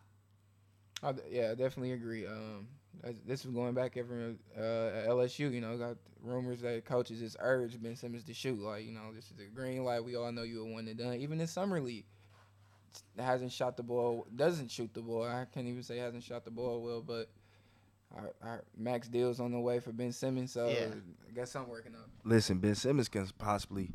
I, 1.02 1.14
yeah, 1.31 1.52
I 1.52 1.55
definitely 1.55 1.92
agree. 1.92 2.26
Um, 2.26 2.66
this 3.26 3.44
was 3.44 3.55
going 3.55 3.74
back 3.74 3.96
ever 3.96 4.35
uh, 4.57 4.61
at 4.61 5.09
LSU. 5.09 5.52
You 5.52 5.61
know, 5.61 5.76
got 5.76 5.96
rumors 6.22 6.61
that 6.62 6.85
coaches 6.85 7.20
just 7.20 7.37
urged 7.40 7.83
Ben 7.83 7.96
Simmons 7.96 8.24
to 8.24 8.35
shoot. 8.35 8.61
Like, 8.61 8.85
you 8.85 8.92
know, 8.92 9.12
this 9.14 9.26
is 9.26 9.38
a 9.40 9.48
green 9.55 9.85
light. 9.85 10.05
We 10.05 10.16
all 10.16 10.31
know 10.33 10.42
you 10.42 10.62
a 10.62 10.64
one 10.64 10.88
and 10.88 10.98
done. 10.98 11.14
Even 11.14 11.40
in 11.40 11.46
summer 11.46 11.81
league, 11.81 12.05
hasn't 13.18 13.52
shot 13.52 13.76
the 13.76 13.82
ball. 13.82 14.26
Doesn't 14.34 14.70
shoot 14.70 14.92
the 14.94 15.00
ball. 15.02 15.24
I 15.24 15.46
can't 15.52 15.66
even 15.68 15.82
say 15.82 15.98
hasn't 15.98 16.24
shot 16.24 16.44
the 16.44 16.50
ball 16.50 16.82
well, 16.82 17.00
but. 17.00 17.28
Our, 18.14 18.34
our 18.42 18.62
max 18.76 19.08
deals 19.08 19.40
on 19.40 19.52
the 19.52 19.58
way 19.58 19.80
for 19.80 19.90
Ben 19.90 20.12
Simmons, 20.12 20.52
so 20.52 20.68
Yeah. 20.68 20.74
Guess 20.80 20.92
I 21.30 21.32
got 21.34 21.48
something 21.48 21.70
working 21.72 21.92
out. 21.94 22.10
Listen, 22.24 22.58
Ben 22.58 22.74
Simmons 22.74 23.08
can 23.08 23.26
possibly. 23.38 23.88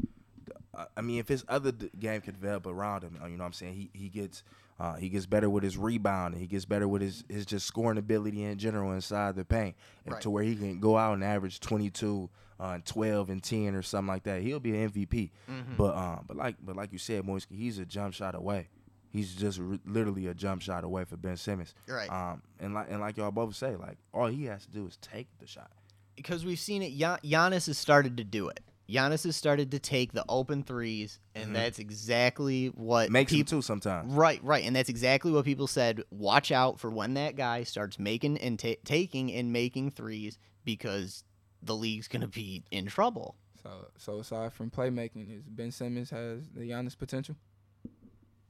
uh, 0.74 0.86
I 0.98 1.02
mean, 1.02 1.20
if 1.20 1.28
his 1.28 1.46
other 1.48 1.72
game 1.72 2.22
could 2.22 2.34
develop 2.34 2.66
around 2.66 3.04
him, 3.04 3.20
uh, 3.22 3.28
you 3.28 3.38
know 3.38 3.44
what 3.44 3.48
I'm 3.50 3.54
saying. 3.54 3.76
He 3.76 3.92
he 3.94 4.10
gets 4.10 4.42
uh, 4.80 4.96
he 4.96 5.10
gets 5.10 5.28
better 5.28 5.52
with 5.52 5.62
his 5.62 5.78
rebound. 5.78 6.34
He 6.34 6.48
gets 6.48 6.66
better 6.66 6.88
with 6.88 7.04
his, 7.04 7.26
his 7.30 7.46
just 7.46 7.68
scoring 7.68 8.00
ability 8.00 8.44
in 8.44 8.58
general 8.58 8.92
inside 8.94 9.36
the 9.36 9.46
paint, 9.46 9.76
Right. 10.08 10.20
to 10.22 10.32
where 10.32 10.44
he 10.44 10.56
can 10.56 10.80
go 10.80 10.98
out 10.98 11.14
and 11.14 11.24
average 11.24 11.60
22, 11.60 12.28
uh, 12.60 12.80
12, 12.86 13.30
and 13.30 13.44
10 13.44 13.76
or 13.76 13.84
something 13.84 14.08
like 14.08 14.24
that. 14.24 14.42
He'll 14.42 14.60
be 14.60 14.76
an 14.76 14.90
MVP. 14.90 15.30
But 15.78 15.96
um, 15.96 16.26
but 16.28 16.38
like 16.38 16.56
but 16.60 16.76
like 16.76 16.92
you 16.92 16.98
said, 16.98 17.22
Moisky, 17.24 17.56
he's 17.56 17.78
a 17.78 17.86
jump 17.86 18.16
shot 18.16 18.34
away. 18.34 18.70
He's 19.12 19.34
just 19.36 19.60
r- 19.60 19.80
literally 19.86 20.28
a 20.28 20.34
jump 20.34 20.62
shot 20.62 20.84
away 20.84 21.06
for 21.06 21.18
Ben 21.18 21.38
Simmons. 21.38 21.74
Right. 21.88 22.10
Um, 22.12 22.42
and 22.60 22.74
like 22.74 22.88
and 22.90 23.00
like 23.00 23.18
y'all 23.18 23.32
both 23.32 23.56
say, 23.56 23.76
like 23.76 23.98
all 24.14 24.28
he 24.28 24.46
has 24.46 24.66
to 24.66 24.72
do 24.72 24.86
is 24.88 24.98
take 24.98 25.28
the 25.40 25.48
shot. 25.48 25.72
because 26.16 26.46
we've 26.46 26.60
seen 26.60 26.82
it. 26.82 26.92
Gian- 26.98 27.20
Giannis 27.24 27.68
has 27.68 27.78
started 27.78 28.18
to 28.18 28.24
do 28.24 28.48
it. 28.50 28.60
Giannis 28.90 29.26
has 29.26 29.36
started 29.36 29.72
to 29.72 29.80
take 29.80 30.14
the 30.14 30.24
open 30.30 30.64
threes, 30.64 31.20
and 31.36 31.54
that's 31.54 31.78
exactly 31.78 32.68
what 32.68 33.10
Makes 33.10 33.34
him 33.34 33.40
peop- 33.40 33.48
too 33.48 33.62
sometimes. 33.62 34.14
Right, 34.14 34.42
right, 34.44 34.64
and 34.64 34.74
that's 34.76 34.88
exactly 34.90 35.30
what 35.32 35.44
people 35.44 35.68
said. 35.68 36.04
Watch 36.10 36.52
out 36.54 36.80
for 36.80 36.90
when 36.90 37.16
that 37.16 37.36
guy 37.36 37.64
starts 37.64 38.00
making 38.00 38.38
and 38.38 38.58
ta 38.58 38.76
taking 38.86 39.32
and 39.34 39.52
making 39.52 39.92
threes 39.92 40.38
because 40.64 41.24
the 41.62 41.76
league's 41.76 42.08
gonna 42.08 42.28
be 42.30 42.64
in 42.72 42.86
trouble. 42.86 43.36
So 43.62 43.88
so 43.98 44.20
aside 44.20 44.54
from 44.54 44.70
playmaking, 44.72 45.38
is 45.38 45.44
Ben 45.50 45.72
Simmons 45.72 46.10
has 46.12 46.48
the 46.56 46.62
Giannis 46.70 46.98
potential? 46.98 47.36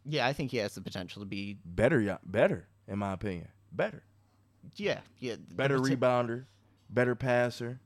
Yeah, 0.10 0.26
I 0.26 0.34
think 0.34 0.52
he 0.52 0.58
has 0.58 0.74
the 0.76 0.82
potential 0.82 1.22
to 1.22 1.26
be. 1.26 1.58
Better, 1.66 2.00
yeah, 2.00 2.18
better 2.26 2.68
in 2.88 3.00
my 3.00 3.14
opinion. 3.14 3.50
Better, 3.72 4.04
Yeah, 4.76 5.02
yeah. 5.20 5.36
better 5.54 5.80
poten- 5.80 5.98
rebounder, 5.98 6.46
better 6.90 7.14
passer. 7.16 7.80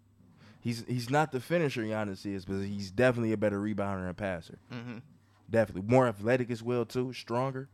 He's 0.60 0.86
he's 0.88 1.10
not 1.10 1.32
the 1.32 1.40
finisher 1.40 1.82
Giannis 1.84 2.26
is, 2.26 2.46
but 2.46 2.60
he's 2.62 2.92
definitely 2.92 3.32
a 3.34 3.38
better 3.38 3.60
rebounder 3.60 4.08
and 4.08 4.16
passer. 4.16 4.60
Mhm. 4.72 5.02
Definitely 5.50 5.90
more 5.90 6.08
athletic 6.08 6.52
as 6.52 6.62
well 6.62 6.86
too, 6.86 7.12
stronger. 7.14 7.68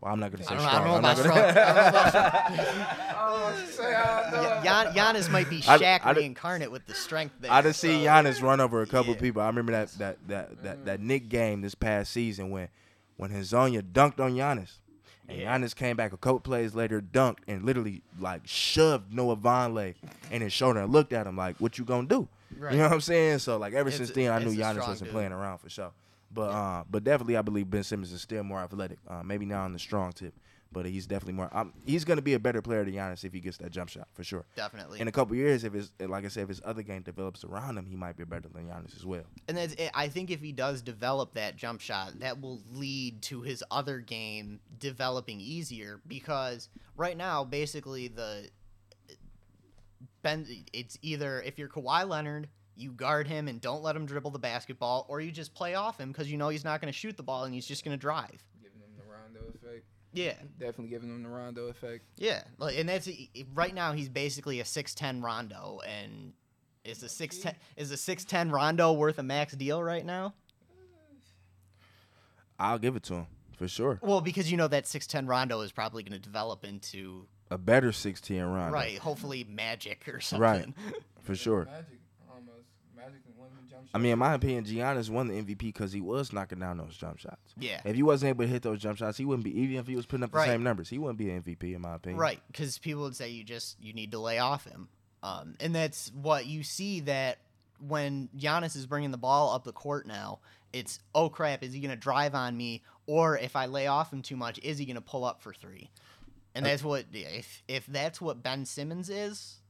Well, 0.00 0.12
I'm 0.12 0.20
not 0.20 0.30
gonna 0.30 0.44
say 0.44 0.54
I 0.54 0.84
don't, 0.84 1.02
know- 1.02 1.08
I 1.08 1.14
stronger. 1.14 1.32
don't 1.32 1.54
know 1.54 1.60
i'm 1.60 1.82
not 1.82 2.08
strong. 2.08 2.22
gonna- 2.34 2.46
I 2.48 3.14
don't 3.22 3.40
know 3.40 3.46
about 3.46 3.68
strong. 3.68 3.88
Oh, 4.30 4.60
Gian- 4.62 4.94
Giannis 4.94 5.30
might 5.30 5.48
be 5.50 5.56
I- 5.66 5.78
Shaq 5.78 6.00
I- 6.04 6.12
reincarnate 6.12 6.70
with 6.70 6.86
the 6.86 6.94
strength 6.94 7.34
there. 7.40 7.50
I 7.50 7.62
just 7.62 7.80
see 7.80 8.04
so- 8.04 8.08
Giannis 8.10 8.42
run 8.42 8.60
over 8.60 8.82
a 8.82 8.86
couple 8.86 9.14
Yeah. 9.14 9.20
people. 9.20 9.42
I 9.42 9.46
remember 9.46 9.72
that 9.72 9.90
that 9.98 10.28
that 10.28 10.62
that, 10.62 10.84
that 10.84 11.00
Knick 11.00 11.28
game 11.28 11.62
this 11.62 11.74
past 11.74 12.12
season 12.12 12.50
when 12.50 12.68
when 13.18 13.30
Hezonja 13.30 13.82
dunked 13.82 14.18
on 14.18 14.32
Giannis. 14.34 14.76
And 15.28 15.38
Yeah. 15.38 15.58
Giannis 15.58 15.74
came 15.74 15.94
back 15.94 16.14
a 16.14 16.16
couple 16.16 16.40
plays 16.40 16.74
later, 16.74 17.02
dunked, 17.02 17.40
and 17.46 17.62
literally 17.64 18.00
like 18.18 18.46
shoved 18.46 19.12
Noah 19.12 19.36
Vonleh 19.36 19.94
in 20.30 20.40
his 20.40 20.54
shoulder 20.54 20.80
and 20.80 20.90
looked 20.90 21.12
at 21.12 21.26
him 21.26 21.36
like, 21.36 21.56
"What 21.58 21.76
you 21.76 21.84
gonna 21.84 22.06
do?" 22.08 22.26
Right. 22.58 22.72
You 22.72 22.78
know 22.78 22.84
what 22.84 22.92
I'm 22.94 23.00
saying? 23.02 23.40
So 23.40 23.58
like 23.58 23.74
ever 23.74 23.90
It's- 23.90 23.98
since 23.98 24.10
then, 24.12 24.32
I 24.32 24.38
knew 24.38 24.56
Giannis 24.56 24.78
wasn't 24.88 25.00
dude. 25.08 25.10
playing 25.10 25.32
around 25.32 25.58
for 25.58 25.68
sure. 25.68 25.90
But 26.32 26.50
uh, 26.50 26.84
but 26.90 27.04
definitely, 27.04 27.36
I 27.36 27.42
believe 27.42 27.68
Ben 27.70 27.82
Simmons 27.84 28.10
is 28.12 28.22
still 28.22 28.42
more 28.42 28.60
athletic. 28.60 28.98
Uh, 29.06 29.22
maybe 29.22 29.44
not 29.44 29.64
on 29.64 29.72
the 29.74 29.78
strong 29.78 30.12
tip, 30.12 30.32
but 30.72 30.86
he's 30.86 31.06
definitely 31.06 31.34
more. 31.34 31.48
Um, 31.52 31.72
he's 31.86 32.04
gonna 32.04 32.22
be 32.22 32.34
a 32.34 32.38
better 32.38 32.62
player 32.62 32.84
than 32.84 32.94
Giannis 32.94 33.24
if 33.24 33.32
he 33.32 33.40
gets 33.40 33.56
that 33.58 33.70
jump 33.70 33.88
shot 33.88 34.08
for 34.12 34.24
sure. 34.24 34.44
Definitely. 34.56 35.00
In 35.00 35.08
a 35.08 35.12
couple 35.12 35.36
years, 35.36 35.64
if 35.64 35.72
his 35.72 35.90
like 36.00 36.24
I 36.24 36.28
said, 36.28 36.44
if 36.44 36.48
his 36.48 36.60
other 36.64 36.82
game 36.82 37.02
develops 37.02 37.44
around 37.44 37.78
him, 37.78 37.86
he 37.86 37.96
might 37.96 38.16
be 38.16 38.24
better 38.24 38.48
than 38.48 38.66
Giannis 38.66 38.96
as 38.96 39.06
well. 39.06 39.24
And 39.48 39.56
that's, 39.56 39.74
it. 39.74 39.90
I 39.94 40.08
think 40.08 40.30
if 40.30 40.40
he 40.40 40.52
does 40.52 40.82
develop 40.82 41.34
that 41.34 41.56
jump 41.56 41.80
shot, 41.80 42.20
that 42.20 42.40
will 42.40 42.60
lead 42.72 43.22
to 43.22 43.42
his 43.42 43.64
other 43.70 43.98
game 43.98 44.60
developing 44.78 45.40
easier 45.40 46.00
because 46.06 46.68
right 46.96 47.16
now, 47.16 47.44
basically, 47.44 48.08
the 48.08 48.48
Ben, 50.22 50.46
it's 50.72 50.98
either 51.02 51.40
if 51.42 51.58
you're 51.58 51.68
Kawhi 51.68 52.06
Leonard, 52.08 52.48
you 52.76 52.92
guard 52.92 53.26
him 53.26 53.48
and 53.48 53.60
don't 53.60 53.82
let 53.82 53.96
him 53.96 54.06
dribble 54.06 54.30
the 54.30 54.38
basketball, 54.38 55.06
or 55.08 55.20
you 55.20 55.30
just 55.30 55.54
play 55.54 55.74
off 55.74 55.98
him 55.98 56.12
because 56.12 56.30
you 56.30 56.38
know 56.38 56.48
he's 56.48 56.64
not 56.64 56.80
going 56.80 56.92
to 56.92 56.96
shoot 56.96 57.16
the 57.16 57.22
ball 57.22 57.44
and 57.44 57.54
he's 57.54 57.66
just 57.66 57.84
going 57.84 57.96
to 57.96 58.00
drive. 58.00 58.44
Giving 58.62 58.78
him 58.78 58.90
the 58.96 59.04
Rondo 59.10 59.48
effect. 59.48 59.84
Yeah, 60.12 60.34
Definitely 60.58 60.88
giving 60.88 61.10
him 61.10 61.22
the 61.22 61.28
Rondo 61.28 61.66
effect. 61.66 62.04
yeah, 62.16 62.42
like, 62.58 62.78
and 62.78 62.88
that's 62.88 63.08
right 63.54 63.74
now 63.74 63.92
he's 63.92 64.08
basically 64.08 64.60
a 64.60 64.64
six 64.64 64.94
ten 64.94 65.20
Rondo, 65.20 65.80
and 65.86 66.32
is 66.84 66.98
the 67.00 67.08
six 67.08 67.38
ten 67.38 67.54
is 67.76 67.90
the 67.90 67.96
six 67.96 68.24
ten 68.24 68.50
Rondo 68.50 68.92
worth 68.94 69.18
a 69.18 69.22
max 69.22 69.54
deal 69.54 69.82
right 69.82 70.04
now? 70.04 70.34
I'll 72.58 72.78
give 72.78 72.96
it 72.96 73.02
to 73.04 73.14
him 73.14 73.26
for 73.56 73.68
sure. 73.68 73.98
Well, 74.02 74.20
because 74.20 74.50
you 74.50 74.56
know 74.56 74.68
that 74.68 74.86
six 74.86 75.06
ten 75.06 75.26
Rondo 75.26 75.60
is 75.60 75.72
probably 75.72 76.02
going 76.02 76.20
to 76.20 76.24
develop 76.24 76.64
into 76.64 77.26
A 77.50 77.58
better 77.58 77.92
16 77.92 78.42
round, 78.42 78.72
right, 78.72 78.98
hopefully 78.98 79.44
Magic 79.48 80.08
or 80.12 80.20
something. 80.20 80.40
Right. 80.42 80.66
For 81.22 81.34
sure. 81.34 81.66
Magic 81.66 81.98
almost. 82.30 82.66
Magic 82.96 83.22
can 83.24 83.34
win 83.36 83.48
the 83.54 83.67
jump 83.67 83.67
shot. 83.67 83.67
I 83.94 83.98
mean, 83.98 84.12
in 84.12 84.18
my 84.18 84.34
opinion, 84.34 84.64
Giannis 84.64 85.10
won 85.10 85.28
the 85.28 85.34
MVP 85.34 85.58
because 85.58 85.92
he 85.92 86.00
was 86.00 86.32
knocking 86.32 86.58
down 86.60 86.78
those 86.78 86.96
jump 86.96 87.18
shots. 87.18 87.54
Yeah. 87.58 87.80
If 87.84 87.94
he 87.96 88.02
wasn't 88.02 88.30
able 88.30 88.44
to 88.44 88.50
hit 88.50 88.62
those 88.62 88.80
jump 88.80 88.98
shots, 88.98 89.18
he 89.18 89.24
wouldn't 89.24 89.44
be. 89.44 89.58
Even 89.60 89.76
if 89.76 89.86
he 89.86 89.96
was 89.96 90.06
putting 90.06 90.24
up 90.24 90.30
the 90.32 90.38
Right. 90.38 90.48
same 90.48 90.62
numbers, 90.62 90.88
he 90.88 90.98
wouldn't 90.98 91.18
be 91.18 91.30
an 91.30 91.42
MVP 91.42 91.74
in 91.74 91.80
my 91.82 91.94
opinion. 91.94 92.18
Right, 92.20 92.40
because 92.48 92.78
people 92.78 93.02
would 93.02 93.16
say 93.16 93.30
you 93.30 93.44
just 93.44 93.80
you 93.80 93.92
need 93.92 94.12
to 94.12 94.18
lay 94.18 94.38
off 94.38 94.64
him, 94.64 94.88
um, 95.22 95.54
and 95.60 95.74
that's 95.74 96.10
what 96.12 96.46
you 96.46 96.62
see 96.62 97.00
that 97.00 97.38
when 97.86 98.28
Giannis 98.36 98.74
is 98.76 98.86
bringing 98.86 99.10
the 99.12 99.18
ball 99.18 99.54
up 99.54 99.64
the 99.64 99.72
court 99.72 100.06
now, 100.06 100.40
it's 100.72 100.98
oh 101.14 101.28
crap, 101.28 101.62
is 101.62 101.72
he 101.72 101.80
going 101.80 101.90
to 101.90 101.96
drive 101.96 102.34
on 102.34 102.56
me, 102.56 102.82
or 103.06 103.38
if 103.38 103.54
I 103.56 103.66
lay 103.66 103.86
off 103.86 104.12
him 104.12 104.22
too 104.22 104.36
much, 104.36 104.58
is 104.62 104.78
he 104.78 104.84
going 104.84 104.96
to 104.96 105.00
pull 105.00 105.24
up 105.24 105.40
for 105.42 105.52
three? 105.54 105.90
And 106.54 106.66
that's 106.66 106.82
what 106.82 107.04
if 107.12 107.62
if 107.68 107.86
that's 107.86 108.20
what 108.20 108.42
Ben 108.42 108.64
Simmons 108.64 109.08
is, 109.10 109.60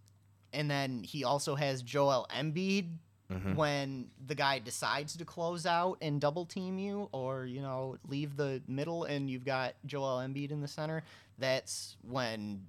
and 0.55 0.71
then 0.71 1.03
he 1.05 1.23
also 1.25 1.55
has 1.55 1.83
Joel 1.83 2.27
Embiid 2.35 2.89
Mhm. 3.31 3.57
when 3.57 4.11
the 4.27 4.35
guy 4.35 4.59
decides 4.59 5.15
to 5.17 5.25
close 5.25 5.67
out 5.67 5.99
and 6.01 6.19
double 6.21 6.47
team 6.47 6.79
you 6.79 7.09
or 7.13 7.45
you 7.45 7.61
know 7.61 7.97
leave 8.09 8.37
the 8.37 8.63
middle 8.67 9.05
and 9.05 9.29
you've 9.29 9.45
got 9.45 9.75
Joel 9.85 10.19
Embiid 10.27 10.51
in 10.51 10.61
the 10.63 10.69
center 10.69 11.03
that's 11.39 11.97
when 12.03 12.65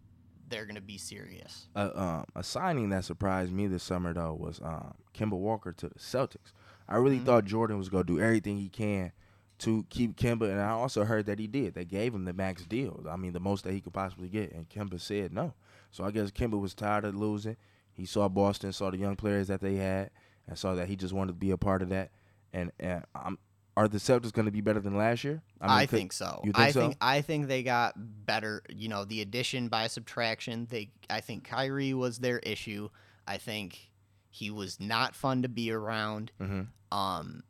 they're 0.50 0.66
going 0.66 0.76
to 0.76 0.82
be 0.82 0.98
serious. 0.98 1.68
Uh, 1.76 1.92
um, 1.94 2.26
a 2.36 2.44
signing 2.44 2.90
that 2.90 3.06
surprised 3.06 3.52
me 3.54 3.68
this 3.68 3.84
summer 3.84 4.14
though 4.14 4.34
was 4.34 4.60
um, 4.62 4.96
Kemba 5.14 5.38
Walker 5.38 5.72
to 5.72 5.88
the 5.90 5.96
Celtics. 6.00 6.52
I 6.88 6.96
really 6.98 7.20
Mhm. 7.20 7.26
thought 7.26 7.46
Jordan 7.46 7.78
was 7.78 7.88
gonna 7.88 8.04
do 8.04 8.20
everything 8.20 8.58
he 8.58 8.68
can 8.68 9.12
to 9.60 9.86
keep 9.90 10.16
Kemba, 10.18 10.50
and 10.50 10.60
I 10.60 10.70
also 10.70 11.06
heard 11.06 11.26
that 11.28 11.38
he 11.40 11.46
did. 11.48 11.74
They 11.76 11.86
gave 11.86 12.14
him 12.16 12.26
the 12.26 12.34
max 12.34 12.66
deal. 12.66 13.06
I 13.10 13.16
mean, 13.16 13.34
the 13.34 13.40
most 13.40 13.64
that 13.66 13.74
he 13.74 13.82
could 13.82 13.94
possibly 13.94 14.28
get, 14.30 14.52
and 14.54 14.68
Kemba 14.70 15.00
said 15.00 15.32
no. 15.34 15.54
So 15.92 16.04
I 16.04 16.12
guess 16.12 16.32
Kemba 16.32 16.60
was 16.60 16.74
tired 16.74 17.06
of 17.06 17.16
losing. 17.16 17.56
He 17.94 18.06
saw 18.06 18.28
Boston, 18.30 18.72
saw 18.74 18.90
the 18.90 18.98
young 18.98 19.16
players 19.18 19.48
that 19.50 19.60
they 19.62 19.76
had, 19.76 20.10
and 20.50 20.58
saw 20.58 20.76
that 20.76 20.88
he 20.90 20.96
just 20.98 21.14
wanted 21.14 21.28
to 21.34 21.38
be 21.38 21.52
a 21.52 21.58
part 21.58 21.82
of 21.82 21.90
that. 21.90 22.12
And, 22.52 22.72
and 22.80 23.06
um, 23.16 23.38
are 23.78 23.88
the 23.88 24.00
Celtics 24.00 24.34
going 24.34 24.48
to 24.48 24.52
be 24.52 24.60
better 24.62 24.80
than 24.82 24.98
last 24.98 25.24
year? 25.24 25.42
I, 25.62 25.68
mean, 25.80 25.88
could- 25.88 25.98
think 26.00 26.14
so. 26.14 26.42
you 26.44 26.52
think 26.52 26.68
I 26.68 26.72
so? 26.72 26.82
think 26.82 26.98
I 27.00 27.22
think 27.22 27.48
they 27.48 27.64
got 27.64 27.94
better, 27.96 28.64
you 28.70 28.90
know, 28.90 29.06
the 29.06 29.22
addition 29.22 29.68
by 29.70 29.88
subtraction. 29.88 30.68
They 30.70 30.90
I 31.10 31.22
think 31.22 31.44
Kyrie 31.46 31.94
was 31.94 32.18
their 32.20 32.40
issue. 32.40 32.90
I 33.28 33.38
think 33.38 33.90
he 34.32 34.50
was 34.52 34.80
not 34.80 35.16
fun 35.16 35.44
to 35.44 35.50
be 35.50 35.72
around. 35.72 36.32
Mhm. 36.42 36.68
Um, 36.92 37.44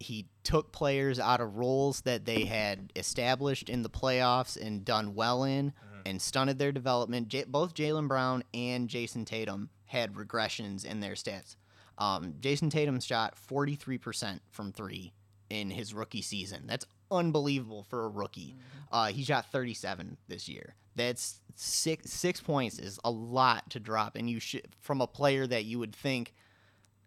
he 0.00 0.28
took 0.44 0.70
players 0.72 1.18
out 1.18 1.40
of 1.40 1.56
roles 1.56 2.02
that 2.02 2.24
they 2.24 2.44
had 2.44 2.92
established 2.94 3.68
in 3.68 3.82
the 3.82 3.90
playoffs 3.90 4.56
and 4.56 4.84
done 4.84 5.14
well 5.16 5.42
in, 5.42 5.72
and 6.06 6.22
stunted 6.22 6.58
their 6.60 6.70
development. 6.70 7.26
J- 7.28 7.44
both 7.48 7.74
Jaylen 7.74 8.06
Brown 8.06 8.44
and 8.54 8.88
Jayson 8.88 9.24
Tatum 9.24 9.70
had 9.86 10.14
regressions 10.14 10.84
in 10.84 11.00
their 11.00 11.14
stats. 11.14 11.56
Um, 11.98 12.34
Jayson 12.40 12.70
Tatum 12.70 13.00
shot 13.00 13.34
43% 13.50 14.40
from 14.50 14.72
three 14.72 15.12
in 15.50 15.70
his 15.70 15.92
rookie 15.92 16.22
season. 16.22 16.64
That's 16.66 16.86
unbelievable 17.10 17.82
for 17.82 18.04
a 18.04 18.08
rookie. 18.08 18.56
Uh, 18.92 19.08
he 19.08 19.24
shot 19.24 19.50
37 19.50 20.16
this 20.28 20.48
year. 20.48 20.74
That's 20.94 21.40
six 21.54 22.10
six 22.10 22.40
points 22.40 22.78
is 22.78 22.98
a 23.04 23.10
lot 23.10 23.70
to 23.70 23.80
drop, 23.80 24.16
and 24.16 24.28
you 24.28 24.40
should 24.40 24.66
from 24.80 25.00
a 25.00 25.06
player 25.06 25.46
that 25.46 25.64
you 25.64 25.78
would 25.78 25.94
think 25.94 26.34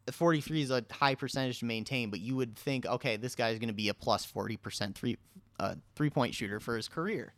43 0.10 0.62
is 0.62 0.72
a 0.72 0.84
high 0.92 1.16
percentage 1.16 1.60
to 1.60 1.66
maintain, 1.66 2.10
but 2.10 2.20
you 2.20 2.36
would 2.36 2.56
think, 2.58 2.86
okay, 2.86 3.18
this 3.18 3.36
guy's 3.36 3.60
going 3.60 3.70
to 3.70 3.74
be 3.74 3.89
a 3.89 3.94
plus 3.94 4.26
40% 4.26 4.96
three 4.96 5.18
uh, 5.60 5.76
three 5.96 6.10
point 6.10 6.34
shooter 6.34 6.60
for 6.60 6.76
his 6.76 6.88
career. 6.88 7.34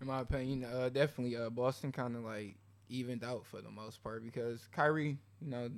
in 0.00 0.06
my 0.06 0.20
opinion, 0.20 0.64
uh, 0.64 0.88
definitely 0.88 1.36
uh, 1.36 1.50
Boston 1.50 1.92
kind 1.92 2.16
of 2.16 2.24
like 2.24 2.56
evened 2.88 3.22
out 3.22 3.44
for 3.46 3.60
the 3.60 3.70
most 3.70 4.02
part 4.02 4.24
because 4.24 4.66
Kyrie, 4.72 5.18
you 5.40 5.50
know, 5.50 5.68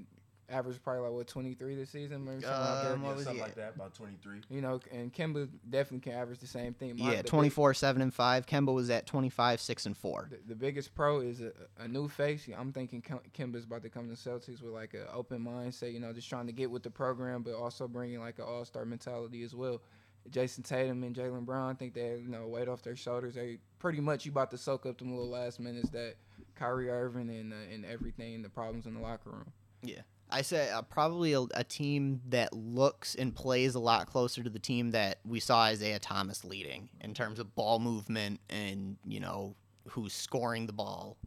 averaged 0.48 0.82
probably 0.82 1.02
like 1.02 1.12
what 1.12 1.26
23 1.26 1.74
this 1.76 1.90
season, 1.90 2.24
maybe 2.24 2.42
something 2.42 2.60
like 2.60 2.82
that. 2.82 2.92
Um, 2.92 3.02
what 3.02 3.16
was 3.16 3.24
something 3.24 3.42
like 3.42 3.54
that, 3.54 3.74
about 3.76 3.94
23. 3.94 4.40
You 4.50 4.60
know, 4.60 4.80
and 4.90 5.12
Kemba 5.12 5.48
definitely 5.70 6.00
can 6.10 6.12
average 6.18 6.40
the 6.40 6.46
same 6.46 6.74
thing. 6.74 6.96
My- 6.98 7.04
Yeah, 7.04 7.10
the 7.18 7.22
big- 7.22 7.26
24 7.30 7.74
7 7.74 8.02
and 8.02 8.12
5. 8.12 8.46
Kemba 8.46 8.74
was 8.74 8.90
at 8.90 9.06
25 9.06 9.60
6 9.60 9.86
and 9.86 9.96
4. 9.96 10.28
The, 10.30 10.38
the 10.48 10.54
biggest 10.54 10.94
pro 10.94 11.20
is 11.20 11.40
a, 11.40 11.52
a 11.78 11.88
new 11.88 12.08
face. 12.08 12.48
I'm 12.56 12.72
thinking 12.72 13.00
Kim- 13.00 13.20
Kemba's 13.52 13.64
about 13.64 13.82
to 13.82 13.88
come 13.88 14.08
to 14.08 14.14
Celtics 14.14 14.62
with 14.62 14.72
like 14.72 14.94
an 14.94 15.04
open 15.12 15.44
mindset, 15.44 15.92
you 15.92 16.00
know, 16.00 16.12
just 16.12 16.28
trying 16.28 16.46
to 16.46 16.52
get 16.52 16.70
with 16.70 16.82
the 16.82 16.90
program, 16.90 17.42
but 17.42 17.54
also 17.54 17.88
bringing 17.88 18.20
like 18.20 18.38
an 18.38 18.44
all 18.46 18.64
star 18.64 18.84
mentality 18.84 19.42
as 19.42 19.54
well. 19.54 19.80
Jayson 20.30 20.62
Tatum 20.62 21.02
and 21.02 21.16
Jaylen 21.16 21.44
Brown, 21.44 21.70
I 21.70 21.74
think 21.74 21.94
they 21.94 22.10
you 22.22 22.28
know 22.28 22.46
weight 22.46 22.68
off 22.68 22.82
their 22.82 22.94
shoulders. 22.94 23.34
They 23.34 23.58
pretty 23.80 24.00
much 24.00 24.24
you 24.24 24.30
about 24.30 24.52
to 24.52 24.58
soak 24.58 24.86
up 24.86 24.98
them 24.98 25.10
little 25.10 25.28
last 25.30 25.58
minutes 25.58 25.90
that 25.90 26.14
Kyrie 26.54 26.90
Irving 26.90 27.28
and 27.28 27.52
uh, 27.52 27.56
and 27.72 27.84
everything, 27.84 28.40
the 28.42 28.48
problems 28.48 28.86
in 28.86 28.94
the 28.94 29.00
locker 29.00 29.30
room. 29.30 29.52
I 30.32 30.40
say 30.42 30.70
uh, 30.70 30.80
probably 30.82 31.34
a, 31.34 31.42
a 31.54 31.62
team 31.62 32.22
that 32.30 32.54
looks 32.54 33.14
and 33.14 33.34
plays 33.34 33.74
a 33.74 33.78
lot 33.78 34.06
closer 34.06 34.42
to 34.42 34.48
the 34.48 34.58
team 34.58 34.92
that 34.92 35.18
we 35.26 35.40
saw 35.40 35.60
Isaiah 35.60 35.98
Thomas 35.98 36.42
leading 36.42 36.88
in 37.02 37.12
terms 37.12 37.38
of 37.38 37.54
ball 37.54 37.78
movement 37.78 38.40
and, 38.48 38.96
you 39.04 39.20
know, 39.20 39.54
who's 39.88 40.14
scoring 40.14 40.66
the 40.66 40.72
ball. 40.72 41.18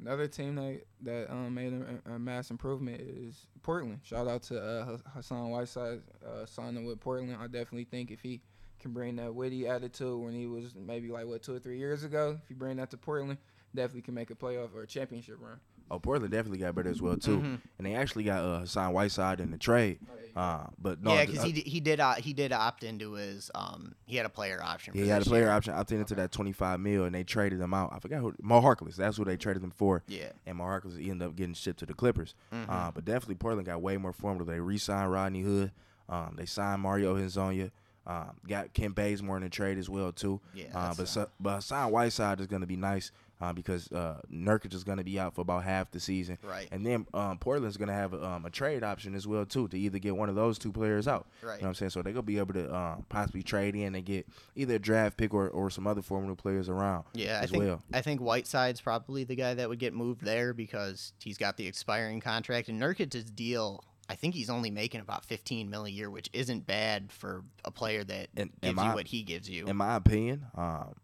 Another 0.00 0.26
team 0.26 0.56
that 0.56 0.82
that 1.02 1.30
um, 1.30 1.54
made 1.54 1.72
a, 1.72 2.12
a 2.12 2.18
mass 2.18 2.50
improvement 2.50 3.00
is 3.00 3.46
Portland. 3.62 4.00
Shout 4.04 4.28
out 4.28 4.42
to 4.44 4.60
uh, 4.60 4.96
Hassan 5.14 5.50
Whiteside 5.50 6.00
uh, 6.24 6.46
signing 6.46 6.86
with 6.86 7.00
Portland. 7.00 7.36
I 7.40 7.46
definitely 7.46 7.84
think 7.84 8.10
if 8.10 8.20
he 8.20 8.40
can 8.78 8.92
bring 8.92 9.16
that 9.16 9.34
witty 9.34 9.66
attitude 9.66 10.20
when 10.20 10.34
he 10.34 10.46
was 10.46 10.74
maybe 10.76 11.08
like 11.08 11.26
what 11.26 11.42
two 11.42 11.54
or 11.54 11.58
three 11.58 11.78
years 11.78 12.04
ago, 12.04 12.38
if 12.40 12.48
he 12.48 12.54
bring 12.54 12.76
that 12.76 12.90
to 12.90 12.96
Portland, 12.96 13.38
definitely 13.74 14.02
can 14.02 14.14
make 14.14 14.30
a 14.30 14.34
playoff 14.34 14.74
or 14.74 14.82
a 14.82 14.86
championship 14.86 15.36
run. 15.40 15.58
Oh, 15.90 15.98
Portland 15.98 16.32
definitely 16.32 16.58
got 16.58 16.74
better 16.74 16.90
as 16.90 17.00
well 17.00 17.16
too, 17.16 17.38
Mhm. 17.38 17.60
and 17.78 17.86
they 17.86 17.94
actually 17.94 18.24
got 18.24 18.44
uh, 18.44 18.60
Hassan 18.60 18.92
Whiteside 18.92 19.40
in 19.40 19.50
the 19.50 19.58
trade. 19.58 19.98
Uh, 20.36 20.66
but 20.80 21.02
no, 21.02 21.14
yeah, 21.14 21.24
because 21.24 21.42
he, 21.42 21.50
d- 21.52 21.62
he 21.68 21.80
did 21.80 21.98
uh, 21.98 22.14
he 22.14 22.32
did 22.32 22.52
opt 22.52 22.84
into 22.84 23.14
his 23.14 23.50
um 23.56 23.94
he 24.06 24.16
had 24.16 24.24
a 24.24 24.28
player 24.28 24.60
option. 24.62 24.94
Yeah, 24.94 25.02
he 25.02 25.08
had 25.08 25.22
a 25.22 25.24
player 25.24 25.44
year. 25.44 25.50
option 25.50 25.74
opted 25.74 25.98
into 25.98 26.14
that 26.16 26.30
25 26.30 26.78
mil, 26.78 27.04
and 27.04 27.14
they 27.14 27.24
traded 27.24 27.60
him 27.60 27.74
out. 27.74 27.92
I 27.92 27.98
forgot 27.98 28.20
who 28.20 28.34
Mo 28.40 28.60
Harkless. 28.60 28.94
That's 28.96 29.16
who 29.16 29.24
they 29.24 29.36
traded 29.36 29.64
him 29.64 29.72
for. 29.72 30.04
Yeah. 30.06 30.30
and 30.46 30.58
Mo 30.58 30.64
Harkless 30.64 30.94
ended 30.96 31.26
up 31.26 31.34
getting 31.34 31.54
shipped 31.54 31.80
to 31.80 31.86
the 31.86 31.94
Clippers. 31.94 32.34
Mm-hmm. 32.54 32.70
Uh, 32.70 32.90
but 32.92 33.04
definitely 33.04 33.34
Portland 33.36 33.66
got 33.66 33.82
way 33.82 33.96
more 33.96 34.12
formidable. 34.12 34.52
They 34.52 34.60
re-signed 34.60 35.10
Rodney 35.10 35.42
Hood. 35.42 35.72
Um, 36.08 36.34
they 36.36 36.46
signed 36.46 36.82
Mario 36.82 37.16
Hezonja. 37.16 37.70
Um, 38.06 38.36
got 38.46 38.72
Kent 38.72 38.94
Bazemore 38.94 39.36
in 39.38 39.42
the 39.42 39.50
trade 39.50 39.76
as 39.76 39.90
well 39.90 40.12
too. 40.12 40.40
Yeah, 40.54 40.66
Uh, 40.72 40.94
but 40.96 41.08
so, 41.08 41.28
but 41.40 41.56
Hassan 41.56 41.90
Whiteside 41.90 42.40
is 42.40 42.46
going 42.46 42.62
to 42.62 42.66
be 42.66 42.76
nice 42.76 43.10
uh, 43.40 43.52
because 43.52 43.90
uh, 43.92 44.20
Nurkic 44.32 44.74
is 44.74 44.84
going 44.84 44.98
to 44.98 45.04
be 45.04 45.18
out 45.18 45.34
for 45.34 45.42
about 45.42 45.64
half 45.64 45.90
the 45.90 46.00
season. 46.00 46.38
Right. 46.42 46.68
And 46.72 46.84
then 46.84 47.06
um, 47.14 47.38
Portland's 47.38 47.76
going 47.76 47.88
to 47.88 47.94
have 47.94 48.14
um, 48.14 48.44
a 48.44 48.50
trade 48.50 48.82
option 48.82 49.14
as 49.14 49.26
well 49.26 49.44
too 49.46 49.68
to 49.68 49.78
either 49.78 49.98
get 49.98 50.16
one 50.16 50.28
of 50.28 50.34
those 50.34 50.58
two 50.58 50.72
players 50.72 51.06
out. 51.06 51.26
Right. 51.42 51.54
You 51.56 51.62
know 51.62 51.66
what 51.66 51.68
I'm 51.68 51.74
saying? 51.74 51.90
So 51.90 52.02
they're 52.02 52.12
going 52.12 52.24
to 52.24 52.26
be 52.26 52.38
able 52.38 52.54
to 52.54 52.74
um, 52.74 53.06
possibly 53.08 53.42
trade 53.42 53.74
in 53.76 53.94
and 53.94 54.04
get 54.04 54.26
either 54.56 54.74
a 54.74 54.78
draft 54.78 55.16
pick 55.16 55.32
or, 55.32 55.48
or 55.48 55.70
some 55.70 55.86
other 55.86 56.02
formidable 56.02 56.36
players 56.36 56.68
around. 56.68 57.04
Yeah, 57.14 57.38
I 57.40 57.44
as 57.44 57.50
think 57.50 57.62
well. 57.64 57.82
I 57.92 58.00
think 58.00 58.20
Whiteside's 58.20 58.80
probably 58.80 59.24
the 59.24 59.36
guy 59.36 59.54
that 59.54 59.68
would 59.68 59.78
get 59.78 59.94
moved 59.94 60.22
there 60.24 60.52
because 60.52 61.12
he's 61.22 61.38
got 61.38 61.56
the 61.56 61.66
expiring 61.66 62.20
contract 62.20 62.68
and 62.68 62.80
Nurkic's 62.80 63.24
deal. 63.30 63.84
I 64.10 64.14
think 64.14 64.34
he's 64.34 64.48
only 64.48 64.70
making 64.70 65.00
about 65.02 65.24
15 65.26 65.68
mil 65.68 65.84
a 65.84 65.88
year, 65.90 66.10
which 66.10 66.30
isn't 66.32 66.66
bad 66.66 67.12
for 67.12 67.44
a 67.64 67.70
player 67.70 68.02
that 68.04 68.28
And- 68.36 68.50
gives 68.62 68.78
and 68.78 68.88
you 68.88 68.94
what 68.94 69.06
he 69.06 69.22
gives 69.22 69.50
you. 69.50 69.66
in 69.66 69.76
my 69.76 69.96
opinion, 69.96 70.46
um, 70.56 70.94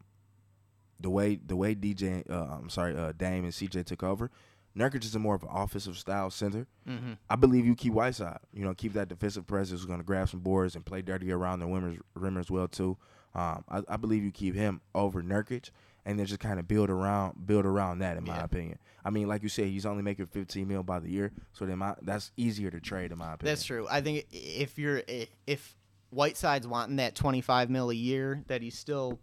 the 1.01 1.11
way 1.11 1.37
the 1.45 1.57
way 1.57 1.75
DJ, 1.75 2.29
uh, 2.31 2.57
I'm 2.61 2.71
sorry, 2.71 2.97
uh, 2.97 3.13
Dame 3.17 3.45
and 3.45 3.53
CJ 3.53 3.85
took 3.87 4.03
over, 4.03 4.31
Nurkic 4.77 5.05
is 5.05 5.15
a 5.15 5.19
more 5.19 5.35
of 5.35 5.43
an 5.43 5.49
offensive 5.53 5.97
style 5.99 6.31
center. 6.31 6.67
hmm 6.87 7.13
I 7.31 7.37
believe 7.37 7.65
you 7.67 7.75
keep 7.75 7.93
Whiteside. 7.93 8.39
You 8.53 8.65
know, 8.65 8.75
keep 8.75 8.93
that 8.95 9.09
defensive 9.09 9.47
presence. 9.47 9.81
Who's 9.81 9.87
going 9.87 10.01
to 10.01 10.05
grab 10.05 10.29
some 10.29 10.41
boards 10.41 10.75
and 10.75 10.85
play 10.85 11.03
dirty 11.03 11.31
around 11.33 11.61
the 11.61 11.67
rim, 11.67 12.01
rim 12.15 12.37
as 12.37 12.51
well 12.51 12.69
too. 12.69 12.97
Um, 13.35 13.65
I, 13.69 13.83
I 13.89 13.97
believe 13.97 14.23
you 14.23 14.31
keep 14.31 14.55
him 14.55 14.81
over 14.95 15.21
Nurkic, 15.23 15.71
and 16.07 16.17
then 16.19 16.27
just 16.27 16.39
kind 16.41 16.61
of 16.61 16.69
build 16.69 16.89
around 16.91 17.47
build 17.47 17.67
around 17.67 17.99
that. 17.99 18.17
In 18.17 18.25
my 18.25 18.37
Yeah. 18.37 18.45
opinion, 18.45 18.79
I 19.05 19.11
mean, 19.11 19.27
like 19.27 19.43
you 19.43 19.49
said, 19.49 19.67
he's 19.67 19.87
only 19.87 20.03
making 20.05 20.27
15 20.27 20.69
mil 20.69 20.83
by 20.85 21.01
the 21.01 21.11
year, 21.11 21.33
so 21.53 21.67
then 21.67 21.79
my, 21.79 21.95
that's 22.03 22.31
easier 22.37 22.71
to 22.71 22.79
trade 22.81 23.11
in 23.13 23.19
my 23.19 23.33
opinion. 23.35 23.53
That's 23.55 23.65
true. 23.65 23.87
I 23.91 24.01
think 24.01 24.27
if 24.33 24.79
you're 24.79 25.03
if 25.47 25.75
Whiteside's 26.11 26.67
wanting 26.69 26.97
that 26.97 27.17
25 27.17 27.71
mil 27.71 27.91
a 27.91 27.95
year 27.95 28.45
that 28.47 28.63
he's 28.63 28.79
still 28.79 29.19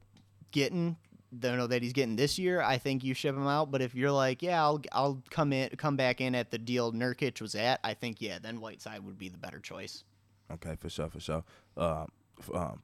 getting, 0.52 0.98
don't 1.38 1.58
know 1.58 1.68
that 1.68 1.82
he's 1.82 1.94
getting 1.94 2.16
this 2.16 2.38
year, 2.38 2.62
I 2.62 2.78
think 2.78 3.04
you 3.04 3.14
ship 3.14 3.36
him 3.36 3.48
out. 3.48 3.72
But 3.72 3.82
if 3.82 3.96
you're 3.96 4.12
like, 4.12 4.42
yeah, 4.42 4.62
I'll 4.62 4.82
I'll 4.92 5.22
come 5.30 5.54
in 5.54 5.70
come 5.78 5.96
back 5.96 6.22
in 6.22 6.36
at 6.36 6.52
the 6.52 6.58
deal 6.58 6.92
Nurkic 6.92 7.42
was 7.42 7.56
at, 7.56 7.80
I 7.84 7.94
think 7.94 8.22
yeah, 8.22 8.40
then 8.40 8.60
Whiteside 8.60 9.04
would 9.06 9.18
be 9.18 9.30
the 9.30 9.38
better 9.38 9.60
choice. 9.60 10.04
Okay, 10.52 10.76
for 10.76 10.90
sure, 10.90 11.10
for 11.10 11.20
sure. 11.20 11.44
Um, 11.78 12.08
um, 12.54 12.82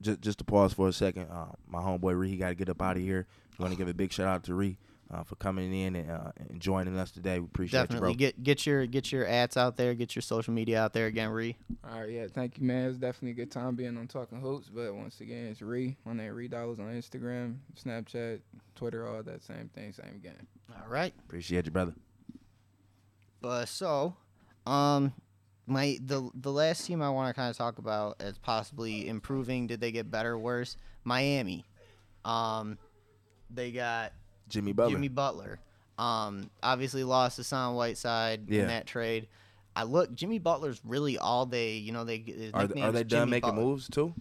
just 0.00 0.20
just 0.20 0.38
to 0.38 0.44
pause 0.44 0.72
for 0.72 0.88
a 0.88 0.92
second. 0.92 1.28
Uh, 1.30 1.52
my 1.68 1.80
homeboy 1.80 2.18
Ree, 2.18 2.30
he 2.30 2.36
got 2.36 2.48
to 2.48 2.54
get 2.54 2.68
up 2.68 2.80
out 2.80 2.96
of 2.96 3.02
here. 3.02 3.26
I 3.58 3.62
want 3.62 3.72
to 3.72 3.78
give 3.78 3.88
a 3.88 3.94
big 3.94 4.12
shout 4.12 4.26
out 4.26 4.44
to 4.44 4.54
Ree 4.54 4.78
uh, 5.12 5.24
for 5.24 5.34
coming 5.36 5.72
in 5.74 5.96
and, 5.96 6.10
uh, 6.10 6.30
and 6.48 6.60
joining 6.60 6.96
us 6.96 7.10
today. 7.10 7.38
We 7.38 7.46
appreciate 7.46 7.80
Definitely 7.80 8.10
you, 8.10 8.14
bro. 8.14 8.18
get 8.18 8.42
get 8.42 8.66
your 8.66 8.86
get 8.86 9.10
your 9.10 9.26
ads 9.26 9.56
out 9.56 9.76
there, 9.76 9.94
get 9.94 10.14
your 10.14 10.22
social 10.22 10.52
media 10.54 10.80
out 10.82 10.92
there 10.92 11.06
again, 11.06 11.30
Ree. 11.30 11.56
All 11.88 12.00
right, 12.00 12.10
yeah, 12.10 12.26
thank 12.32 12.58
you, 12.58 12.64
man. 12.64 12.88
It's 12.88 12.98
definitely 12.98 13.30
a 13.30 13.34
good 13.44 13.50
time 13.50 13.74
being 13.74 13.96
on 13.96 14.06
Talking 14.06 14.40
Hoops. 14.40 14.68
But 14.68 14.94
once 14.94 15.20
again, 15.20 15.46
it's 15.46 15.62
Ree. 15.62 15.96
My 16.04 16.12
name 16.12 16.32
Ree 16.32 16.48
Dollars 16.48 16.78
on 16.78 16.86
Instagram, 16.86 17.56
Snapchat, 17.82 18.40
Twitter, 18.74 19.06
all 19.06 19.22
that 19.22 19.42
same 19.42 19.68
thing, 19.74 19.92
same 19.92 20.20
game. 20.22 20.46
All 20.70 20.88
right. 20.88 21.12
Appreciate 21.26 21.66
you, 21.66 21.72
brother. 21.72 21.94
But 23.40 23.66
so, 23.66 24.16
um, 24.66 25.12
my 25.66 25.98
the 26.04 26.30
the 26.34 26.52
last 26.52 26.86
team 26.86 27.02
I 27.02 27.10
want 27.10 27.28
to 27.28 27.34
kind 27.34 27.50
of 27.50 27.56
talk 27.56 27.78
about 27.78 28.16
as 28.20 28.38
possibly 28.38 29.08
improving. 29.08 29.66
Did 29.66 29.80
they 29.80 29.92
get 29.92 30.10
better, 30.10 30.32
or 30.32 30.38
worse? 30.38 30.76
Miami. 31.04 31.64
Um, 32.24 32.78
they 33.48 33.72
got 33.72 34.12
Jimmy 34.50 34.72
Butler. 34.72 34.92
Jimmy 34.94 35.08
Butler. 35.08 35.58
Um, 35.98 36.50
obviously 36.62 37.04
lost 37.04 37.36
Hassan 37.36 37.74
Whiteside 37.74 38.48
Yeah. 38.48 38.62
in 38.62 38.66
that 38.68 38.86
trade. 38.86 39.28
I 39.76 39.84
look, 39.84 40.14
Jimmy 40.14 40.38
Butler's 40.38 40.80
really 40.84 41.16
all 41.18 41.46
they, 41.46 41.74
you 41.74 41.92
know, 41.92 42.04
they 42.04 42.50
are, 42.54 42.62
nickname 42.62 42.84
are 42.84 42.92
they 42.92 43.04
done 43.04 43.20
Jimmy 43.22 43.30
making 43.30 43.50
Butler. 43.50 43.62
moves 43.64 43.88
too? 43.88 44.14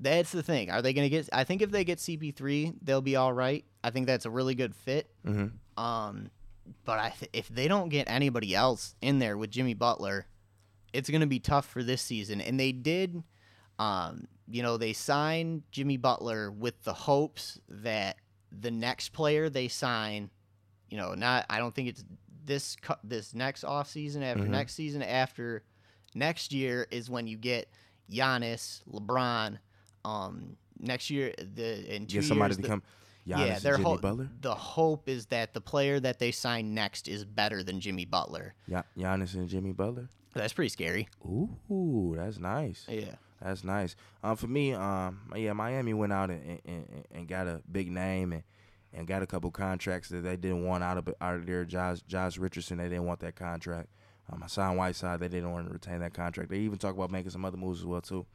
That's 0.00 0.30
the 0.32 0.42
thing. 0.42 0.70
Are 0.70 0.80
they 0.80 0.92
going 0.92 1.04
to 1.06 1.10
get? 1.10 1.28
I 1.32 1.42
think 1.44 1.60
if 1.60 1.70
they 1.72 1.84
get 1.84 1.98
CP3, 1.98 2.74
they'll 2.82 3.00
be 3.00 3.16
all 3.16 3.32
right. 3.32 3.64
I 3.82 3.90
think 3.90 4.06
that's 4.06 4.26
a 4.26 4.30
really 4.30 4.54
good 4.54 4.74
fit. 4.74 5.10
Mm-hmm. 5.26 5.82
Um, 5.82 6.30
but 6.84 6.98
I 7.00 7.10
th- 7.10 7.30
if 7.32 7.48
they 7.48 7.66
don't 7.68 7.88
get 7.88 8.08
anybody 8.08 8.54
else 8.54 8.94
in 9.02 9.18
there 9.18 9.36
with 9.36 9.50
Jimmy 9.50 9.74
Butler, 9.74 10.26
it's 10.92 11.10
going 11.10 11.20
to 11.22 11.26
be 11.26 11.40
tough 11.40 11.66
for 11.66 11.82
this 11.82 12.00
season. 12.00 12.40
And 12.40 12.58
they 12.60 12.70
did, 12.72 13.22
um, 13.80 14.28
you 14.48 14.62
know, 14.62 14.76
they 14.76 14.92
signed 14.92 15.64
Jimmy 15.72 15.96
Butler 15.96 16.50
with 16.50 16.82
the 16.84 16.94
hopes 16.94 17.60
that 17.68 18.16
the 18.52 18.70
next 18.70 19.10
player 19.12 19.48
they 19.50 19.68
sign, 19.68 20.30
you 20.88 20.96
know, 20.96 21.14
not 21.14 21.46
I 21.50 21.58
don't 21.58 21.74
think 21.74 21.88
it's 21.88 22.04
this 22.44 22.76
this 23.04 23.34
next 23.34 23.64
off 23.64 23.88
season 23.90 24.22
after 24.22 24.44
Mhm. 24.44 24.48
next 24.50 24.74
season 24.74 25.02
after 25.02 25.62
next 26.14 26.52
year 26.52 26.86
is 26.90 27.10
when 27.10 27.26
you 27.26 27.36
get 27.36 27.68
Giannis, 28.10 28.82
LeBron. 28.90 29.58
Um, 30.04 30.56
next 30.78 31.10
year 31.10 31.34
the 31.38 31.94
in 31.94 32.06
two 32.06 32.20
Get 32.20 32.24
somebody 32.28 32.52
years, 32.52 32.56
to 32.56 32.62
the- 32.62 32.68
come. 32.68 32.82
Giannis 33.26 33.38
yeah, 33.46 33.54
and 33.56 33.62
their 33.62 33.72
Jimmy 33.76 33.84
hope. 33.84 34.00
Butler. 34.00 34.30
The 34.40 34.54
hope 34.54 35.06
is 35.08 35.26
that 35.26 35.52
the 35.52 35.60
player 35.60 36.00
that 36.00 36.18
they 36.18 36.30
sign 36.32 36.72
next 36.72 37.08
is 37.08 37.26
better 37.26 37.62
than 37.62 37.78
Jimmy 37.80 38.06
Butler. 38.06 38.54
Yeah, 38.66 38.84
Giannis 38.96 39.34
and 39.34 39.46
Jimmy 39.50 39.72
Butler. 39.72 40.08
That's 40.32 40.54
pretty 40.54 40.70
scary. 40.70 41.08
Ooh, 41.26 42.14
that's 42.16 42.38
nice. 42.38 42.86
Yeah. 42.88 43.16
That's 43.42 43.62
nice. 43.62 43.94
Um, 44.22 44.36
for 44.36 44.48
me, 44.48 44.72
um, 44.72 45.20
yeah, 45.36 45.52
Miami 45.52 45.94
went 45.94 46.12
out 46.12 46.30
and, 46.30 46.60
and, 46.64 47.04
and, 47.12 47.28
got 47.28 47.46
a 47.46 47.62
big 47.70 47.90
name 47.90 48.32
and, 48.32 48.42
and 48.92 49.06
got 49.06 49.22
a 49.22 49.26
couple 49.26 49.50
contracts 49.50 50.08
that 50.08 50.22
they 50.22 50.36
didn't 50.36 50.64
want 50.64 50.82
out 50.82 50.98
of 50.98 51.08
out 51.20 51.36
of 51.36 51.46
there. 51.46 51.64
Josh 51.64 52.00
Josh 52.08 52.36
Richardson, 52.36 52.78
they 52.78 52.88
didn't 52.88 53.06
want 53.06 53.20
that 53.20 53.36
contract. 53.36 53.88
Um, 54.30 54.40
Hassan 54.42 54.76
Whiteside, 54.76 55.20
they 55.20 55.28
didn't 55.28 55.52
want 55.52 55.66
to 55.68 55.72
retain 55.72 56.00
that 56.00 56.14
contract. 56.14 56.50
They 56.50 56.58
even 56.58 56.78
talk 56.78 56.94
about 56.94 57.10
making 57.10 57.30
some 57.30 57.44
other 57.44 57.56
moves 57.56 57.80
as 57.80 57.86
well 57.86 58.00
too, 58.00 58.26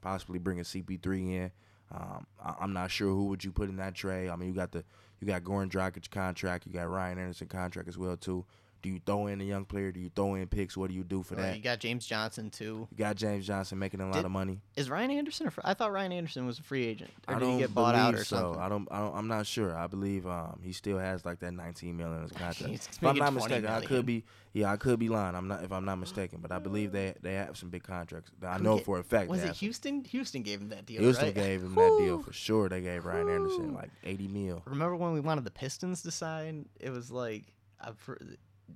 possibly 0.00 0.38
bringing 0.38 0.64
CP3 0.64 1.32
in. 1.32 1.50
Um, 1.90 2.26
I, 2.44 2.54
I'm 2.60 2.72
not 2.72 2.90
sure 2.90 3.08
who 3.08 3.26
would 3.26 3.44
you 3.44 3.52
put 3.52 3.68
in 3.68 3.76
that 3.76 3.94
trade. 3.94 4.28
I 4.28 4.36
mean, 4.36 4.48
you 4.48 4.54
got 4.54 4.72
the 4.72 4.84
you 5.20 5.26
got 5.26 5.42
Goran 5.44 5.70
Dragic 5.70 6.10
contract, 6.10 6.66
you 6.66 6.72
got 6.72 6.88
Ryan 6.88 7.18
Anderson 7.18 7.46
contract 7.46 7.88
as 7.88 7.96
well 7.96 8.16
too. 8.16 8.44
Do 8.80 8.88
you 8.88 9.00
throw 9.04 9.26
in 9.26 9.40
a 9.40 9.44
young 9.44 9.64
player? 9.64 9.90
Do 9.90 9.98
you 10.00 10.10
throw 10.14 10.34
in 10.36 10.46
picks? 10.46 10.76
What 10.76 10.88
do 10.90 10.94
you 10.94 11.02
do 11.02 11.22
for 11.22 11.34
that? 11.34 11.56
You 11.56 11.62
got 11.62 11.80
James 11.80 12.06
Johnson 12.06 12.48
too. 12.50 12.86
You 12.90 12.96
got 12.96 13.16
James 13.16 13.46
Johnson 13.46 13.78
making 13.78 14.00
a 14.00 14.06
lot 14.06 14.14
Did- 14.14 14.24
of 14.26 14.30
money. 14.30 14.60
Is 14.76 14.88
Ryan 14.88 15.10
Anderson? 15.10 15.48
A 15.48 15.50
fr- 15.50 15.60
I 15.64 15.74
thought 15.74 15.90
Ryan 15.92 16.12
Anderson 16.12 16.46
was 16.46 16.58
a 16.60 16.62
free 16.62 16.84
agent, 16.86 17.10
or 17.26 17.34
I 17.34 17.38
did 17.38 17.44
don't 17.44 17.54
he 17.54 17.58
get 17.60 17.74
bought 17.74 17.94
out 17.96 18.14
or 18.14 18.18
so. 18.24 18.36
something? 18.36 18.60
I 18.62 18.68
don't, 18.68 18.88
I 18.90 18.98
don't. 19.00 19.16
I'm 19.16 19.26
not 19.28 19.46
sure. 19.46 19.76
I 19.76 19.88
believe 19.88 20.26
um, 20.26 20.60
he 20.62 20.72
still 20.72 20.98
has 20.98 21.24
like 21.24 21.40
that 21.40 21.52
19 21.52 21.96
million 21.96 22.16
in 22.18 22.22
his 22.22 22.32
contract. 22.38 22.72
If 22.74 23.02
I'm 23.04 23.16
not 23.16 23.30
20 23.32 23.34
mistaken, 23.34 23.66
I 23.66 23.80
could 23.80 24.06
be. 24.06 24.24
Yeah, 24.52 24.72
I 24.72 24.76
could 24.76 24.98
be 24.98 25.08
lying. 25.08 25.34
I'm 25.34 25.48
not. 25.48 25.62
If 25.64 25.72
I'm 25.72 25.84
not 25.84 25.96
mistaken, 25.96 26.38
but 26.40 26.52
I 26.52 26.58
believe 26.58 26.92
they 26.92 27.14
they 27.20 27.34
have 27.34 27.56
some 27.56 27.70
big 27.70 27.82
contracts. 27.82 28.30
I 28.42 28.58
know 28.58 28.76
get- 28.76 28.84
for 28.84 28.98
a 28.98 29.02
fact. 29.02 29.28
Was 29.28 29.42
it. 29.42 29.54
Houston? 29.56 30.04
Houston 30.04 30.42
gave 30.42 30.60
him 30.60 30.68
that 30.68 30.86
deal. 30.86 31.00
Houston 31.02 31.26
right? 31.26 31.34
gave 31.34 31.62
him 31.62 31.74
that 31.74 31.96
deal 32.00 32.22
for 32.22 32.32
sure. 32.32 32.68
They 32.68 32.80
gave 32.80 33.04
Ryan 33.04 33.28
Anderson 33.28 33.74
like 33.74 33.90
80 34.04 34.28
mil. 34.28 34.62
Remember 34.66 34.94
when 34.96 35.12
we 35.12 35.20
wanted 35.20 35.44
the 35.44 35.50
Pistons 35.50 36.02
to 36.02 36.10
sign? 36.12 36.66
It 36.80 36.90
was 36.90 37.10
like 37.10 37.44
I, 37.80 37.90
fr- 37.96 38.14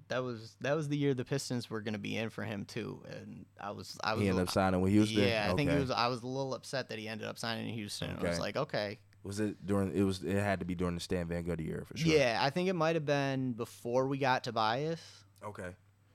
that 0.08 0.22
was 0.22 0.56
that 0.60 0.74
was 0.76 0.88
the 0.88 0.96
year 0.96 1.14
the 1.14 1.24
Pistons 1.24 1.68
were 1.70 1.80
going 1.80 1.92
to 1.94 1.98
be 1.98 2.16
in 2.16 2.30
for 2.30 2.42
him 2.44 2.64
too, 2.64 3.02
and 3.10 3.44
I 3.60 3.70
was 3.72 3.98
I 4.02 4.14
was 4.14 4.22
He 4.22 4.28
ended 4.28 4.42
up 4.42 4.50
signing 4.50 4.80
with 4.80 4.92
Houston. 4.92 5.22
Yeah, 5.24 5.48
I 5.50 5.54
think 5.54 5.68
it 5.70 5.72
Okay. 5.74 5.80
was. 5.80 5.90
I 5.90 6.06
was 6.08 6.22
a 6.22 6.26
little 6.26 6.54
upset 6.54 6.88
that 6.88 6.98
he 6.98 7.08
ended 7.08 7.26
up 7.26 7.38
signing 7.38 7.68
in 7.68 7.74
Houston. 7.74 8.16
I 8.18 8.28
was 8.28 8.38
like, 8.40 8.56
okay, 8.56 8.98
Was 9.22 9.40
it 9.40 9.64
during? 9.66 9.92
It 9.94 10.02
was. 10.02 10.22
It 10.22 10.34
had 10.36 10.60
to 10.60 10.64
be 10.66 10.74
during 10.74 10.94
the 10.94 11.00
Stan 11.00 11.26
Van 11.28 11.44
Gundy 11.44 11.68
era 11.70 11.84
for 11.86 11.96
sure. 11.96 12.12
yeah, 12.12 12.38
I 12.40 12.50
think 12.50 12.68
it 12.68 12.74
might 12.74 12.96
have 12.96 13.06
been 13.06 13.52
before 13.52 14.06
we 14.06 14.18
got 14.18 14.44
Tobias. 14.44 15.00
Okay. 15.44 15.70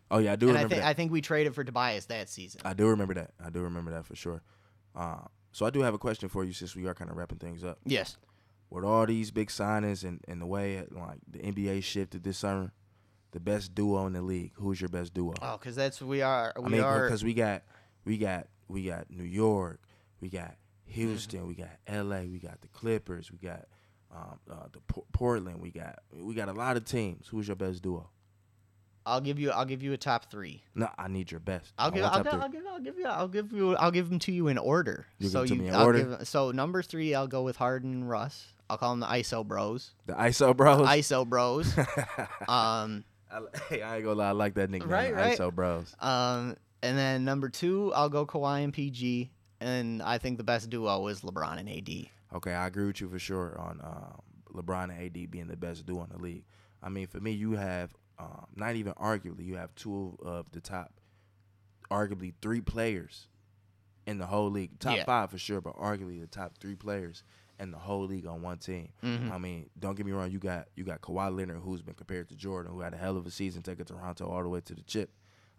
Oh 0.10 0.20
yeah, 0.20 0.34
I 0.34 0.36
do 0.38 0.48
and 0.50 0.58
I 0.58 0.62
remember 0.62 0.76
think 0.76 0.84
that. 0.84 0.90
I 0.90 0.94
think 0.94 1.12
we 1.12 1.22
traded 1.22 1.54
for 1.54 1.64
Tobias 1.64 2.06
that 2.06 2.30
season. 2.30 2.62
I 2.64 2.74
do 2.74 2.88
remember 2.88 3.14
that. 3.16 3.32
I 3.44 3.50
do 3.50 3.62
remember 3.62 3.92
that 3.92 4.06
for 4.06 4.16
sure. 4.16 4.42
Uh, 4.96 5.18
so 5.52 5.66
I 5.66 5.70
do 5.70 5.82
have 5.82 5.94
a 5.94 5.98
question 5.98 6.30
for 6.30 6.44
you 6.44 6.54
since 6.54 6.76
we 6.76 6.88
are 6.88 6.94
kind 6.94 7.10
of 7.12 7.18
wrapping 7.18 7.40
things 7.40 7.64
up. 7.64 7.80
yes. 7.86 8.16
with 8.70 8.84
all 8.86 9.06
these 9.06 9.32
big 9.32 9.50
signings 9.50 10.04
and, 10.04 10.22
and 10.28 10.42
the 10.42 10.46
way 10.46 10.84
like 10.92 11.20
the 11.30 11.40
NBA 11.40 11.84
shifted 11.84 12.24
this 12.24 12.38
summer, 12.38 12.72
the 13.32 13.40
best 13.40 13.76
duo 13.76 14.06
in 14.08 14.14
the 14.14 14.22
league. 14.22 14.52
Who's 14.56 14.80
your 14.82 14.90
best 14.90 15.14
duo? 15.14 15.34
Oh, 15.42 15.58
because 15.58 15.76
that's 15.76 16.02
we 16.02 16.22
are. 16.22 16.54
We 16.58 16.64
I 16.66 16.70
mean, 16.70 16.82
are. 16.82 17.04
because 17.04 17.24
we 17.24 17.34
got 17.34 17.64
we 18.06 18.18
got 18.18 18.48
we 18.68 18.86
got 18.86 19.10
New 19.10 19.24
York, 19.24 19.80
we 20.22 20.30
got 20.30 20.56
Houston, 20.86 21.40
Mm-hmm. 21.42 21.48
we 21.50 21.56
got 21.56 22.06
LA, 22.06 22.22
we 22.22 22.40
got 22.40 22.62
the 22.62 22.68
Clippers, 22.70 23.32
we 23.32 23.38
got 23.38 23.66
um, 24.16 24.40
uh, 24.50 24.68
the 24.72 24.80
Por- 24.88 25.04
Portland, 25.12 25.62
we 25.62 25.70
got 25.72 26.00
we 26.14 26.34
got 26.34 26.48
a 26.50 26.54
lot 26.54 26.78
of 26.78 26.86
teams. 26.86 27.28
Who's 27.28 27.48
your 27.48 27.56
best 27.58 27.82
duo? 27.82 28.10
I'll 29.06 29.22
give 29.22 29.40
you. 29.40 29.52
I'll 29.52 29.64
give 29.66 29.82
you 29.82 29.94
a 29.94 29.98
top 29.98 30.30
three. 30.30 30.64
No, 30.76 30.90
I 30.98 31.08
need 31.08 31.32
your 31.32 31.40
best. 31.40 31.72
I'll 31.78 31.92
give. 31.92 32.04
I'll, 32.04 32.22
give. 32.24 32.34
I'll 32.34 32.50
give. 32.50 32.64
I'll 32.68 32.80
give 32.80 32.98
you. 32.98 33.06
I'll 33.08 33.28
give 33.30 33.54
you. 33.54 33.76
I'll 33.78 33.92
give 33.92 34.10
them 34.10 34.20
to 34.20 34.34
you 34.34 34.50
in 34.50 34.58
order. 34.58 35.06
You 35.20 35.30
so 35.30 35.44
give 35.46 35.52
'em 35.54 35.54
to 35.54 35.56
you. 35.56 35.62
me 35.64 35.68
in 35.70 35.76
I'll 35.76 35.86
order? 35.86 36.04
give- 36.18 36.28
so 36.28 36.52
number 36.52 36.82
three, 36.82 37.16
I'll 37.16 37.26
go 37.28 37.44
with 37.44 37.56
Harden 37.56 37.94
and 37.94 38.10
Russ. 38.10 38.48
I'll 38.70 38.78
call 38.78 38.90
them 38.92 39.00
the 39.00 39.06
ISO 39.06 39.48
Bros. 39.48 39.92
the 40.08 40.14
ISO 40.14 40.54
Bros. 40.56 40.86
ISO 40.86 41.26
Bros. 41.26 41.74
um, 42.50 43.06
I, 43.32 43.42
hey, 43.70 43.82
I 43.82 43.96
ain't 43.98 44.06
gonna 44.06 44.16
lie, 44.20 44.30
I 44.30 44.32
like 44.32 44.54
that 44.56 44.70
nickname, 44.70 44.90
Right, 44.92 45.14
right. 45.14 45.38
ISO 45.38 45.54
Bros. 45.54 45.96
Um, 46.00 46.56
and 46.84 46.98
then 46.98 47.26
number 47.26 47.50
two, 47.50 47.92
I'll 47.94 48.10
go 48.10 48.26
Kawhi 48.26 48.64
and 48.64 48.74
PG, 48.74 49.32
and 49.60 50.02
I 50.02 50.18
think 50.18 50.38
the 50.38 50.44
best 50.44 50.70
duo 50.70 51.08
is 51.08 51.22
LeBron 51.22 51.60
and 51.60 51.70
AD. 51.70 52.08
Okay, 52.36 52.54
I 52.54 52.68
agree 52.68 52.86
with 52.88 53.02
you 53.02 53.10
for 53.10 53.20
sure 53.20 53.58
on 53.60 53.80
um, 53.84 54.22
LeBron 54.54 54.84
and 54.96 55.04
AD 55.18 55.32
being 55.32 55.48
the 55.48 55.58
best 55.58 55.86
duo 55.86 56.04
in 56.04 56.10
the 56.10 56.22
league. 56.22 56.44
I 56.84 56.90
mean, 56.90 57.08
for 57.08 57.20
me, 57.20 57.32
you 57.32 57.54
have 57.54 57.94
um, 58.20 58.46
not 58.56 58.76
even 58.76 58.94
arguably, 58.94 59.46
you 59.46 59.56
have 59.56 59.74
two 59.76 60.18
of 60.24 60.52
the 60.52 60.62
top, 60.62 60.92
arguably 61.90 62.34
three 62.42 62.62
players 62.62 63.28
in 64.06 64.18
the 64.18 64.26
whole 64.26 64.50
league. 64.50 64.78
Top 64.80 64.96
Yeah. 64.98 65.06
five 65.06 65.32
for 65.32 65.38
sure, 65.38 65.62
but 65.62 65.76
arguably 65.78 66.20
the 66.20 66.28
top 66.28 66.58
three 66.60 66.76
players 66.76 67.24
in 67.60 67.72
the 67.72 67.78
whole 67.78 68.06
league 68.06 68.26
on 68.28 68.42
one 68.42 68.58
team. 68.60 68.90
Mhm. 69.04 69.32
I 69.32 69.38
mean, 69.38 69.70
don't 69.80 69.96
get 69.96 70.06
me 70.06 70.12
wrong, 70.12 70.30
you 70.32 70.40
got 70.40 70.68
you 70.76 70.84
got 70.84 71.02
Kawhi 71.02 71.36
Leonard, 71.36 71.62
who's 71.62 71.82
been 71.82 71.96
compared 71.96 72.30
to 72.30 72.36
Jordan, 72.36 72.72
who 72.72 72.82
had 72.82 72.94
a 72.94 72.98
hell 72.98 73.18
of 73.18 73.26
a 73.26 73.32
season, 73.32 73.64
taking 73.64 73.86
Toronto 73.86 74.28
all 74.28 74.44
the 74.44 74.50
way 74.50 74.62
to 74.62 74.76
the 74.76 74.84
chip, 74.84 75.12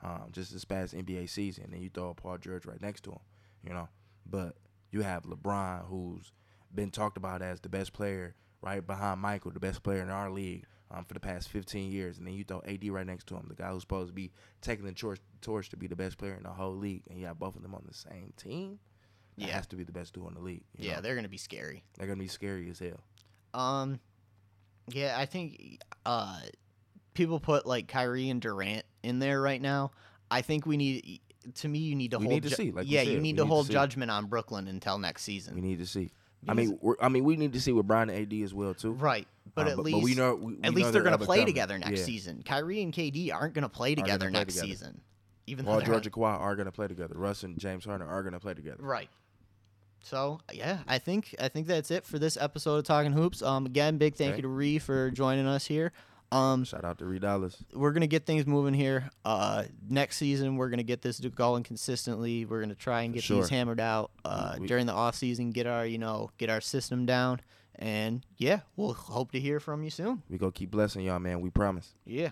um, 0.02 0.28
just 0.32 0.52
this 0.52 0.64
past 0.64 0.94
NBA 0.94 1.26
season. 1.28 1.64
And 1.64 1.72
then 1.72 1.82
you 1.82 1.90
throw 1.90 2.14
Paul 2.14 2.38
George 2.38 2.66
right 2.66 2.80
next 2.80 3.02
to 3.04 3.12
him, 3.12 3.20
you 3.62 3.70
know. 3.72 3.88
But 4.24 4.56
you 4.90 5.02
have 5.02 5.24
LeBron, 5.24 5.86
who's 5.86 6.32
been 6.74 6.90
talked 6.90 7.16
about 7.16 7.42
as 7.42 7.60
the 7.60 7.68
best 7.68 7.92
player, 7.92 8.34
right 8.62 8.86
behind 8.86 9.20
Michael, 9.20 9.50
the 9.50 9.60
best 9.60 9.82
player 9.82 10.02
in 10.02 10.10
our 10.10 10.30
league 10.30 10.64
um, 10.90 11.04
for 11.04 11.14
the 11.14 11.20
past 11.20 11.48
15 11.48 11.90
years. 11.90 12.18
And 12.18 12.26
then 12.26 12.34
you 12.34 12.44
throw 12.44 12.62
AD 12.66 12.84
right 12.88 13.06
next 13.06 13.26
to 13.28 13.36
him, 13.36 13.46
the 13.48 13.54
guy 13.54 13.70
who's 13.70 13.82
supposed 13.82 14.08
to 14.08 14.14
be 14.14 14.32
taking 14.60 14.84
the 14.84 14.92
torch, 14.92 15.20
torch 15.40 15.68
to 15.70 15.76
be 15.76 15.86
the 15.86 15.96
best 15.96 16.18
player 16.18 16.34
in 16.34 16.42
the 16.42 16.50
whole 16.52 16.76
league. 16.76 17.02
And 17.08 17.18
you 17.18 17.26
have 17.26 17.38
both 17.38 17.56
of 17.56 17.62
them 17.62 17.74
on 17.74 17.84
the 17.86 17.94
same 17.94 18.32
team. 18.36 18.78
Yeah. 19.46 19.54
has 19.54 19.66
to 19.68 19.76
be 19.76 19.84
the 19.84 19.92
best 19.92 20.14
duo 20.14 20.28
in 20.28 20.34
the 20.34 20.40
league. 20.40 20.62
Yeah, 20.76 20.96
know? 20.96 21.00
they're 21.02 21.14
gonna 21.14 21.28
be 21.28 21.36
scary. 21.38 21.84
they're 21.96 22.06
gonna 22.06 22.18
be 22.18 22.28
scary 22.28 22.68
as 22.70 22.78
hell. 22.78 23.00
Um, 23.54 24.00
yeah, 24.88 25.14
I 25.18 25.26
think 25.26 25.80
uh, 26.06 26.40
people 27.14 27.40
put 27.40 27.66
like 27.66 27.88
Kyrie 27.88 28.30
and 28.30 28.40
Durant 28.40 28.84
in 29.02 29.18
there 29.18 29.40
right 29.40 29.60
now. 29.60 29.90
I 30.30 30.42
think 30.42 30.66
we 30.66 30.76
need. 30.76 31.20
To 31.54 31.68
me, 31.68 31.78
you 31.78 31.94
need 31.94 32.10
to 32.10 32.18
We 32.18 32.24
hold. 32.26 32.34
need 32.34 32.42
to 32.50 32.54
see, 32.54 32.72
like 32.72 32.86
yeah, 32.90 33.00
said, 33.00 33.08
you 33.08 33.14
need 33.14 33.22
need 33.22 33.36
to 33.38 33.42
to 33.42 33.46
hold 33.46 33.66
see. 33.68 33.72
judgment 33.72 34.10
on 34.10 34.26
Brooklyn 34.26 34.68
until 34.68 34.98
next 34.98 35.22
season. 35.22 35.54
We 35.54 35.62
need 35.62 35.78
to 35.78 35.86
see. 35.86 36.10
I 36.46 36.52
mean, 36.54 36.78
we're, 36.82 36.94
I 37.00 37.08
mean, 37.08 37.24
we 37.24 37.36
need 37.36 37.54
to 37.54 37.60
see 37.60 37.72
with 37.72 37.86
Bron 37.86 38.10
and 38.10 38.32
AD 38.32 38.42
as 38.44 38.52
well 38.54 38.74
too. 38.74 38.92
right, 38.92 39.26
but 39.54 39.62
Um, 39.62 39.68
at 39.68 39.76
but, 39.76 39.84
least 39.86 40.02
we 40.04 40.14
know 40.14 40.34
we, 40.34 40.52
we 40.54 40.58
at 40.58 40.62
know 40.64 40.70
least 40.76 40.92
they're 40.92 41.02
gonna 41.02 41.16
play 41.18 41.38
coming. 41.38 41.46
together 41.46 41.78
next 41.78 42.00
Yeah. 42.00 42.04
season. 42.06 42.42
Kyrie 42.44 42.82
and 42.82 42.92
KD 42.92 43.32
aren't 43.32 43.54
gonna 43.54 43.68
play 43.68 43.94
gonna 43.94 44.06
together 44.06 44.26
play 44.30 44.40
next 44.40 44.54
together. 44.54 44.68
season. 44.68 45.00
Even 45.46 45.64
though 45.64 45.72
Paul 45.72 45.80
George 45.80 46.06
and 46.06 46.14
Kawhi 46.14 46.38
are 46.38 46.54
gonna 46.54 46.70
play 46.72 46.86
together. 46.86 47.14
Russ 47.16 47.42
and 47.44 47.58
James 47.58 47.86
Harden 47.86 48.06
are 48.06 48.22
gonna 48.22 48.40
play 48.40 48.52
together. 48.54 48.82
Right. 48.82 49.08
So 50.02 50.40
yeah, 50.52 50.78
I 50.86 50.98
think 50.98 51.34
I 51.40 51.48
think 51.48 51.66
that's 51.66 51.90
it 51.90 52.04
for 52.04 52.18
this 52.18 52.36
episode 52.36 52.76
of 52.76 52.84
Talking 52.84 53.12
Hoops. 53.12 53.42
Um, 53.42 53.66
again, 53.66 53.98
big 53.98 54.14
thank 54.14 54.30
Okay. 54.30 54.36
you 54.38 54.42
to 54.42 54.48
Ree 54.48 54.78
for 54.78 55.10
joining 55.10 55.46
us 55.46 55.66
here. 55.66 55.92
Um, 56.30 56.64
Shout 56.64 56.84
out 56.84 56.98
to 56.98 57.06
Reed 57.06 57.22
Dollars. 57.22 57.56
we're 57.72 57.92
gonna 57.92 58.06
get 58.06 58.26
things 58.26 58.46
moving 58.46 58.74
here. 58.74 59.08
Uh, 59.24 59.64
next 59.88 60.16
season 60.18 60.56
we're 60.56 60.68
gonna 60.68 60.82
get 60.82 61.00
this 61.02 61.18
going 61.20 61.62
consistently. 61.62 62.44
We're 62.44 62.60
gonna 62.60 62.74
try 62.74 63.02
and 63.02 63.14
get 63.14 63.22
sure. 63.22 63.40
these 63.40 63.48
hammered 63.48 63.80
out 63.80 64.10
uh, 64.24 64.56
We- 64.60 64.66
during 64.66 64.84
the 64.86 64.92
off 64.92 65.14
season. 65.14 65.50
Get 65.52 65.66
our 65.66 65.86
you 65.86 65.96
know 65.98 66.30
get 66.38 66.50
our 66.50 66.60
system 66.60 67.06
down, 67.06 67.40
and 67.76 68.24
yeah, 68.36 68.60
we'll 68.76 68.92
hope 68.92 69.32
to 69.32 69.40
hear 69.40 69.58
from 69.58 69.82
you 69.82 69.90
soon. 69.90 70.22
We 70.28 70.36
gonna 70.38 70.52
keep 70.52 70.70
blessing 70.70 71.02
y'all, 71.04 71.18
man. 71.18 71.40
We 71.40 71.48
promise. 71.50 71.94
Yeah. 72.04 72.30